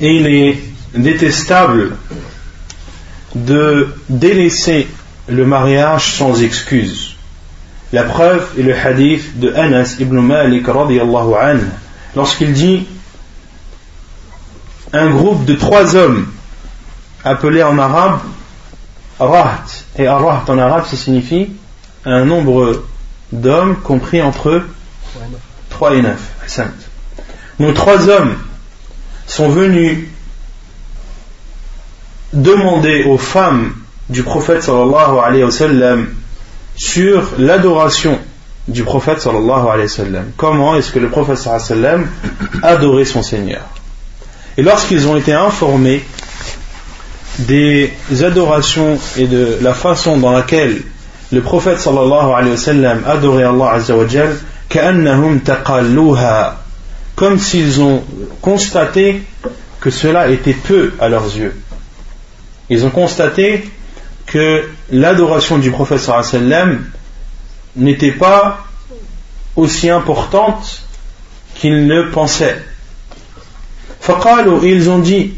[0.00, 0.58] Et il est
[0.94, 1.96] détestable
[3.34, 4.86] de délaisser
[5.28, 7.16] le mariage sans excuse.
[7.92, 11.66] La preuve est le hadith de Anas ibn Malik radiallahu anhu
[12.14, 12.86] lorsqu'il dit
[14.92, 16.26] un groupe de trois hommes
[17.24, 18.20] appelés en arabe
[19.21, 19.85] raht.
[19.97, 21.49] Et raht en arabe, ça signifie
[22.05, 22.83] un nombre
[23.31, 24.63] d'hommes compris entre
[25.69, 26.17] 3 et 9.
[27.59, 28.35] Nos trois hommes
[29.27, 30.07] sont venus
[32.33, 33.73] demander aux femmes
[34.09, 36.07] du prophète sallallahu alayhi wa sallam
[36.75, 38.19] sur l'adoration
[38.67, 40.31] du prophète sallallahu alayhi wa sallam.
[40.37, 42.09] Comment est-ce que le prophète sallallahu alayhi wa sallam
[42.63, 43.61] adorait son Seigneur?
[44.57, 46.03] Et lorsqu'ils ont été informés
[47.39, 47.91] des
[48.23, 50.81] adorations et de la façon dans laquelle
[51.31, 54.35] le prophète sallallahu alayhi wa sallam adorait Allah azza wa jal,
[57.15, 58.03] comme s'ils ont
[58.41, 59.23] constaté
[59.79, 61.55] que cela était peu à leurs yeux.
[62.69, 63.69] Ils ont constaté
[64.25, 66.85] que l'adoration du prophète sallallahu alayhi wa sallam
[67.77, 68.65] n'était pas
[69.55, 70.83] aussi importante
[71.55, 72.61] qu'ils le pensaient.
[74.63, 75.33] ils ont dit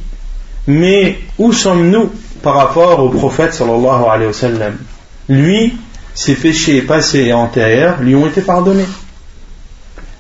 [0.68, 2.12] mais où sommes-nous
[2.42, 4.78] par rapport au prophète sallallahu alayhi wa sallam?
[5.30, 5.74] Lui,
[6.14, 8.88] ses péchés passés et antérieurs lui ont été pardonnés.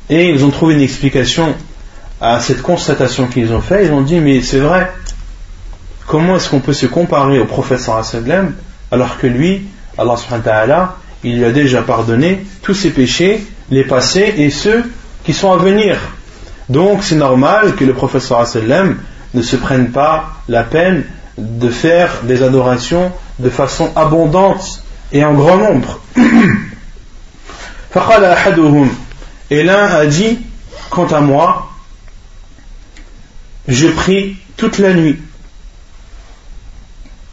[0.09, 1.55] Et ils ont trouvé une explication
[2.19, 3.85] à cette constatation qu'ils ont faite.
[3.85, 4.91] Ils ont dit, mais c'est vrai,
[6.07, 8.53] comment est-ce qu'on peut se comparer au prophète sallallahu
[8.91, 9.65] alors que lui,
[9.97, 14.49] Allah subhanahu wa ta'ala, il lui a déjà pardonné tous ses péchés, les passés et
[14.49, 14.83] ceux
[15.23, 15.97] qui sont à venir?
[16.69, 18.97] Donc c'est normal que le prophète sallallahu sallam
[19.33, 21.05] ne se prennent pas la peine
[21.37, 25.99] de faire des adorations de façon abondante et en grand nombre.
[29.49, 30.39] Et l'un a dit,
[30.89, 31.69] quant à moi,
[33.67, 35.19] je prie toute la nuit.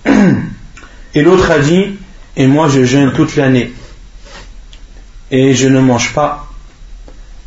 [1.14, 1.96] Et l'autre a dit,
[2.36, 3.72] et moi je jeûne toute l'année.
[5.30, 6.46] Et je ne mange pas.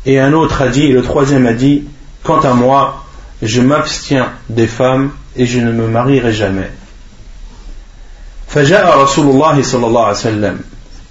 [0.06, 1.84] Et un autre a dit, et le troisième a dit,
[2.22, 3.03] quant à moi,
[3.42, 6.70] je m'abstiens des femmes et je ne me marierai jamais.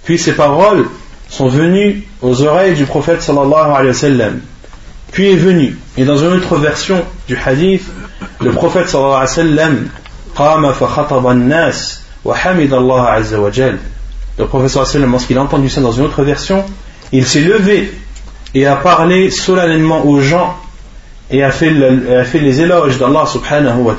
[0.04, 0.86] Puis ces paroles
[1.28, 4.40] sont venues aux oreilles du prophète sallallahu alayhi wa sallam.
[5.12, 7.84] Puis est venu, et dans une autre version du hadith,
[8.40, 9.88] le prophète sallallahu alayhi wa sallam,
[14.38, 16.64] le prophète sallam, lorsqu'il a entendu ça dans une autre version,
[17.12, 17.92] il s'est levé
[18.54, 20.56] et a parlé solennellement aux gens
[21.30, 23.24] et a fait, les éloges d'Allah
[23.76, 23.96] wa.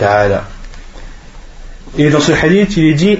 [1.97, 3.17] Et dans ce hadith, il est dit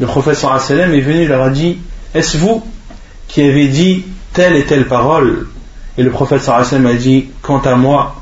[0.00, 1.78] Le prophète sallam est venu, il leur a dit
[2.14, 2.64] Est-ce vous
[3.28, 5.48] qui avez dit telle et telle parole?
[5.98, 8.16] Et le prophète sallam a dit Quant à moi,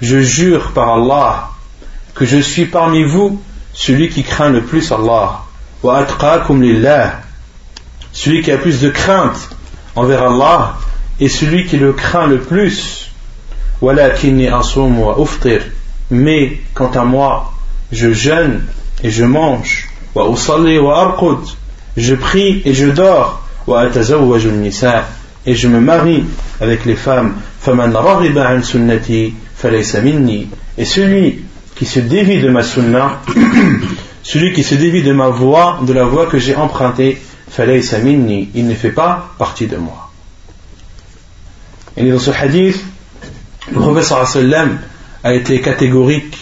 [0.00, 1.50] je jure par Allah
[2.14, 3.40] que je suis parmi vous
[3.72, 5.42] celui qui craint le plus Allah.
[8.12, 9.50] celui qui a plus de crainte
[9.94, 10.74] envers Allah
[11.20, 13.10] est celui qui le craint le plus
[16.10, 17.52] mais quant à moi
[17.92, 18.64] je jeûne
[19.02, 19.88] et je mange
[21.96, 23.42] je prie et je dors
[25.46, 26.24] et je me marie
[26.60, 27.34] avec les femmes
[30.78, 31.44] et celui
[31.76, 33.20] qui se dévie de ma sunna
[34.22, 37.18] celui qui se dévie de ma voie de la voie que j'ai empruntée
[38.54, 40.07] il ne fait pas partie de moi
[41.98, 42.82] et dans ce hadith
[43.72, 44.78] le sallam
[45.24, 46.38] a été catégorique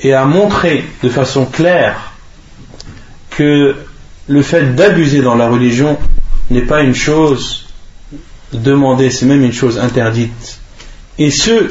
[0.00, 2.12] et a montré de façon claire
[3.30, 3.76] que
[4.26, 5.98] le fait d'abuser dans la religion
[6.50, 7.66] n'est pas une chose
[8.52, 10.58] demandée, c'est même une chose interdite.
[11.18, 11.68] Et ceux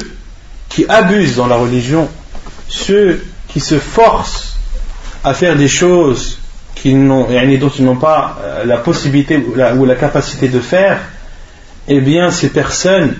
[0.68, 2.08] qui abusent dans la religion,
[2.68, 4.56] ceux qui se forcent
[5.22, 6.38] à faire des choses
[6.84, 7.26] dont
[7.78, 11.00] ils n'ont pas la possibilité ou la capacité de faire,
[11.88, 13.16] eh bien ces personnes,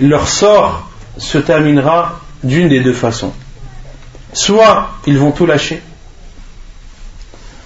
[0.00, 3.32] leur sort se terminera d'une des deux façons.
[4.32, 5.82] Soit ils vont tout lâcher,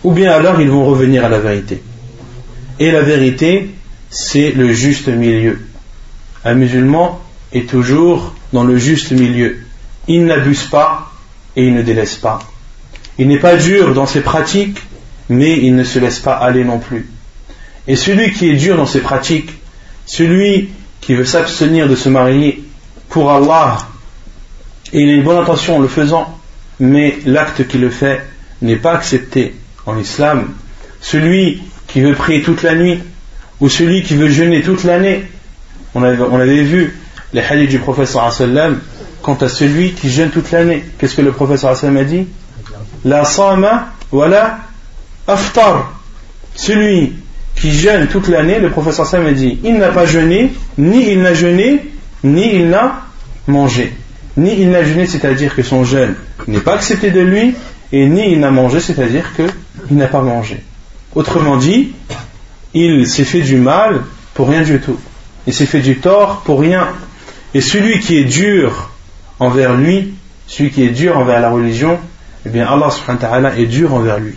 [0.05, 1.83] ou bien alors ils vont revenir à la vérité.
[2.79, 3.71] Et la vérité,
[4.09, 5.61] c'est le juste milieu.
[6.45, 7.21] Un musulman
[7.53, 9.59] est toujours dans le juste milieu.
[10.09, 11.13] Il n'abuse pas
[11.57, 12.39] et il ne délaisse pas.
[13.19, 14.79] Il n'est pas dur dans ses pratiques,
[15.29, 17.11] mais il ne se laisse pas aller non plus.
[17.87, 19.51] Et celui qui est dur dans ses pratiques,
[20.07, 20.71] celui
[21.01, 22.63] qui veut s'abstenir de se marier
[23.09, 23.79] pour Allah,
[24.93, 26.39] et il a une bonne intention en le faisant,
[26.79, 28.23] mais l'acte qu'il le fait
[28.63, 29.55] n'est pas accepté
[29.87, 30.53] en islam,
[31.01, 32.99] celui qui veut prier toute la nuit,
[33.61, 35.25] ou celui qui veut jeûner toute l'année,
[35.95, 36.97] on avait, vu
[37.33, 38.81] les hadiths du professeur sallam
[39.23, 40.85] quant à celui qui jeûne toute l'année.
[40.99, 42.27] Qu'est-ce que le professeur a dit?
[43.05, 44.61] La sama voilà
[45.27, 45.93] aftar.
[46.55, 47.15] Celui
[47.61, 51.21] qui jeûne toute l'année, le professeur sallam a dit il n'a pas jeûné, ni il
[51.21, 51.85] n'a jeûné,
[52.25, 53.03] ni il n'a
[53.47, 53.93] mangé.
[54.37, 56.15] Ni il n'a jeûné, c'est-à-dire que son jeûne
[56.47, 57.55] n'est pas accepté de lui,
[57.93, 60.63] et ni il n'a mangé, c'est-à-dire qu'il n'a pas mangé.
[61.15, 61.93] Autrement dit,
[62.73, 64.01] il s'est fait du mal
[64.33, 64.99] pour rien du tout.
[65.47, 66.89] Il s'est fait du tort pour rien.
[67.53, 68.91] Et celui qui est dur
[69.39, 70.15] envers lui,
[70.47, 71.99] celui qui est dur envers la religion,
[72.47, 74.37] eh bien Allah subhanahu wa ta'ala est dur envers lui.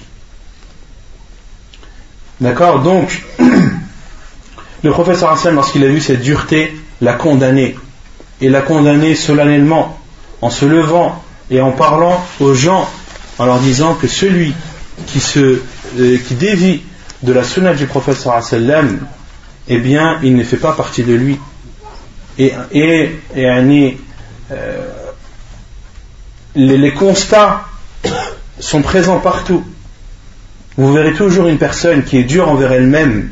[2.44, 3.24] D'accord Donc,
[4.84, 7.78] le professeur Hassan, lorsqu'il a vu cette dureté, l'a condamné.
[8.41, 9.98] Et l'a condamné solennellement,
[10.41, 12.89] en se levant et en parlant aux gens
[13.39, 14.54] en leur disant que celui
[15.08, 15.62] qui, se,
[15.98, 16.82] euh, dévie
[17.22, 19.08] de la sunna du prophète sallam,
[19.70, 21.39] eh bien, il ne fait pas partie de lui.
[22.38, 22.52] Et,
[23.38, 24.88] euh,
[26.56, 27.62] les constats
[28.60, 29.64] sont présents partout.
[30.78, 33.30] Vous verrez toujours une personne qui est dure envers elle-même,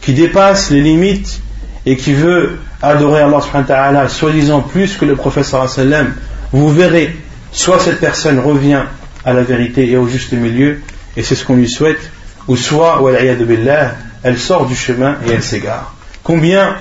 [0.00, 1.40] qui dépasse les limites
[1.86, 6.14] et qui veut adorer Allah subhanahu wa ta'ala soi-disant plus que le prophète sallam.
[6.52, 7.16] Vous verrez,
[7.52, 8.82] soit cette personne revient
[9.24, 10.80] à la vérité et au juste milieu,
[11.16, 12.10] et c'est ce qu'on lui souhaite,
[12.46, 13.02] ou soit,
[13.46, 15.94] billah, elle sort du chemin et elle s'égare.
[16.22, 16.76] Combien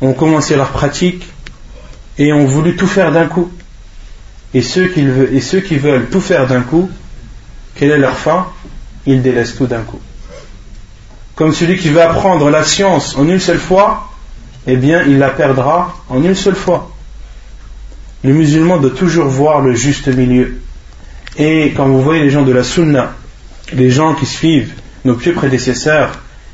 [0.00, 1.26] ont commencé leur pratique
[2.18, 3.50] et ont voulu tout faire d'un coup?
[4.54, 6.88] Et ceux, qui veulent, et ceux qui veulent tout faire d'un coup,
[7.74, 8.46] quelle est leur fin?
[9.06, 10.00] Ils délaissent tout d'un coup.
[11.34, 14.10] Comme celui qui veut apprendre la science en une seule fois,
[14.66, 16.90] eh bien, il la perdra en une seule fois.
[18.22, 20.60] Le musulman doit toujours voir le juste milieu.
[21.36, 23.12] Et quand vous voyez les gens de la sunna,
[23.72, 24.72] les gens qui suivent
[25.04, 26.12] nos pieux prédécesseurs,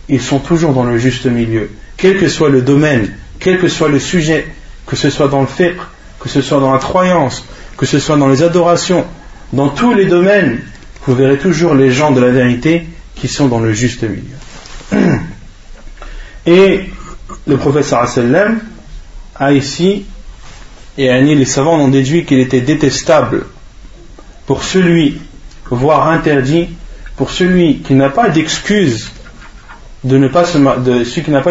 [0.08, 1.70] ils sont toujours dans le juste milieu.
[1.96, 4.48] Quel que soit le domaine, quel que soit le sujet,
[4.86, 5.76] que ce soit dans le fiqh,
[6.18, 7.44] que ce soit dans la croyance,
[7.76, 9.04] que ce soit dans les adorations,
[9.52, 10.60] dans tous les domaines,
[11.06, 14.36] vous verrez toujours les gens de la vérité qui sont dans le juste milieu.
[16.46, 16.86] Et
[17.46, 18.60] le professeur sallam
[19.34, 20.04] a ici,
[20.98, 23.46] et les savants ont déduit qu'il était détestable
[24.46, 25.18] pour celui,
[25.70, 26.68] voire interdit,
[27.16, 29.10] pour celui qui n'a pas d'excuse
[30.04, 30.82] de ne pas se marier.
[31.04, 31.42] Celui qui n'a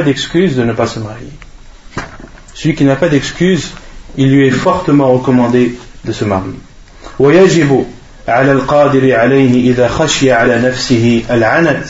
[2.95, 3.71] pas d'excuse,
[4.17, 6.55] il lui est fortement recommandé de se marier.
[8.27, 11.87] على القادر عليه إذا خشي على نفسه العنت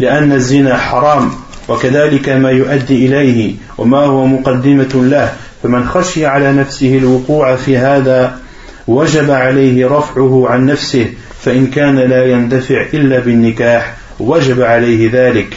[0.00, 1.30] لأن الزنا حرام
[1.68, 5.32] وكذلك ما يؤدي إليه وما هو مقدمة له.
[5.62, 8.38] فمن خشي على نفسه الوقوع في هذا
[8.86, 11.06] وجب عليه رفعه عن نفسه
[11.42, 15.56] فإن كان لا يندفع إلا بالنكاح وجب عليه ذلك.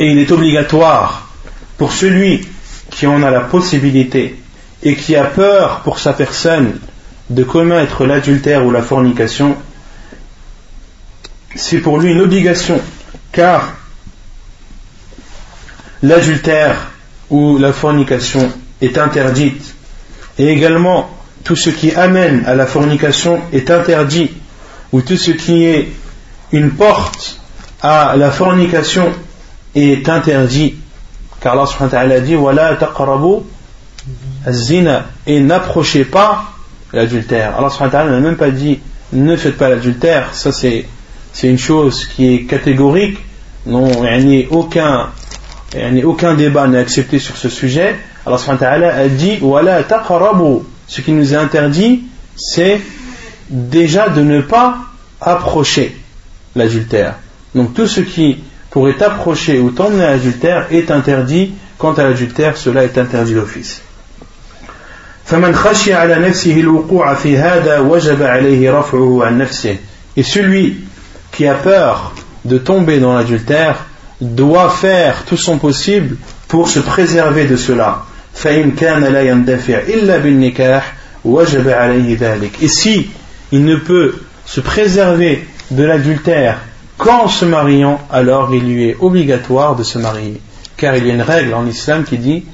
[0.00, 1.28] Et il est obligatoire
[1.78, 2.46] pour celui
[2.90, 4.36] qui en a la possibilité
[4.82, 6.78] et qui a peur pour sa personne
[7.32, 9.56] de commettre l'adultère ou la fornication,
[11.54, 12.80] c'est pour lui une obligation,
[13.32, 13.74] car
[16.02, 16.90] l'adultère
[17.30, 18.52] ou la fornication
[18.82, 19.74] est interdite,
[20.38, 21.10] et également
[21.42, 24.30] tout ce qui amène à la fornication est interdit,
[24.92, 25.88] ou tout ce qui est
[26.52, 27.40] une porte
[27.80, 29.10] à la fornication
[29.74, 30.74] est interdit,
[31.40, 33.44] car Allah subhanahu dit Wala taqrabu
[35.26, 36.51] et n'approchez pas
[36.92, 37.56] l'adultère.
[37.58, 38.80] Allah subhanahu n'a même pas dit
[39.12, 40.86] ne faites pas l'adultère, ça c'est
[41.42, 43.18] une chose qui est catégorique,
[43.66, 45.08] non, il n'y a aucun,
[46.04, 47.96] aucun débat n'est accepté sur ce sujet.
[48.26, 48.38] Allah
[48.94, 49.82] a dit Wala.
[50.88, 52.04] Ce qui nous est interdit,
[52.36, 52.80] c'est
[53.48, 54.78] déjà de ne pas
[55.20, 55.96] approcher
[56.56, 57.16] l'adultère.
[57.54, 58.38] Donc tout ce qui
[58.70, 61.52] pourrait approcher ou t'emmener à l'adultère est interdit.
[61.78, 63.82] Quant à l'adultère, cela est interdit d'office.
[70.16, 70.76] Et celui
[71.32, 72.12] qui a peur
[72.44, 73.86] de tomber dans l'adultère
[74.20, 76.16] doit faire tout son possible
[76.48, 78.04] pour se préserver de cela.
[78.44, 78.62] Et
[82.68, 83.10] si
[83.52, 84.14] il ne peut
[84.44, 86.58] se préserver de l'adultère
[86.98, 90.42] qu'en se mariant, alors il lui est obligatoire de se marier.
[90.76, 92.44] Car il y a une règle en islam qui dit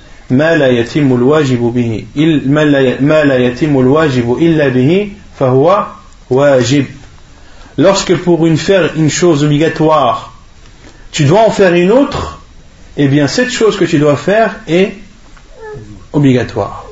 [7.78, 10.34] lorsque pour une faire une chose obligatoire,
[11.12, 12.40] tu dois en faire une autre,
[12.96, 14.92] eh bien cette chose que tu dois faire est
[16.12, 16.84] obligatoire.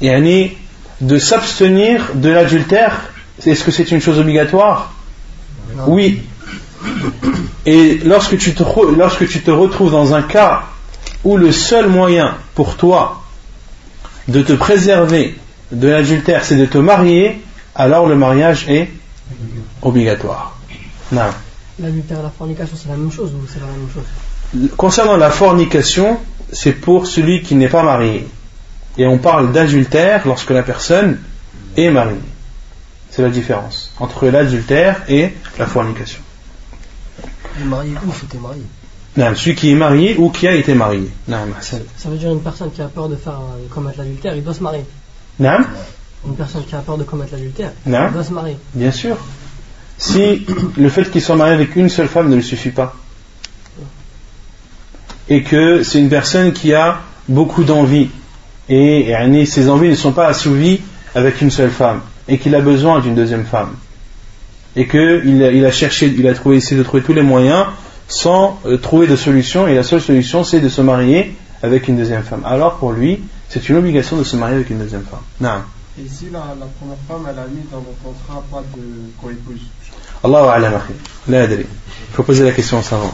[0.00, 0.52] Yani
[1.00, 3.12] de s'abstenir de l'adultère,
[3.44, 4.92] est-ce que c'est une chose obligatoire?
[5.86, 6.22] Oui.
[7.66, 8.62] Et lorsque tu, te,
[8.96, 10.64] lorsque tu te retrouves dans un cas
[11.24, 13.22] où le seul moyen pour toi
[14.28, 15.38] de te préserver
[15.70, 17.40] de l'adultère, c'est de te marier,
[17.74, 18.90] alors le mariage est
[19.80, 20.58] obligatoire.
[21.10, 21.22] Non.
[21.78, 24.70] L'adultère et la fornication, c'est la même chose ou c'est la même chose?
[24.76, 26.18] Concernant la fornication,
[26.52, 28.28] c'est pour celui qui n'est pas marié.
[28.98, 31.18] Et on parle d'adultère lorsque la personne
[31.76, 32.20] est mariée.
[33.10, 36.20] C'est la différence entre l'adultère et la fornication.
[37.64, 38.62] Marié ou c'était marié
[39.16, 41.10] non, celui qui est marié ou qui a été marié.
[41.28, 44.42] Non, ça veut dire une personne qui a peur de faire euh, commettre l'adultère, il
[44.42, 44.84] doit se marier.
[45.38, 45.58] Non.
[46.26, 48.56] Une personne qui a peur de commettre l'adultère, il doit se marier.
[48.74, 49.16] Bien sûr.
[49.98, 50.46] Si
[50.78, 52.94] le fait qu'il soit marié avec une seule femme ne lui suffit pas,
[55.28, 58.08] et que c'est une personne qui a beaucoup d'envie,
[58.68, 60.80] et, ses envies ne sont pas assouvies
[61.14, 63.74] avec une seule femme, et qu'il a besoin d'une deuxième femme,
[64.74, 67.66] et qu'il il a cherché, il a trouvé, essayé de trouver tous les moyens
[68.11, 71.97] sans euh, trouver de solution, et la seule solution c'est de se marier avec une
[71.97, 72.43] deuxième femme.
[72.45, 75.19] Alors pour lui, c'est une obligation de se marier avec une deuxième femme.
[75.41, 75.61] Non.
[75.99, 76.39] Et si la,
[76.79, 78.83] première femme, elle a mis dans le contrat pas de
[79.21, 79.61] co-épouse
[80.25, 80.93] الله أعلم أخي
[81.27, 81.65] لا أدري
[82.15, 83.13] faut poser la question savant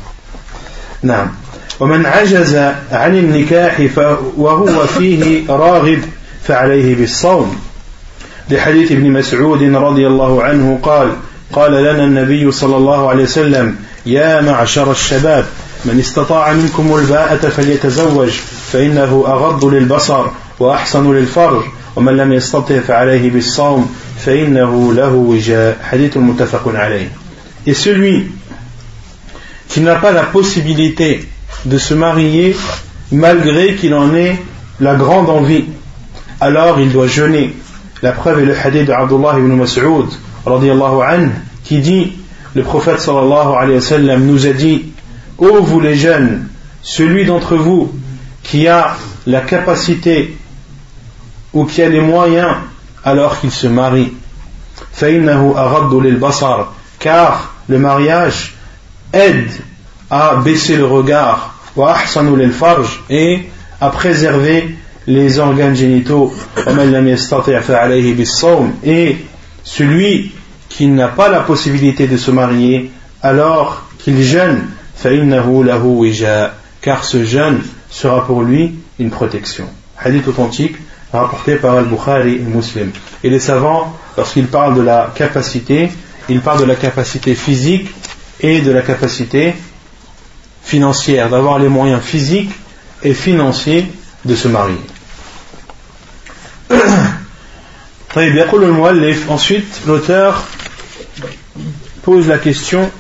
[1.04, 1.32] نعم
[1.80, 2.56] ومن عجز
[2.92, 3.82] عن النكاح
[4.38, 6.00] وهو فيه راغب
[6.44, 7.56] فعليه بالصوم
[8.50, 11.12] لحديث ابن مسعود رضي الله عنه قال
[11.54, 13.76] قال لنا النبي صلى الله عليه وسلم
[14.09, 15.45] يا معشر الشباب
[15.85, 18.31] من استطاع منكم الباءة فليتزوج
[18.73, 20.27] فإنه أغض للبصر
[20.59, 21.63] وأحسن للفرج
[21.97, 27.09] ومن لم يستطع فعليه بالصوم فإنه له وجاء حديث متفق عليه
[27.67, 28.31] Et celui
[29.69, 31.29] qui n'a pas la possibilité
[31.67, 32.57] de se marier
[33.13, 34.37] malgré qu'il en ait
[34.81, 35.67] la grande envie,
[36.41, 37.55] alors il doit jeûner.
[38.01, 40.07] La preuve est le hadith de Abdullah ibn Mas'ud
[41.65, 42.18] qui dit
[42.55, 44.93] le prophète sallallahu nous a dit
[45.39, 46.49] Ô vous les jeunes,
[46.83, 47.93] celui d'entre vous
[48.43, 48.97] qui a
[49.27, 50.37] la capacité
[51.53, 52.57] ou qui a les moyens
[53.05, 54.13] alors qu'il se marie.
[56.99, 58.55] car le mariage
[59.13, 59.51] aide
[60.11, 61.55] à baisser le regard.
[63.11, 63.49] Et
[63.81, 64.77] à préserver
[65.07, 66.35] les organes génitaux.
[68.85, 69.17] Et
[69.63, 70.33] celui
[70.69, 72.91] qui n'a pas la possibilité de se marier
[73.23, 74.69] alors qu'il jeûne
[76.81, 79.69] car ce jeûne sera pour lui une protection
[80.03, 80.77] hadith authentique
[81.13, 82.91] rapporté par Al-Bukhari et Muslim.
[83.25, 85.91] Et les savants, lorsqu'ils parlent de la capacité,
[86.29, 87.89] ils parlent de la capacité physique
[88.41, 89.55] et de la capacité
[90.63, 92.51] financière, d'avoir les moyens physiques
[93.03, 93.91] et financiers
[94.25, 94.77] de se marier.
[99.29, 100.45] Ensuite, l'auteur
[102.08, 102.92] pose la question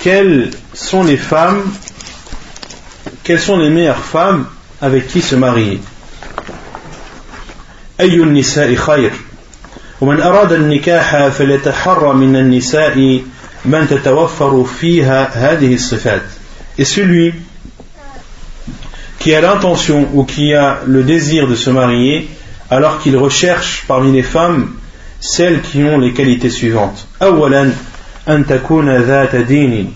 [0.00, 1.62] quelles sont les femmes,
[3.22, 4.46] quelles sont les meilleures femmes
[4.80, 5.80] avec qui se marier
[8.00, 9.12] أي النساء خير
[10.00, 13.22] ومن أراد النكاح فليتحرى من النساء
[13.64, 16.22] من تتوفر فيها هذه الصفات
[16.78, 17.32] et celui
[19.20, 22.28] qui a l'intention ou qui a le désir de se marier
[22.70, 24.74] alors qu'il recherche parmi les femmes
[25.19, 27.05] celles qui ont les qualités suivantes.
[27.21, 27.71] أولا
[28.27, 29.93] أن تكون ذات دين.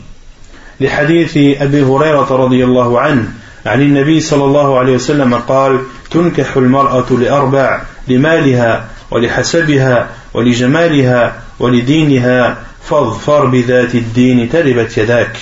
[0.80, 3.28] لحديث أبي هريرة رضي الله عنه
[3.66, 5.80] عن النبي صلى الله عليه وسلم قال
[6.12, 12.58] تنكح المرأة لأربع لمالها ولحسبها ولجمالها ولدينها
[12.90, 15.38] فاظفر بذات الدين تربت يداك.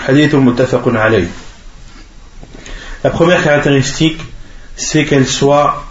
[0.00, 1.28] حديث متفق عليه.
[3.04, 4.20] La première caractéristique,
[4.76, 5.84] c'est qu'elle soit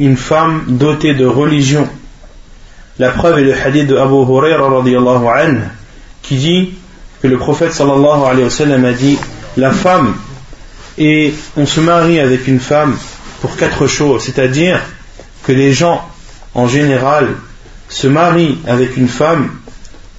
[0.00, 1.86] une femme dotée de religion.
[2.98, 4.82] La preuve est le hadith de Abu Huraira
[6.22, 6.70] qui dit
[7.22, 9.18] que le prophète sallallahu alayhi wa a dit
[9.58, 10.14] la femme
[10.96, 12.96] et on se marie avec une femme
[13.42, 14.80] pour quatre choses, c'est-à-dire
[15.44, 16.02] que les gens
[16.54, 17.28] en général
[17.88, 19.50] se marient avec une femme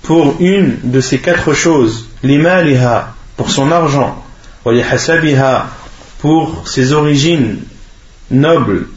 [0.04, 4.24] pour une de ces quatre choses, l'imaliha pour son argent,
[4.66, 5.68] hasabiha
[6.20, 7.58] pour ses origines
[8.30, 8.88] nobles,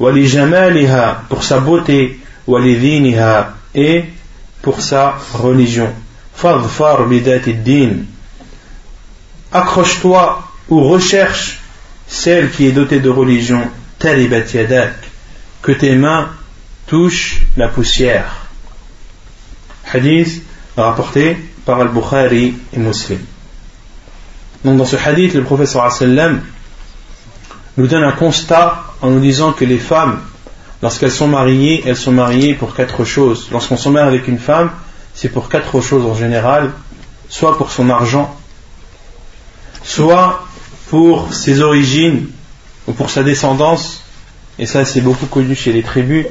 [0.00, 4.04] jamaliha pour sa beauté, diniha et
[4.62, 5.92] pour sa religion.
[6.34, 8.04] Fadfar din
[9.52, 11.60] accroche-toi ou recherche
[12.06, 13.62] celle qui est dotée de religion,
[13.98, 14.94] talibat yadak,
[15.62, 16.28] que tes mains
[16.86, 18.46] touchent la poussière.
[19.92, 20.42] Hadith
[20.76, 23.18] rapporté par Al-Bukhari et Muslim.
[24.64, 26.42] Donc dans ce hadith, le professeur sallam
[27.76, 30.20] nous donne un constat en nous disant que les femmes,
[30.82, 33.48] lorsqu'elles sont mariées, elles sont mariées pour quatre choses.
[33.50, 34.70] Lorsqu'on se marie avec une femme,
[35.14, 36.72] c'est pour quatre choses en général,
[37.28, 38.34] soit pour son argent,
[39.82, 40.46] soit
[40.88, 42.26] pour ses origines
[42.86, 44.02] ou pour sa descendance,
[44.58, 46.26] et ça c'est beaucoup connu chez les tribus,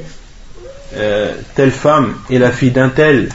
[0.94, 3.28] euh, telle femme est la fille d'un tel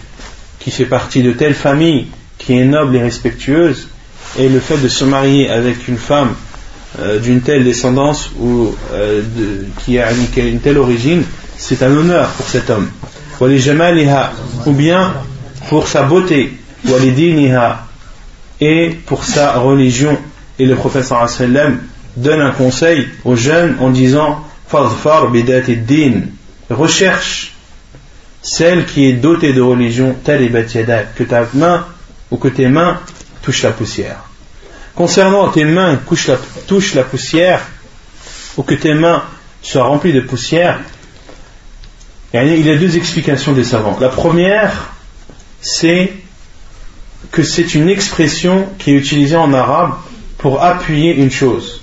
[0.59, 2.07] qui fait partie de telle famille
[2.37, 3.89] qui est noble et respectueuse,
[4.39, 6.33] et le fait de se marier avec une femme
[6.99, 9.21] euh, d'une telle descendance ou euh,
[9.85, 11.23] qui, a une, telle origine,
[11.57, 12.89] c'est un honneur pour cet homme.
[14.65, 15.13] Ou bien
[15.69, 16.57] pour sa beauté,
[18.59, 20.17] et pour sa religion.
[20.59, 21.79] Et le professeur sallam
[22.17, 24.43] donne un conseil aux jeunes en disant
[26.69, 27.53] recherche
[28.41, 31.85] celle qui est dotée de religion que ta main
[32.31, 32.99] ou que tes mains
[33.41, 34.30] touchent la poussière.
[34.95, 35.99] Concernant tes mains
[36.67, 37.61] touchent la, poussière
[38.57, 39.23] ou que tes mains
[39.61, 40.79] soient remplies de poussière,
[42.33, 43.97] il y a deux explications des savants.
[43.99, 44.93] La première,
[45.61, 46.13] c'est
[47.31, 49.93] que c'est une expression qui est utilisée en arabe
[50.37, 51.81] pour appuyer une chose.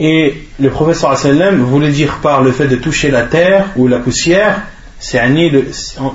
[0.00, 3.98] Et le professeur sallam voulait dire par le fait de toucher la terre ou la
[3.98, 4.62] poussière,
[4.98, 5.20] c'est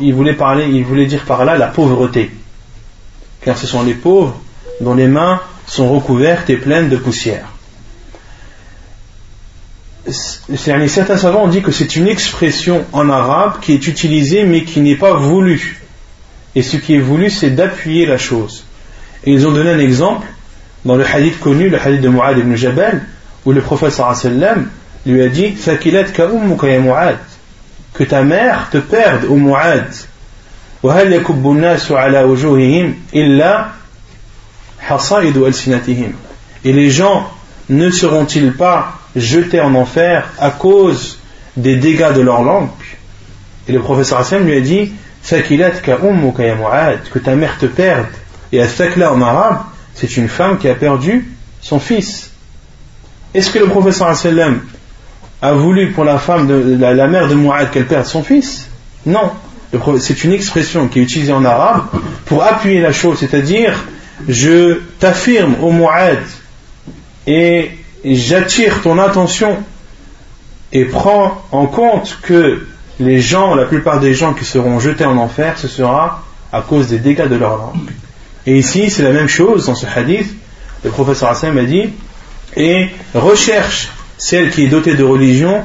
[0.01, 2.31] il voulait parler, il voulait dire par là la pauvreté.
[3.47, 4.37] Car ce sont les pauvres
[4.81, 7.45] dont les mains sont recouvertes et pleines de poussière.
[10.05, 14.81] Certains savants ont dit que c'est une expression en arabe qui est utilisée mais qui
[14.81, 15.81] n'est pas voulue.
[16.55, 18.65] Et ce qui est voulu, c'est d'appuyer la chose.
[19.23, 20.27] Et ils ont donné un exemple
[20.83, 23.05] dans le hadith connu, le hadith de Mu'ad ibn Jabal,
[23.45, 24.67] où le prophète sallam
[25.05, 25.53] lui a dit
[27.93, 29.87] que ta mère te perde au Mu'ad.
[36.63, 37.29] Et les gens
[37.69, 41.19] ne seront-ils pas jetés en enfer à cause
[41.55, 42.69] des dégâts de leur langue
[43.67, 44.91] Et le professeur Hassan lui a dit
[45.29, 48.05] que ta mère te perde.
[48.51, 49.59] Et à Thakla en arabe,
[49.93, 51.27] c'est une femme qui a perdu
[51.61, 52.31] son fils.
[53.33, 54.61] Est-ce que le professeur sallam
[55.41, 58.67] a voulu pour la femme de la, mère de Mu'ad qu'elle perde son fils?
[59.05, 59.31] Non.
[59.99, 61.87] C'est une expression qui est utilisée en arabe
[62.25, 63.83] pour appuyer la chose, c'est-à-dire
[64.27, 66.19] je t'affirme au Mu'ad
[67.25, 67.71] et
[68.03, 69.57] j'attire ton attention
[70.71, 72.65] et prends en compte que
[72.99, 76.87] les gens, la plupart des gens qui seront jetés en enfer, ce sera à cause
[76.87, 77.91] des dégâts de leur langue.
[78.45, 80.33] Et ici, c'est la même chose dans ce hadith.
[80.83, 81.89] Le professeur Hassan a dit
[82.55, 85.63] Et recherche celle qui est dotée de religion,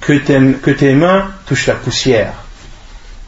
[0.00, 2.32] que tes, que tes mains touchent la poussière.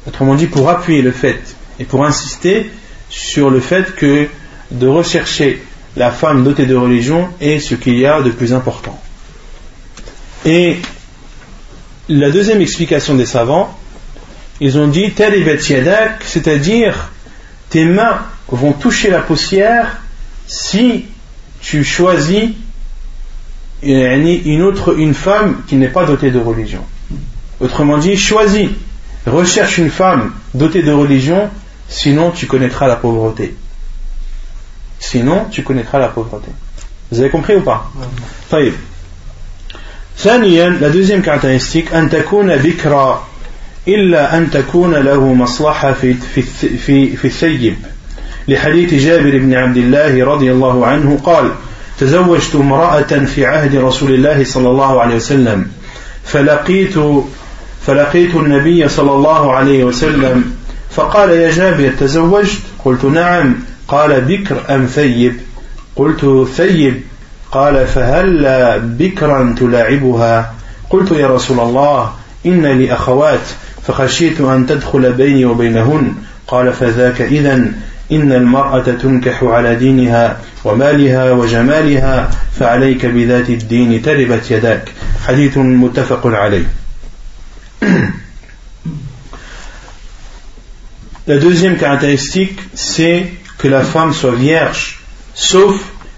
[0.06, 1.40] Autrement dit, pour appuyer le fait
[1.78, 2.70] et pour insister
[3.08, 4.28] sur le fait que
[4.70, 5.62] de rechercher
[5.96, 9.00] la femme dotée de religion est ce qu'il y a de plus important.
[10.44, 10.78] Et
[12.08, 13.78] la deuxième explication des savants,
[14.60, 15.12] ils ont dit
[16.24, 17.10] c'est-à-dire
[17.70, 18.18] tes mains
[18.48, 20.00] vont toucher la poussière
[20.46, 21.06] si
[21.60, 22.50] tu choisis
[23.82, 26.84] une autre une femme qui n'est pas dotée de religion.
[27.60, 28.68] Autrement dit, choisis,
[29.27, 31.49] recherche une femme dotée de religion,
[31.87, 33.55] sinon tu connaîtras la pauvreté.
[34.99, 36.51] Sinon, tu connaîtras la pauvreté.
[37.11, 37.91] Vous avez compris ou pas
[38.51, 38.73] طيب
[40.17, 43.27] ثانيا la deuxième caractéristique أن تكون بكرا
[43.87, 46.41] إلا أن تكون له مصلحة في في
[46.77, 47.75] في, في الثيب
[48.47, 51.51] لحديث جابر بن عبد الله رضي الله عنه قال
[51.99, 55.71] تزوجت امرأة في عهد رسول الله صلى الله عليه وسلم
[56.23, 56.95] فلقيت
[57.86, 60.54] فلقيت النبي صلى الله عليه وسلم
[60.90, 63.54] فقال يا جابر تزوجت؟ قلت نعم.
[63.88, 65.34] قال بكر أم ثيب؟
[65.96, 67.00] قلت ثيب.
[67.52, 68.46] قال فهل
[68.98, 70.54] بكرا تلاعبها.
[70.90, 72.12] قلت يا رسول الله
[72.46, 73.46] إن لي أخوات
[73.86, 76.14] فخشيت أن تدخل بيني وبينهن.
[76.46, 77.54] قال فذاك إذا
[78.12, 84.92] إن المرأة تنكح على دينها ومالها وجمالها فعليك بذات الدين تربت يداك.
[85.26, 86.83] حديث متفق عليه.
[91.26, 94.98] La deuxième caractéristique, c'est que la femme soit vierge,
[95.34, 95.74] sauf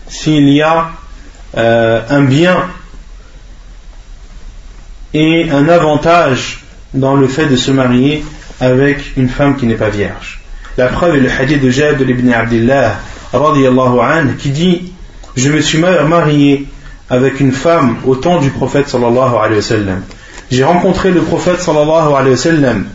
[0.08, 0.90] s'il y a
[1.56, 2.64] euh, un bien
[5.14, 8.24] et un avantage dans le fait de se marier
[8.60, 10.40] avec une femme qui n'est pas vierge.
[10.76, 12.98] La preuve est le hadith de Jabir ibn Abdullah
[14.38, 14.92] qui dit
[15.36, 16.66] Je me suis marié
[17.08, 20.02] avec une femme au temps du prophète sallallahu alayhi wa sallam.
[20.50, 22.86] J'ai rencontré le prophète sallallahu alayhi wa sallam.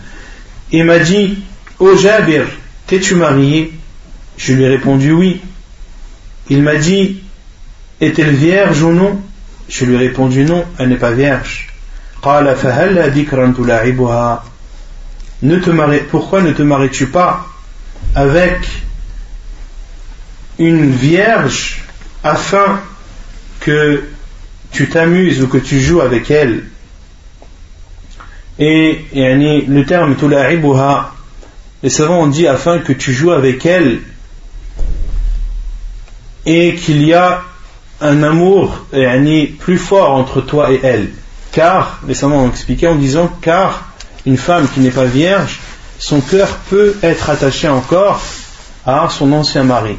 [0.71, 1.37] Et m'a dit
[1.79, 2.45] Ô Jabir,
[2.87, 3.73] t'es-tu marié?
[4.37, 5.41] Je lui ai répondu oui.
[6.49, 7.21] Il m'a dit
[7.99, 9.21] Est-elle vierge ou non?
[9.67, 11.69] Je lui ai répondu non, elle n'est pas vierge.
[15.41, 17.47] Ne te pourquoi ne te maries-tu pas
[18.15, 18.59] avec
[20.59, 21.81] une vierge
[22.23, 22.81] afin
[23.61, 24.03] que
[24.71, 26.65] tu t'amuses ou que tu joues avec elle?
[28.59, 31.11] Et le terme tula'ibuha
[31.83, 34.01] les savants ont dit afin que tu joues avec elle
[36.45, 37.41] et qu'il y a
[38.01, 38.85] un amour
[39.59, 41.09] plus fort entre toi et elle.
[41.51, 43.91] Car, les savants ont expliqué en disant, car
[44.25, 45.59] une femme qui n'est pas vierge,
[45.99, 48.21] son cœur peut être attaché encore
[48.85, 49.97] à son ancien mari.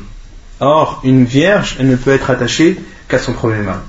[0.61, 3.81] Or, une vierge, elle ne peut être attachée qu'à son premier mari.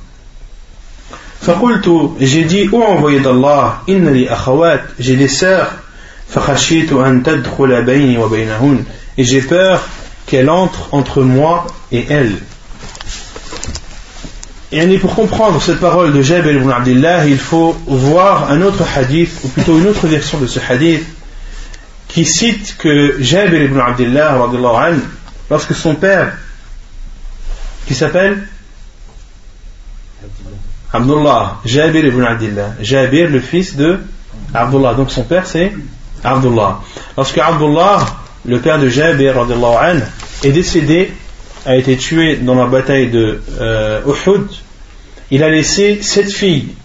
[2.20, 3.82] J'ai dit, ô envoyé d'Allah,
[5.00, 5.72] j'ai des sœurs,
[9.18, 9.82] et j'ai peur
[10.26, 12.38] qu'elle entre entre moi et elle.
[14.72, 19.32] Et pour comprendre cette parole de Jabir ibn Abdullah, il faut voir un autre hadith,
[19.44, 21.06] ou plutôt une autre version de ce hadith,
[22.08, 24.40] qui cite que Jabir ibn Abdullah,
[25.50, 26.38] lorsque son père,
[27.86, 28.48] qui s'appelle
[30.94, 34.00] Abdullah, Jabir ibn Abdullah, Jabir le fils de
[34.54, 35.74] Abdullah, donc son père c'est
[36.24, 36.82] Abdullah.
[37.18, 38.06] Lorsque Abdullah,
[38.46, 39.36] le père de Jabir
[40.44, 41.12] est décédé,
[41.66, 44.48] a été tué dans la bataille de euh, Uhud,
[45.32, 46.76] il a laissé sept filles,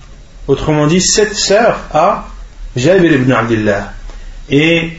[0.47, 2.29] autrement dit sept sœurs à
[2.77, 3.93] Jabir ibn Abdullah.
[4.49, 4.93] Et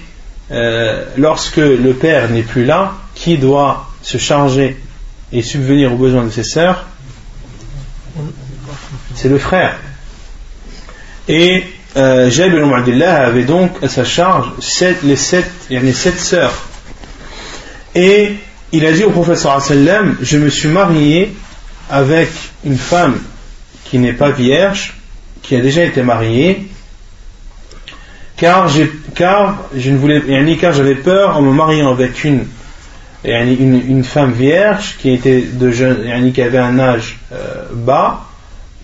[0.51, 4.77] euh, lorsque le père n'est plus là, qui doit se charger
[5.31, 6.85] et subvenir aux besoins de ses sœurs?
[9.21, 9.75] C'est le frère.
[11.27, 11.65] Et
[11.97, 14.47] euh, Jabir avait donc à sa charge
[15.03, 16.53] les sept, les sept sœurs.
[17.95, 18.35] Et
[18.71, 21.33] il a dit au professeur sallam Je me suis marié
[21.89, 22.29] avec
[22.63, 23.19] une femme
[23.83, 24.93] qui n'est pas vierge,
[25.41, 26.69] qui a déjà été mariée,
[28.37, 28.71] car,
[29.15, 30.21] car je ne voulais,
[30.61, 32.45] car j'avais peur en me mariant avec une,
[33.25, 38.28] une, une femme vierge qui était de jeune, qui avait un âge euh, bas,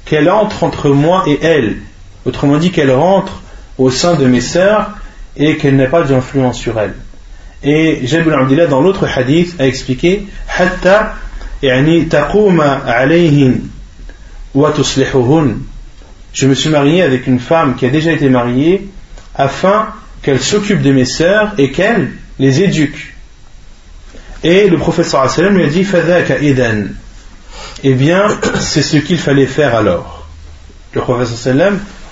[0.06, 1.78] qu'elle entre entre moi et elle.
[2.26, 3.42] Autrement dit, qu'elle rentre
[3.78, 4.92] au sein de mes sœurs
[5.36, 6.94] et qu'elle n'ait pas d'influence sur elle.
[7.64, 10.28] Et Jabir Abdullah, dans l'autre hadith, a expliqué
[10.58, 11.16] Hatta
[16.34, 18.88] Je me suis marié avec une femme qui a déjà été mariée
[19.34, 19.88] afin
[20.22, 23.16] qu'elle s'occupe de mes sœurs et qu'elle les éduque.
[24.44, 26.84] Et le professeur lui a dit Fadaka idan.
[27.84, 28.28] Eh bien,
[28.60, 30.28] c'est ce qu'il fallait faire alors.
[30.94, 31.56] Le professeur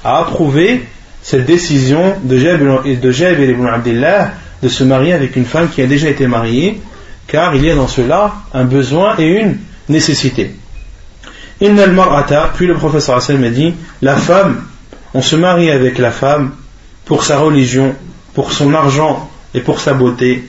[0.03, 0.85] a approuvé
[1.21, 6.09] cette décision de Jabir ibn Abdullah de se marier avec une femme qui a déjà
[6.09, 6.81] été mariée,
[7.27, 9.57] car il y a dans cela un besoin et une
[9.89, 10.55] nécessité.
[11.61, 14.63] Innal mar'ata, puis le professeur Hassan m'a dit, la femme,
[15.13, 16.51] on se marie avec la femme
[17.05, 17.95] pour sa religion,
[18.33, 20.43] pour son argent et pour sa beauté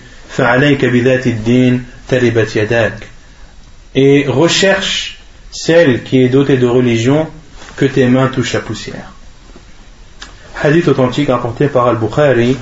[3.96, 5.20] Et recherche
[5.52, 7.28] celle qui est dotée de religion
[7.76, 9.12] que tes mains touchent la poussière.
[10.62, 12.58] hadith authentique rapporté par Al-Bukhari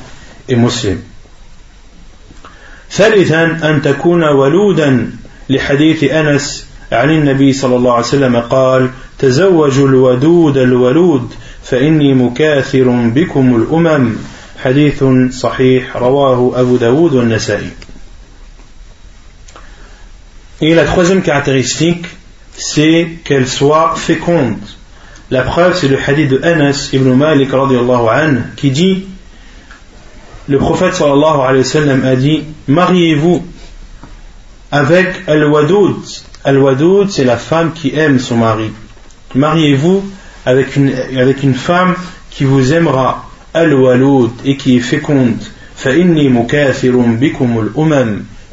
[0.48, 1.00] et Muslim.
[2.92, 5.12] ثالثا أن تكون ولودا
[5.50, 8.90] لحديث أنس عن النبي صلى الله عليه وسلم قال
[9.20, 11.34] تزوجوا الودود الولود
[11.64, 14.16] فإني مكاثر بكم الأمم
[14.64, 17.70] حديث صحيح رواه أبو داود والنسائي
[20.63, 22.07] et la troisième caractéristique,
[22.53, 24.59] c'est qu'elle soit féconde.
[25.29, 27.51] La preuve, c'est le hadith de Anas ibn Malik
[28.57, 29.07] qui dit
[30.47, 33.45] Le prophète sallallahu alayhi wa sallam a dit Mariez-vous
[34.71, 35.97] avec Al-Wadoud.
[36.45, 38.71] Al-Wadoud, c'est la femme qui aime son mari.
[39.35, 40.05] Mariez-vous
[40.47, 41.97] avec une, avec une femme
[42.31, 43.29] qui vous aimera.
[43.53, 45.43] Al-Waloud et qui est féconde.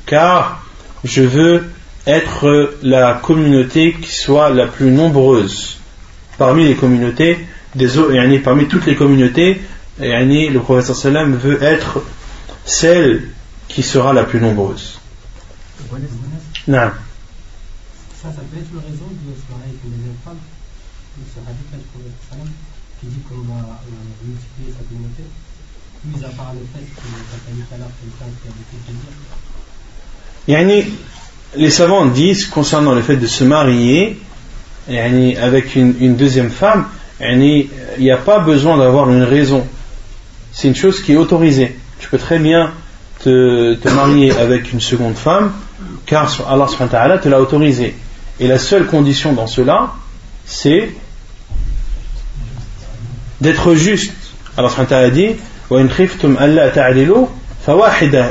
[0.08, 0.64] Car
[1.04, 1.64] je veux
[2.10, 5.78] être la communauté qui soit la plus nombreuse.
[6.38, 7.38] Parmi les communautés
[7.76, 8.14] des autres,
[8.44, 9.62] parmi toutes les communautés
[10.00, 12.02] le prophète sallam veut être
[12.66, 13.30] celle
[13.68, 15.00] qui sera la plus nombreuse.
[16.68, 16.92] Non.
[18.22, 20.38] ça ça peut être le raison de se marier avec une deuxième femme
[21.20, 22.52] ce hadith du prophète
[23.00, 23.82] qui dit qu'on va
[24.24, 25.24] multiplier sa communauté
[26.06, 28.80] mis à part le fait que ça dit tout à l'heure quelqu'un qui a beaucoup
[30.88, 31.19] de
[31.56, 34.20] les savants disent concernant le fait de se marier
[34.88, 36.86] avec une, deuxième femme,
[37.22, 37.68] il
[38.00, 39.66] n'y a pas besoin d'avoir une raison.
[40.52, 41.76] C'est une chose qui est autorisée.
[42.00, 42.72] Tu peux très bien
[43.24, 45.52] te, marier avec une seconde femme,
[46.06, 47.96] car Allah te l'a autorisé.
[48.40, 49.94] Et la seule condition dans cela,
[50.46, 50.90] c'est
[53.42, 54.14] d'être juste.
[54.58, 55.36] Allah a dit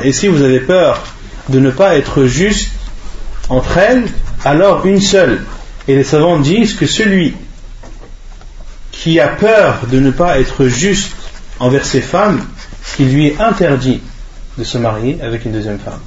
[0.03, 1.01] Et si vous avez peur
[1.49, 2.71] de ne pas être juste,
[3.49, 4.05] entre elles,
[4.45, 5.41] alors une seule.
[5.87, 7.35] Et les savants disent que celui
[8.91, 11.15] qui a peur de ne pas être juste
[11.59, 12.45] envers ses femmes,
[12.95, 14.01] qu'il lui est interdit
[14.57, 15.99] de se marier avec une deuxième femme.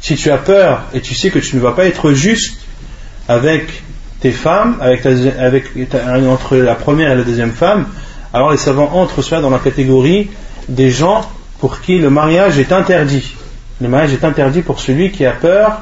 [0.00, 2.58] Si tu as peur et tu sais que tu ne vas pas être juste
[3.28, 3.82] avec
[4.20, 5.04] tes femmes, avec,
[6.28, 7.86] entre la première et la deuxième femme,
[8.32, 10.30] alors les savants entrent soit dans la catégorie
[10.68, 11.28] des gens
[11.58, 13.34] pour qui le mariage est interdit.
[13.80, 15.80] Le mariage est interdit pour celui qui a peur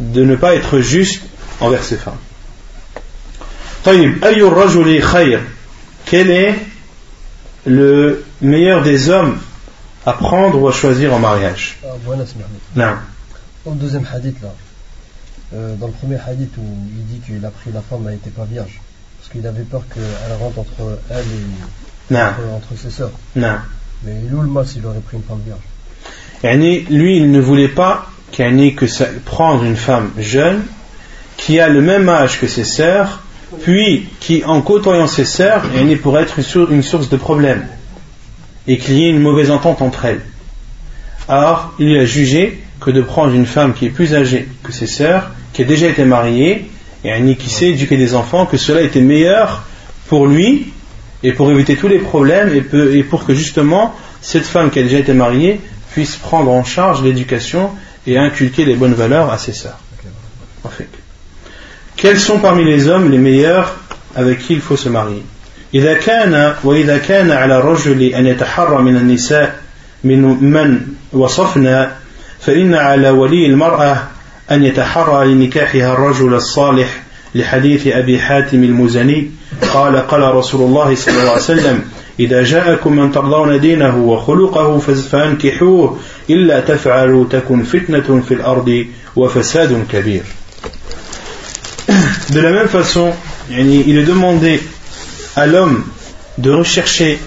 [0.00, 1.22] de ne pas être juste
[1.60, 2.18] envers ses femmes.
[6.04, 6.54] Quel est
[7.66, 9.38] le meilleur des hommes
[10.06, 11.78] à prendre ou à choisir en mariage?
[12.76, 12.94] Non.
[13.64, 14.54] Dans le deuxième hadith, là,
[15.54, 16.64] euh, dans le premier hadith où
[16.96, 18.80] il dit qu'il a pris la femme, elle n'était pas vierge,
[19.18, 21.24] parce qu'il avait peur qu'elle rentre entre elle
[22.10, 22.16] et
[22.54, 23.12] entre, ses sœurs.
[23.36, 23.56] Non.
[24.04, 25.60] Mais il où le mal s'il aurait pris une femme vierge?
[26.90, 30.62] Lui, il ne voulait pas que ça, prendre une femme jeune
[31.36, 33.22] qui a le même âge que ses sœurs,
[33.62, 35.62] puis qui, en côtoyant ses sœurs,
[36.02, 36.38] pourrait être
[36.70, 37.66] une source de problème
[38.66, 40.20] et qu'il y ait une mauvaise entente entre elles.
[41.28, 44.86] Alors, il a jugé que de prendre une femme qui est plus âgée que ses
[44.86, 46.70] sœurs, qui a déjà été mariée,
[47.04, 49.64] et qui sait éduquer des enfants, que cela était meilleur
[50.08, 50.72] pour lui
[51.22, 54.98] et pour éviter tous les problèmes et pour que justement cette femme qui a déjà
[54.98, 55.60] été mariée
[55.92, 57.70] puisse prendre en charge l'éducation
[58.07, 59.79] et inculquer les bonnes valeurs à ses sœurs.
[61.95, 63.75] Quels sont parmi les hommes les meilleurs
[64.15, 65.23] avec qui il faut se marier
[65.73, 69.59] إذا كان وإذا كان على الرجل أن يتحرى من النساء
[70.03, 70.81] من من
[71.13, 71.91] وصفنا
[72.39, 74.03] فإن على ولي المرأة
[74.51, 77.03] أن يتحرى لنكاحها الرجل الصالح
[77.35, 79.31] لحديث أبي حاتم المزني
[79.73, 81.83] قال قال رسول الله صلى الله عليه وسلم
[82.19, 85.99] إذا جاءكم من ترضون دينه وخلقه فانكحوه
[86.29, 90.23] إلا تفعلوا تكن فتنة في الأرض وفساد كبير
[92.29, 93.11] De la même façon,
[93.49, 94.61] il est demandé
[95.35, 95.83] à l'homme
[96.37, 97.19] de rechercher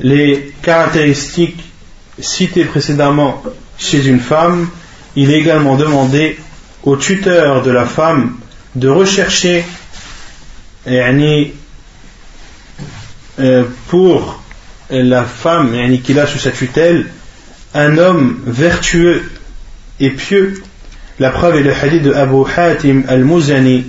[0.00, 1.62] les caractéristiques
[2.18, 3.42] citées précédemment
[3.78, 4.68] chez une femme,
[5.14, 6.38] il est également demandé
[6.82, 8.36] au tuteur de la femme
[8.74, 9.64] de rechercher
[13.41, 14.41] euh, pour
[14.89, 15.73] la femme
[16.03, 17.07] qu'il a sous sa tutelle
[17.73, 19.23] un homme vertueux
[19.99, 20.61] et pieux.
[21.19, 23.85] La preuve est le hadith de Abu Hatim al-Muzani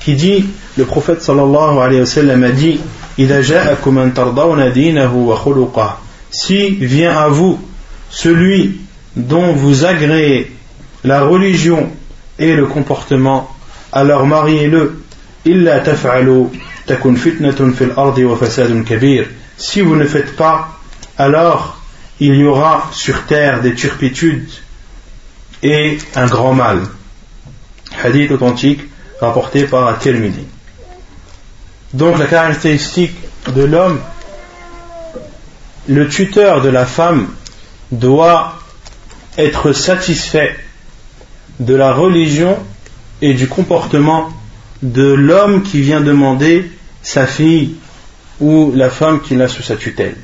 [0.00, 0.44] qui dit
[0.76, 2.80] le prophète sallallahu alayhi wa sallam a dit
[6.30, 7.58] si vient à vous
[8.10, 8.80] celui
[9.16, 10.52] dont vous agréez
[11.04, 11.90] la religion
[12.38, 13.50] et le comportement
[13.92, 15.02] alors mariez-le
[15.44, 16.44] illa taf'alu
[19.56, 20.78] si vous ne faites pas
[21.16, 21.80] alors
[22.20, 24.50] il y aura sur terre des turpitudes
[25.62, 26.82] et un grand mal.
[28.02, 28.82] Hadith authentique
[29.20, 30.46] rapporté par At-Tirmidhi.
[31.94, 33.16] Donc la caractéristique
[33.54, 34.00] de l'homme
[35.88, 37.28] le tuteur de la femme
[37.90, 38.58] doit
[39.38, 40.54] être satisfait
[41.60, 42.58] de la religion
[43.22, 44.28] et du comportement
[44.82, 46.70] de l'homme qui vient demander
[47.08, 47.76] sa fille
[48.38, 50.16] ou la femme qu'il a sous sa tutelle.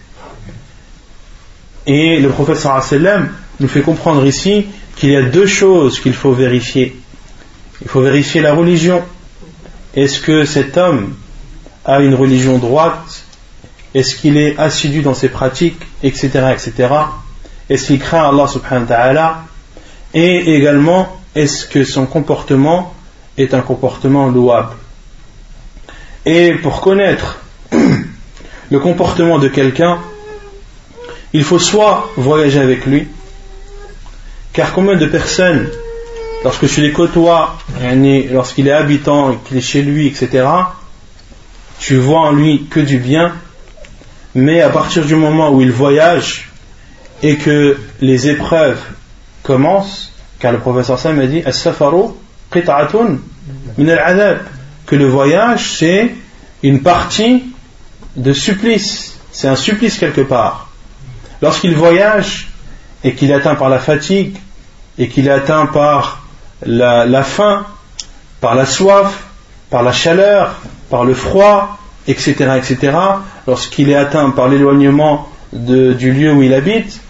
[1.87, 6.33] Et le prophète sallam nous fait comprendre ici qu'il y a deux choses qu'il faut
[6.33, 6.95] vérifier.
[7.81, 9.03] Il faut vérifier la religion.
[9.97, 11.15] Est-ce que cet homme
[11.87, 13.25] a une religion droite?
[13.95, 16.29] Est-ce qu'il est assidu dans ses pratiques Etc.
[16.53, 16.89] etc.
[17.71, 19.45] Est-ce qu'il craint Allah subhanahu wa ta'ala?
[20.13, 22.93] Et également, est-ce que son comportement
[23.39, 24.77] est un comportement louable?
[26.27, 27.41] Et pour connaître
[28.71, 29.99] le comportement de quelqu'un,
[31.33, 33.09] il faut soit voyager avec lui,
[34.53, 35.69] car combien de personnes,
[36.45, 37.57] lorsque tu les côtoies,
[38.31, 40.47] lorsqu'il est habitant, qu'il est chez lui, etc.,
[41.79, 43.33] tu vois en lui que du bien,
[44.35, 46.49] mais à partir du moment où il voyage
[47.23, 48.81] et que les épreuves
[49.43, 51.43] commencent, car le professeur Sam a dit
[54.87, 56.15] que le voyage c'est
[56.63, 57.45] une partie
[58.17, 60.69] de supplice, c'est un supplice quelque part.
[61.43, 62.49] Lorsqu'il voyage
[63.03, 64.37] et qu'il est atteint par la fatigue
[64.99, 66.25] et qu'il est atteint par
[66.65, 67.67] la, faim,
[68.41, 69.25] par la soif,
[69.71, 70.55] par la chaleur,
[70.89, 72.97] par le froid, etc., etc.,
[73.47, 77.01] lorsqu'il est atteint par l'éloignement du lieu où il habite,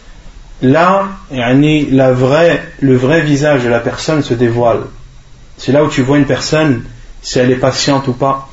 [0.62, 4.84] là, la vraie, le vrai visage de la personne se dévoile.
[5.56, 6.84] C'est là où tu vois une personne,
[7.24, 8.48] si elle est patiente ou pas.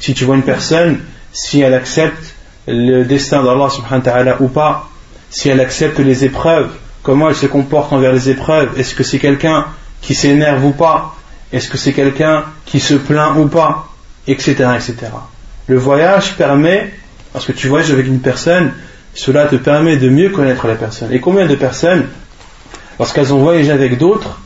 [0.00, 1.00] Si tu vois une personne,
[1.34, 2.34] si elle accepte
[2.66, 4.88] le destin d'Allah subhanahu wa ta'ala ou pas
[5.34, 6.70] si elle accepte les épreuves,
[7.02, 9.66] comment elle se comporte envers les épreuves, est-ce que c'est quelqu'un
[10.00, 11.16] qui s'énerve ou pas,
[11.52, 13.88] est-ce que c'est quelqu'un qui se plaint ou pas,
[14.28, 14.96] etc., etc.
[15.66, 16.94] Le voyage permet,
[17.32, 18.72] parce que tu voyages avec une personne,
[19.12, 21.12] cela te permet de mieux connaître la personne.
[21.12, 22.06] Et combien de personnes,
[23.00, 24.38] lorsqu'elles ont voyagé avec d'autres,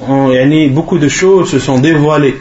[0.00, 2.40] beaucoup de choses se sont dévoilées.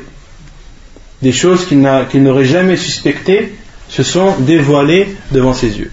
[1.21, 3.53] Des choses qu'ils n'auraient jamais suspectées
[3.89, 5.91] se sont dévoilées devant ses yeux.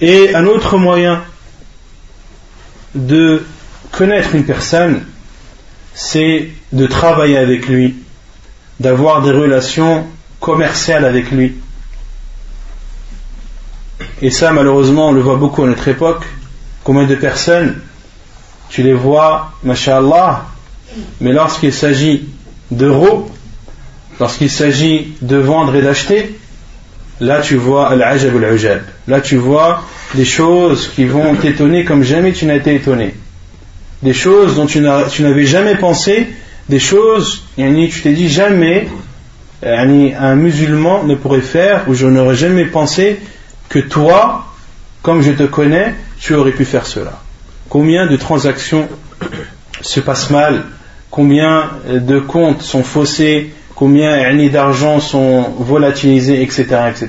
[0.00, 1.22] Et un autre moyen
[2.94, 3.44] de
[3.90, 5.04] connaître une personne,
[5.94, 7.96] c'est de travailler avec lui,
[8.80, 10.06] d'avoir des relations
[10.40, 11.54] commerciales avec lui.
[14.22, 16.24] Et ça, malheureusement, on le voit beaucoup à notre époque.
[16.84, 17.80] Combien de personnes,
[18.68, 20.46] tu les vois, masha'Allah,
[21.20, 22.28] mais lorsqu'il s'agit
[22.70, 23.30] d'euros,
[24.20, 26.38] lorsqu'il s'agit de vendre et d'acheter,
[27.20, 28.82] là tu vois al-ajab al-ujab.
[29.08, 29.82] Là tu vois
[30.14, 33.14] des choses qui vont t'étonner comme jamais tu n'as été étonné.
[34.02, 36.26] Des choses dont tu n'avais jamais pensé,
[36.68, 38.88] des choses, tu t'es dit jamais
[39.62, 43.20] un musulman ne pourrait faire ou je n'aurais jamais pensé
[43.68, 44.46] que toi,
[45.02, 47.20] comme je te connais, tu aurais pu faire cela.
[47.68, 48.88] Combien de transactions
[49.80, 50.64] se passent mal?
[51.10, 53.52] Combien de comptes sont faussés?
[53.82, 57.08] Combien d'argent sont volatilisés, etc., etc.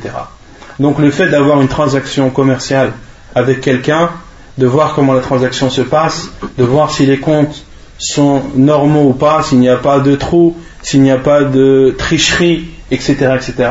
[0.80, 2.94] Donc le fait d'avoir une transaction commerciale
[3.36, 4.10] avec quelqu'un,
[4.58, 7.64] de voir comment la transaction se passe, de voir si les comptes
[8.00, 11.94] sont normaux ou pas, s'il n'y a pas de trous, s'il n'y a pas de
[11.96, 13.70] tricherie, etc., etc.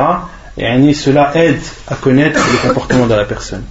[0.57, 1.59] Et cela aide
[1.89, 3.63] à connaître le comportement de la personne.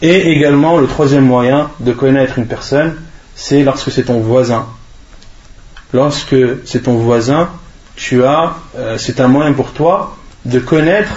[0.00, 2.94] Et également, le troisième moyen de connaître une personne,
[3.34, 4.64] c'est lorsque c'est ton voisin.
[5.92, 7.50] Lorsque c'est ton voisin,
[8.00, 10.16] tu as, euh, c'est un moyen pour toi
[10.46, 11.12] de connaître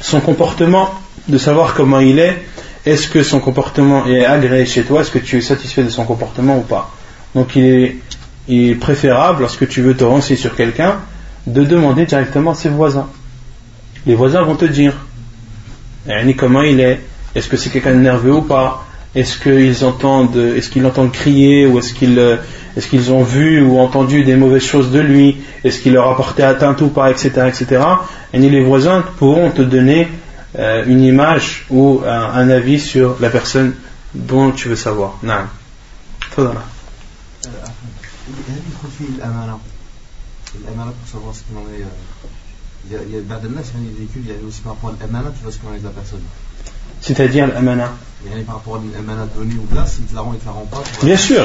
[0.00, 0.92] son comportement,
[1.28, 2.44] de savoir comment il est,
[2.84, 6.04] est-ce que son comportement est agréé chez toi, est-ce que tu es satisfait de son
[6.04, 6.90] comportement ou pas.
[7.36, 8.00] Donc il
[8.48, 10.96] est, préférable, lorsque tu veux te renseigner sur quelqu'un,
[11.46, 13.08] de demander directement à ses voisins.
[14.06, 14.92] Les voisins vont te dire
[16.36, 17.00] comment il est,
[17.36, 18.84] est-ce que c'est quelqu'un de nerveux ou pas,
[19.15, 22.37] est-ce qu'ils entendent, est-ce qu'ils entendent crier ou est-ce qu'ils euh,
[22.77, 26.15] est-ce qu'ils ont vu ou entendu des mauvaises choses de lui Est-ce qu'il leur a
[26.15, 27.83] porté atteinte ou pas, etc., etc.
[28.31, 30.07] Et les voisins pourront te donner
[30.57, 33.73] euh, une image ou un, avis sur la personne
[34.13, 35.17] dont tu veux savoir.
[35.23, 35.47] Non.
[36.31, 36.57] تفضل.
[39.17, 39.59] الأمانة
[40.55, 41.85] الأمانة pour savoir ce qu'il en est.
[42.85, 44.73] Il y a, il y a بعض الناس يعني véhicule il y a aussi par
[44.73, 46.21] rapport à l'amana tu vois ce qu'il en est de la personne.
[47.04, 47.92] c'est-à-dire l'amana
[51.02, 51.42] Bien sûr,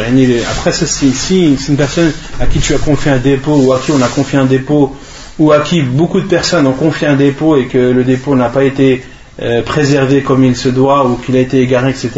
[0.50, 3.80] après si, si c'est une personne à qui tu as confié un dépôt ou à
[3.80, 4.96] qui on a confié un dépôt
[5.38, 8.48] ou à qui beaucoup de personnes ont confié un dépôt et que le dépôt n'a
[8.48, 9.04] pas été
[9.42, 12.12] euh, préservé comme il se doit ou qu'il a été égaré, etc.,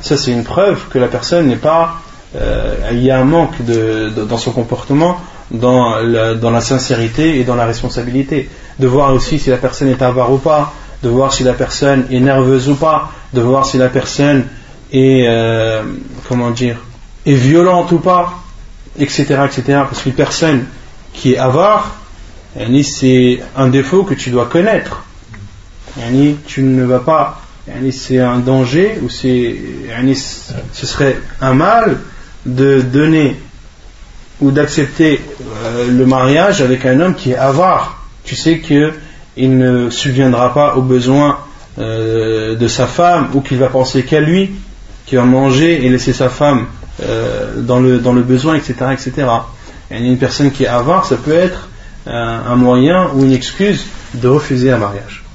[0.00, 2.00] ça c'est une preuve que la personne n'est pas...
[2.34, 5.20] Euh, il y a un manque de, dans son comportement,
[5.52, 8.48] dans la, dans la sincérité et dans la responsabilité.
[8.78, 10.72] De voir aussi si la personne est avare ou pas,
[11.02, 14.46] de voir si la personne est nerveuse ou pas, de voir si la personne
[14.92, 15.82] est, euh,
[16.28, 16.76] comment dire,
[17.26, 18.34] est violente ou pas,
[18.98, 19.62] etc., etc.
[19.88, 20.64] Parce qu'une personne
[21.12, 21.96] qui est avare,
[22.82, 25.04] c'est un défaut que tu dois connaître.
[26.46, 27.40] Tu ne vas pas,
[27.90, 29.56] c'est un danger ou c'est,
[30.72, 31.98] ce serait un mal
[32.46, 33.36] de donner
[34.40, 35.20] ou d'accepter
[35.64, 38.02] euh, le mariage avec un homme qui est avare.
[38.24, 38.58] Tu sais
[39.39, 41.37] qu'il ne subviendra pas aux besoins
[41.77, 44.51] euh, de sa femme ou qu'il va penser qu'à lui,
[45.05, 46.65] qu'il va manger et laisser sa femme
[47.03, 48.75] euh, dans, le, dans le besoin, etc.
[48.93, 49.27] etc.
[49.91, 51.69] Et une personne qui est avare, ça peut être
[52.07, 53.83] un moyen ou une excuse
[54.13, 55.25] de refuser un mariage.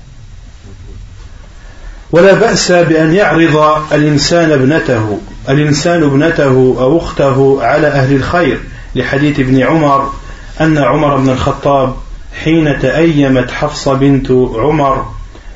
[2.12, 8.60] ولا بأس بأن يعرض الإنسان ابنته الإنسان ابنته أو أخته على أهل الخير
[8.94, 10.12] لحديث ابن عمر
[10.60, 11.94] أن عمر بن الخطاب
[12.43, 15.05] حين تأيمت حفصة بنت عمر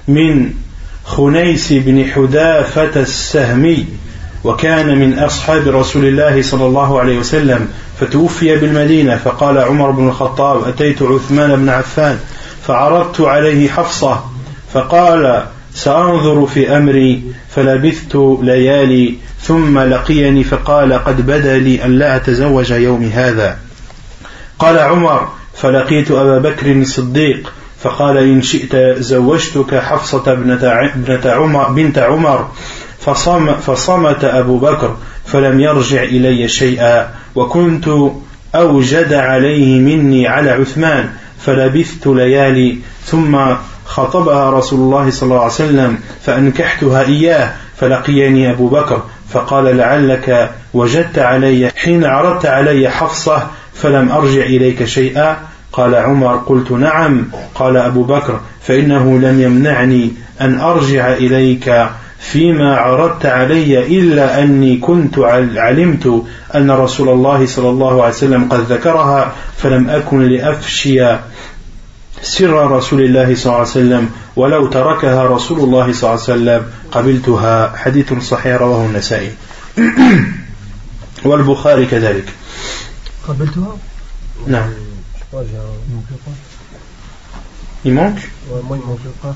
[0.08, 0.54] من
[1.06, 3.86] خنيس بن حذافة السهمي
[4.44, 7.68] وكان من أصحاب رسول الله صلى الله عليه وسلم
[8.00, 12.20] فتوفي بالمدينة فقال عمر بن الخطاب أتيت عثمان بن عفان
[12.68, 14.24] فعرضت عليه حفصة
[14.74, 22.72] فقال سأنظر في أمري فلبثت ليالي ثم لقيني فقال قد بدا لي أن لا أتزوج
[22.72, 23.58] يوم هذا.
[24.60, 25.30] قال عمر
[25.62, 30.70] فلقيت أبا بكر الصديق فقال إن شئت زوجتك حفصة ابنة
[31.26, 32.48] عمر بنت عمر.
[33.00, 34.96] فصم فصمت أبو بكر
[35.26, 37.90] فلم يرجع إلي شيئا وكنت
[38.56, 41.10] أوجد عليه مني على عثمان
[41.40, 43.38] فلبثت ليالي ثم
[43.86, 51.20] خطبها رسول الله صلى الله عليه وسلم فأنكحتها إياه فلقيني أبو بكر فقال لعلك وجدت
[51.20, 55.38] علي حين عرضت علي حفصة فلم أرجع إليك شيئا
[55.72, 57.26] قال عمر قلت نعم.
[57.56, 61.90] قال أبو بكر فإنه لم يمنعني أن أرجع إليك
[62.20, 65.20] فيما عرضت علي إلا أني كنت
[65.56, 66.24] علمت
[66.56, 71.18] أن رسول الله صلى الله عليه وسلم قد ذكرها فلم أكن لأفشي
[72.22, 76.66] سر رسول الله صلى الله عليه وسلم ولو تركها رسول الله صلى الله عليه وسلم
[76.92, 77.74] قبلتها.
[77.76, 79.32] حديث صحيح رواه النسائي.
[81.26, 82.26] والبخاري كذلك.
[83.28, 83.78] قبلتها؟
[84.48, 84.89] نعم.
[87.86, 88.30] Il manque
[88.64, 89.36] moi, il manque le prof.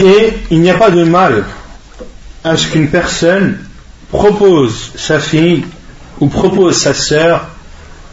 [0.00, 1.44] Et il n'y a pas de mal
[2.42, 3.58] à ce qu'une personne
[4.10, 5.64] propose sa fille
[6.20, 7.48] ou propose sa sœur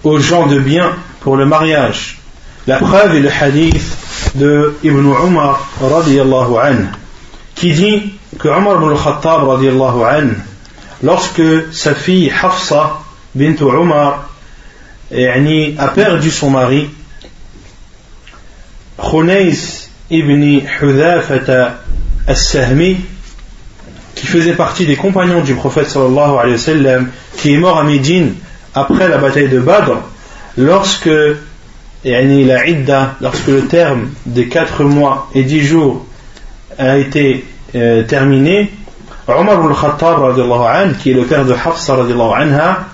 [0.03, 2.19] aux gens de bien pour le mariage.
[2.67, 3.97] La preuve est le hadith
[4.35, 7.00] de Ibn Umar radiallahu anhu
[7.61, 9.43] qui dit que Umar ibn al-Khattab
[11.03, 13.01] lorsque sa fille Hafsa
[13.35, 14.31] bint Umar
[15.11, 16.89] a perdu son mari
[18.97, 21.81] Khunais ibn Hudhafata
[22.27, 22.97] as-Sahmi
[24.15, 27.83] qui faisait partie des compagnons du prophète sallallahu alayhi wa sallam, qui est mort à
[27.83, 28.33] Médine
[28.73, 29.97] après la bataille de Badr,
[30.57, 31.11] lorsque
[32.03, 36.07] la idda, lorsque le terme des 4 mois et 10 jours
[36.80, 37.44] a été
[37.74, 38.70] euh, terminé,
[39.28, 41.96] Omar al-Khattab, qui est le père de Hafsa
[42.36, 42.86] anha,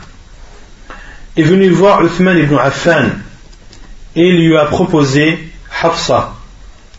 [1.36, 3.06] est venu voir Uthman ibn Affan
[4.14, 5.38] et lui a proposé
[5.82, 6.34] Hafsa.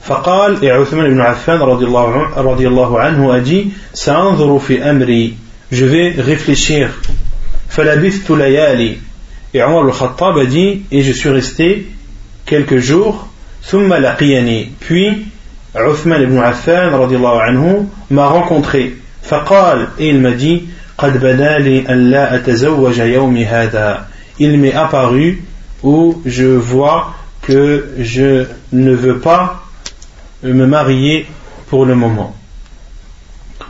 [0.07, 5.33] فقال et Uthman ibn Affan radiallahu anhu a dit سأنظر في أمري
[5.71, 6.89] je vais réfléchir
[7.69, 8.97] فلبثت ليالي
[9.53, 11.87] et Omar al-Khattab a dit et je suis resté
[12.45, 13.27] quelques jours
[13.63, 15.25] ثم لقيني puis
[15.77, 20.63] Uthman ibn Affan radiallahu anhu m'a rencontré فقال et il m'a dit
[20.97, 24.05] قد بدا لي أن لا أتزوج يومي هذا
[24.39, 25.43] il m'est apparu
[25.83, 29.63] où je vois que je ne veux pas
[30.43, 31.25] me marier
[31.69, 32.35] pour le moment.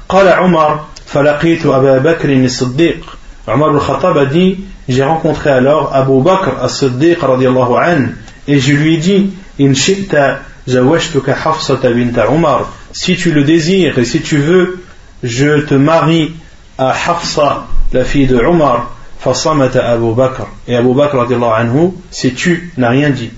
[0.09, 6.61] قال عمر فلقيت أبا بكر الصديق Omar al-Khattab a dit j'ai rencontré alors Abu Bakr
[6.61, 8.11] as-Siddiq radiallahu an
[8.47, 13.97] et je lui ai dit in shi'ta zawashtuka Hafsata bint Umar si tu le désires
[13.99, 14.83] et si tu veux
[15.23, 16.33] je te marie
[16.77, 18.89] à Hafsa la fille de Umar
[19.23, 23.31] فصمت أبو بكر et Abu Bakr radiallahu anhu s'est tu n'a rien dit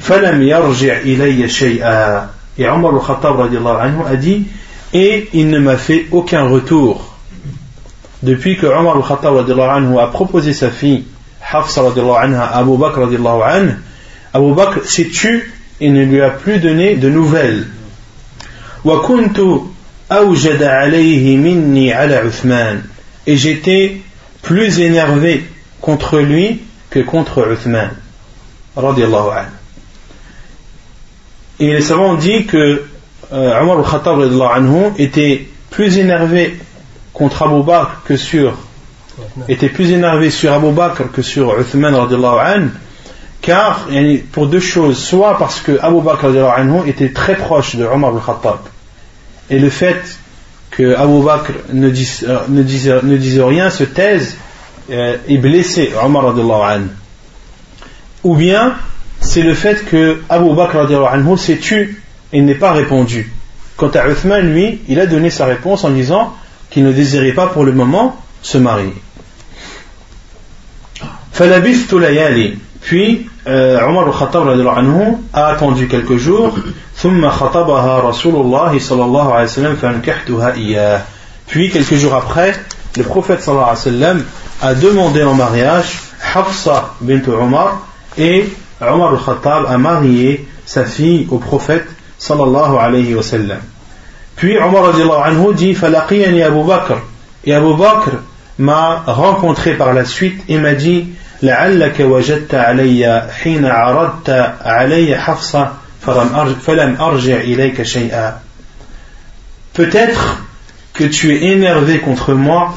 [0.00, 2.28] فلم يرجع إلي شيئا
[2.58, 4.46] Et Omar al-Khattab anhu a dit
[4.92, 7.14] Et il ne m'a fait aucun retour.
[8.22, 11.04] Depuis que Omar al-Khattab anhu a proposé sa fille,
[11.52, 11.82] Hafsa
[12.20, 13.76] anha, à Abu Bakr anhu,
[14.34, 17.67] Abu Bakr s'est tu et ne lui a plus donné de nouvelles.
[23.25, 24.01] Et j'étais
[24.41, 25.45] plus énervé
[25.81, 27.91] contre lui que contre Uthman.
[31.59, 32.83] Et les savants ont dit que
[33.31, 36.59] euh, Omar al-Khattab était plus énervé
[37.13, 38.57] contre Abu Bakr que sur
[39.47, 41.95] était plus énervé sur Abu Bakr que sur Uthman
[43.43, 43.89] car,
[44.31, 46.27] pour deux choses, soit parce que Abu Bakr
[46.87, 48.59] était très proche de Omar al-Khattab,
[49.49, 50.01] et le fait
[50.71, 54.37] que Abu Bakr ne dise, euh, ne dise, euh, ne dise rien, se taise,
[54.89, 56.33] euh, blessé Omar
[58.23, 58.75] Ou bien,
[59.19, 60.87] c'est le fait que Abu Bakr
[61.37, 62.01] s'est tu
[62.31, 63.29] et n'est pas répondu.
[63.75, 66.33] Quant à Uthman, lui, il a donné sa réponse en disant
[66.69, 68.93] qu'il ne désirait pas pour le moment se marier.
[72.81, 74.47] Puis, euh, Omar al-Khattab
[75.33, 76.55] a attendu quelques jours.
[81.47, 82.53] Puis quelques jours après
[82.95, 83.49] le prophète
[84.61, 85.99] a demandé en mariage
[86.33, 87.79] Hafsa bint Omar
[88.17, 88.45] et
[88.79, 91.87] Omar al-Khattab a marié sa fille au prophète
[92.17, 93.23] sallallahu alayhi wa
[94.35, 94.93] puis Omar
[95.25, 96.95] anhu dit Falaqiyani Abu Bakr.
[97.45, 98.11] Et Abu Bakr
[98.57, 101.09] m'a rencontré par la suite et m'a dit
[101.42, 104.30] لعلك وجدت علي حين عرضت
[104.60, 105.72] علي حفصة
[106.66, 108.40] فلم أرجع إليك شيئا
[109.74, 110.42] Peut-être
[110.92, 112.74] que tu es énervé contre moi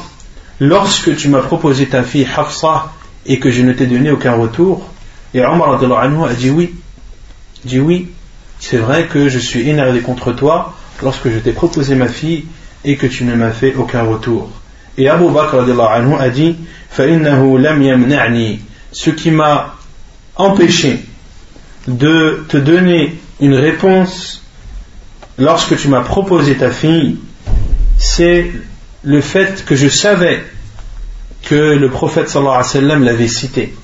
[0.60, 2.92] lorsque tu m'as proposé ta fille Hafsa
[3.26, 4.88] et que je ne t'ai donné aucun retour.
[5.34, 6.74] Et Omar a dit oui.
[7.64, 8.12] dit oui,
[8.60, 12.44] c'est vrai que je suis énervé contre toi lorsque je t'ai proposé ma fille
[12.84, 14.50] et que tu ne m'as fait aucun retour.
[14.98, 15.56] Et Abu Bakr
[16.20, 16.56] a dit
[18.92, 19.74] Ce qui m'a
[20.36, 21.00] empêché
[21.88, 24.42] de te donner une réponse
[25.38, 27.16] lorsque tu m'as proposé ta fille,
[27.98, 28.50] c'est
[29.02, 30.44] le fait que je savais
[31.42, 33.74] que le prophète sallallahu alayhi wa sallam l'avait cité.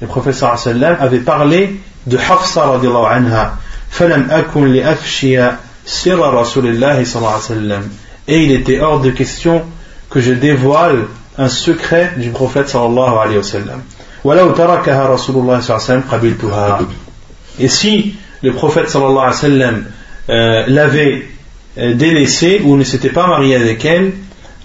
[0.00, 3.58] Le prophète sallallahu alayhi wa sallam avait parlé de Hafsa radiallahu anha.
[3.90, 5.50] فلم أكن لأفشي
[5.86, 7.82] سر رسول الله صلى الله عليه وسلم.
[8.28, 9.64] Et il était hors de question
[10.10, 11.06] que je dévoile
[11.37, 13.81] un secret du prophète sallallahu alayhi wa sallam.
[17.59, 19.85] Et si le prophète sallallahu alayhi wa sallam
[20.29, 21.25] euh, l'avait
[21.77, 24.13] euh, délaissé ou ne s'était pas marié avec elle,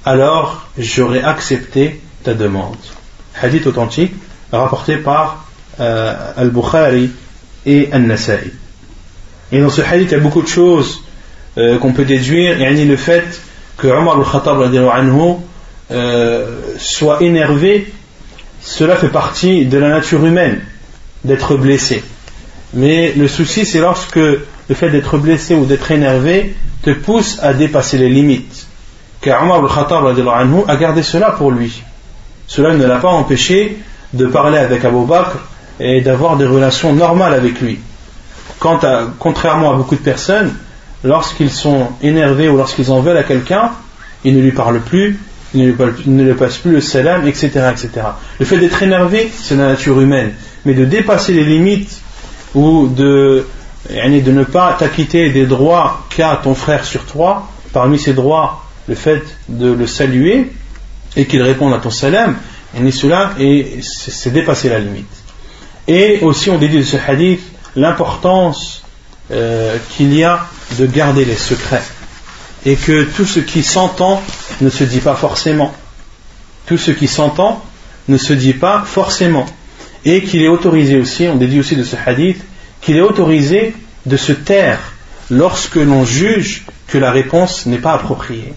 [0.05, 2.77] alors j'aurais accepté ta demande.
[3.41, 4.15] Hadith authentique
[4.53, 5.47] rapporté par
[5.81, 7.11] euh, Al-Bukhari
[7.67, 8.53] et Al-Nasa'i.
[9.53, 11.03] Et dans ce hadith, il y a beaucoup de choses
[11.57, 13.25] qu'on peut déduire, et le fait
[13.77, 14.71] que Omar al-Khattab
[15.91, 17.93] euh, soit énervé,
[18.61, 20.61] cela fait partie de la nature humaine,
[21.25, 22.03] d'être blessé.
[22.75, 27.55] Mais le souci, c'est lorsque le fait d'être blessé ou d'être énervé te pousse à
[27.55, 28.67] dépasser les limites.
[29.21, 30.05] Car Omar al-Khattab
[30.69, 31.83] a gardé cela pour lui.
[32.47, 33.79] Cela ne l'a pas empêché
[34.13, 35.39] de parler avec Abu Bakr
[35.81, 37.79] et d'avoir des relations normales avec lui.
[38.59, 40.55] Quant à, contrairement à beaucoup de personnes,
[41.05, 43.73] lorsqu'ils sont énervés ou lorsqu'ils en veulent à quelqu'un,
[44.25, 45.19] ils ne lui parlent plus,
[45.55, 47.49] ne lui passent plus le salam, etc.
[47.71, 47.91] etc.
[48.39, 50.33] Le fait d'être énervé, c'est la nature humaine.
[50.65, 52.01] Mais de dépasser les limites
[52.55, 53.47] ou de,
[53.91, 59.23] ne pas t'acquitter des droits qu'a ton frère sur toi, parmi ces droits, le fait
[59.49, 60.51] de le saluer
[61.17, 62.37] et qu'il réponde à ton salam,
[62.79, 65.07] et c'est dépasser la limite.
[65.87, 67.41] Et aussi, on dédie de ce hadith
[67.75, 68.83] l'importance
[69.31, 70.47] euh, qu'il y a
[70.79, 71.83] de garder les secrets
[72.67, 74.23] et que tout ce qui s'entend
[74.61, 75.75] ne se dit pas forcément.
[76.67, 77.63] Tout ce qui s'entend
[78.09, 79.47] ne se dit pas forcément.
[80.05, 82.43] Et qu'il est autorisé aussi, on dédie aussi de ce hadith,
[82.81, 83.75] qu'il est autorisé
[84.07, 84.81] de se taire
[85.31, 88.55] lorsque l'on juge que la réponse n'est pas appropriée.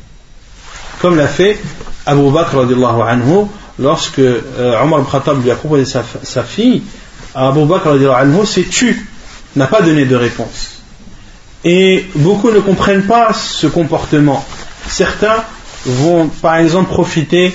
[1.01, 1.59] Comme l'a fait
[2.05, 3.47] Abu Bakr anhu,
[3.79, 6.83] lorsque euh, Omar al-Khattab lui a proposé sa, fille,
[7.35, 7.97] Abu Bakr
[8.45, 9.07] s'est tu,
[9.55, 10.70] n'a pas donné de réponse.
[11.63, 14.43] Et beaucoup ne comprennent pas ce comportement.
[14.87, 15.43] Certains
[15.85, 17.53] vont par exemple profiter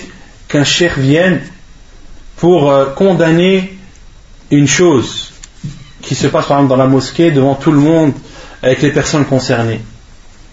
[0.49, 1.41] qu'un cheikh vienne
[2.37, 3.79] pour euh, condamner
[4.51, 5.33] une chose
[6.03, 8.13] qui se passe par exemple dans la mosquée devant tout le monde
[8.63, 9.81] avec les personnes concernées.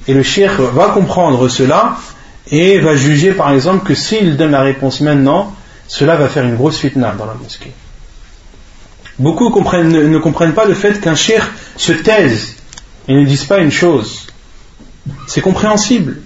[0.08, 1.98] Et le cheikh va comprendre cela
[2.52, 5.56] et va juger par exemple que s'il donne la réponse maintenant,
[5.88, 7.72] cela va faire une grosse fitna dans la mosquée.
[9.20, 11.44] Beaucoup ne, comprennent pas le fait qu'un cheikh
[11.78, 12.56] se taise
[13.08, 14.28] et ne dise pas une chose.
[15.28, 16.22] C'est compréhensible.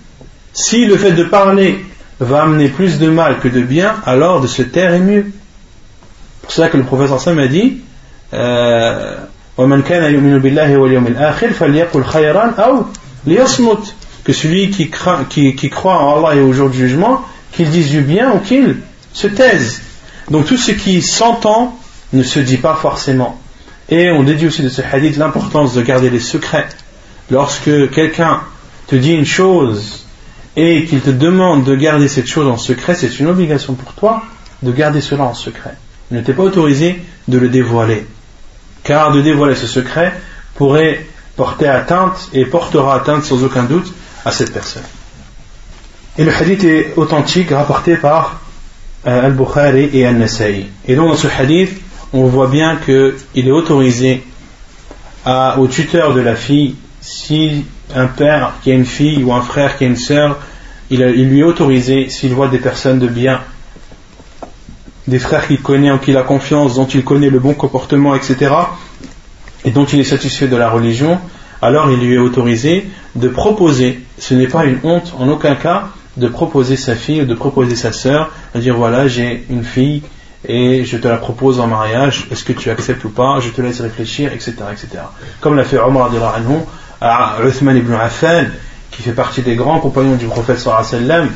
[0.54, 1.86] Si le fait de parler
[2.20, 5.32] va amener plus de mal que de bien, alors de se taire est mieux.
[6.42, 7.82] Pour cela que le professeur Sam a dit
[8.34, 9.18] euh,
[14.24, 14.90] que celui qui,
[15.70, 17.22] croit en Allah et au jour du jugement,
[17.52, 18.78] qu'il dise du bien ou qu'il
[19.14, 19.82] se taisent.
[20.30, 21.80] Donc tout ce qui s'entend
[22.14, 23.40] ne se dit pas forcément.
[23.90, 26.68] Et on dédie aussi de ce hadith l'importance de garder les secrets.
[27.30, 28.42] Lorsque quelqu'un
[28.88, 30.06] te dit une chose
[30.56, 34.24] et qu'il te demande de garder cette chose en secret, c'est une obligation pour toi
[34.64, 35.76] de garder cela en secret.
[36.12, 38.06] Il ne t'est pas autorisé de le dévoiler.
[38.84, 40.14] Car de dévoiler ce secret
[40.56, 41.06] pourrait
[41.36, 43.94] porter atteinte et portera atteinte sans aucun doute
[44.26, 44.84] à cette personne.
[46.18, 48.42] Et le hadith est authentique, rapporté par
[49.06, 50.68] euh, Al-Bukhari et Al-Nasai.
[50.88, 51.80] Et donc dans ce hadith,
[52.14, 54.24] on voit bien qu'il est autorisé
[55.26, 57.66] à, au tuteur de la fille, si
[57.96, 60.40] un père qui a une fille ou un frère qui a une sœur,
[60.90, 63.42] il, il lui est autorisé, s'il voit des personnes de bien,
[65.08, 68.16] des frères qu'il connaît, en qui il a confiance, dont il connaît le bon comportement,
[68.16, 68.54] etc.,
[69.66, 71.20] et dont il est satisfait de la religion,
[71.62, 75.90] alors il lui est autorisé de proposer, ce n'est pas une honte en aucun cas,
[76.16, 80.04] de proposer sa fille ou de proposer sa sœur, de dire voilà, j'ai une fille
[80.47, 83.63] et je te la propose en mariage, est-ce que tu acceptes ou pas, je te
[83.63, 84.55] laisse réfléchir, etc.
[84.73, 84.89] etc.
[85.41, 86.59] Comme l'a fait Omar anhu
[87.01, 88.47] à Uthman ibn Affan,
[88.91, 91.31] qui fait partie des grands compagnons du prophète sallam,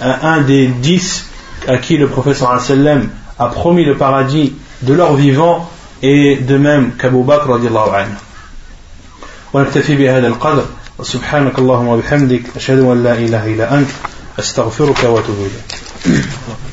[0.00, 1.26] un des dix
[1.66, 3.08] à qui le prophète sallam
[3.38, 5.68] a promis le paradis de leur vivant
[6.02, 8.16] et de même qu'Abu Bakr radiallahu anhu.
[9.54, 10.64] ونكتفي بهذا القدر
[10.98, 13.90] وسبحانك اللهم وبحمدك أشهد أن لا إله إلا أنت
[14.38, 15.36] أستغفرك وأتوب
[16.06, 16.64] إليك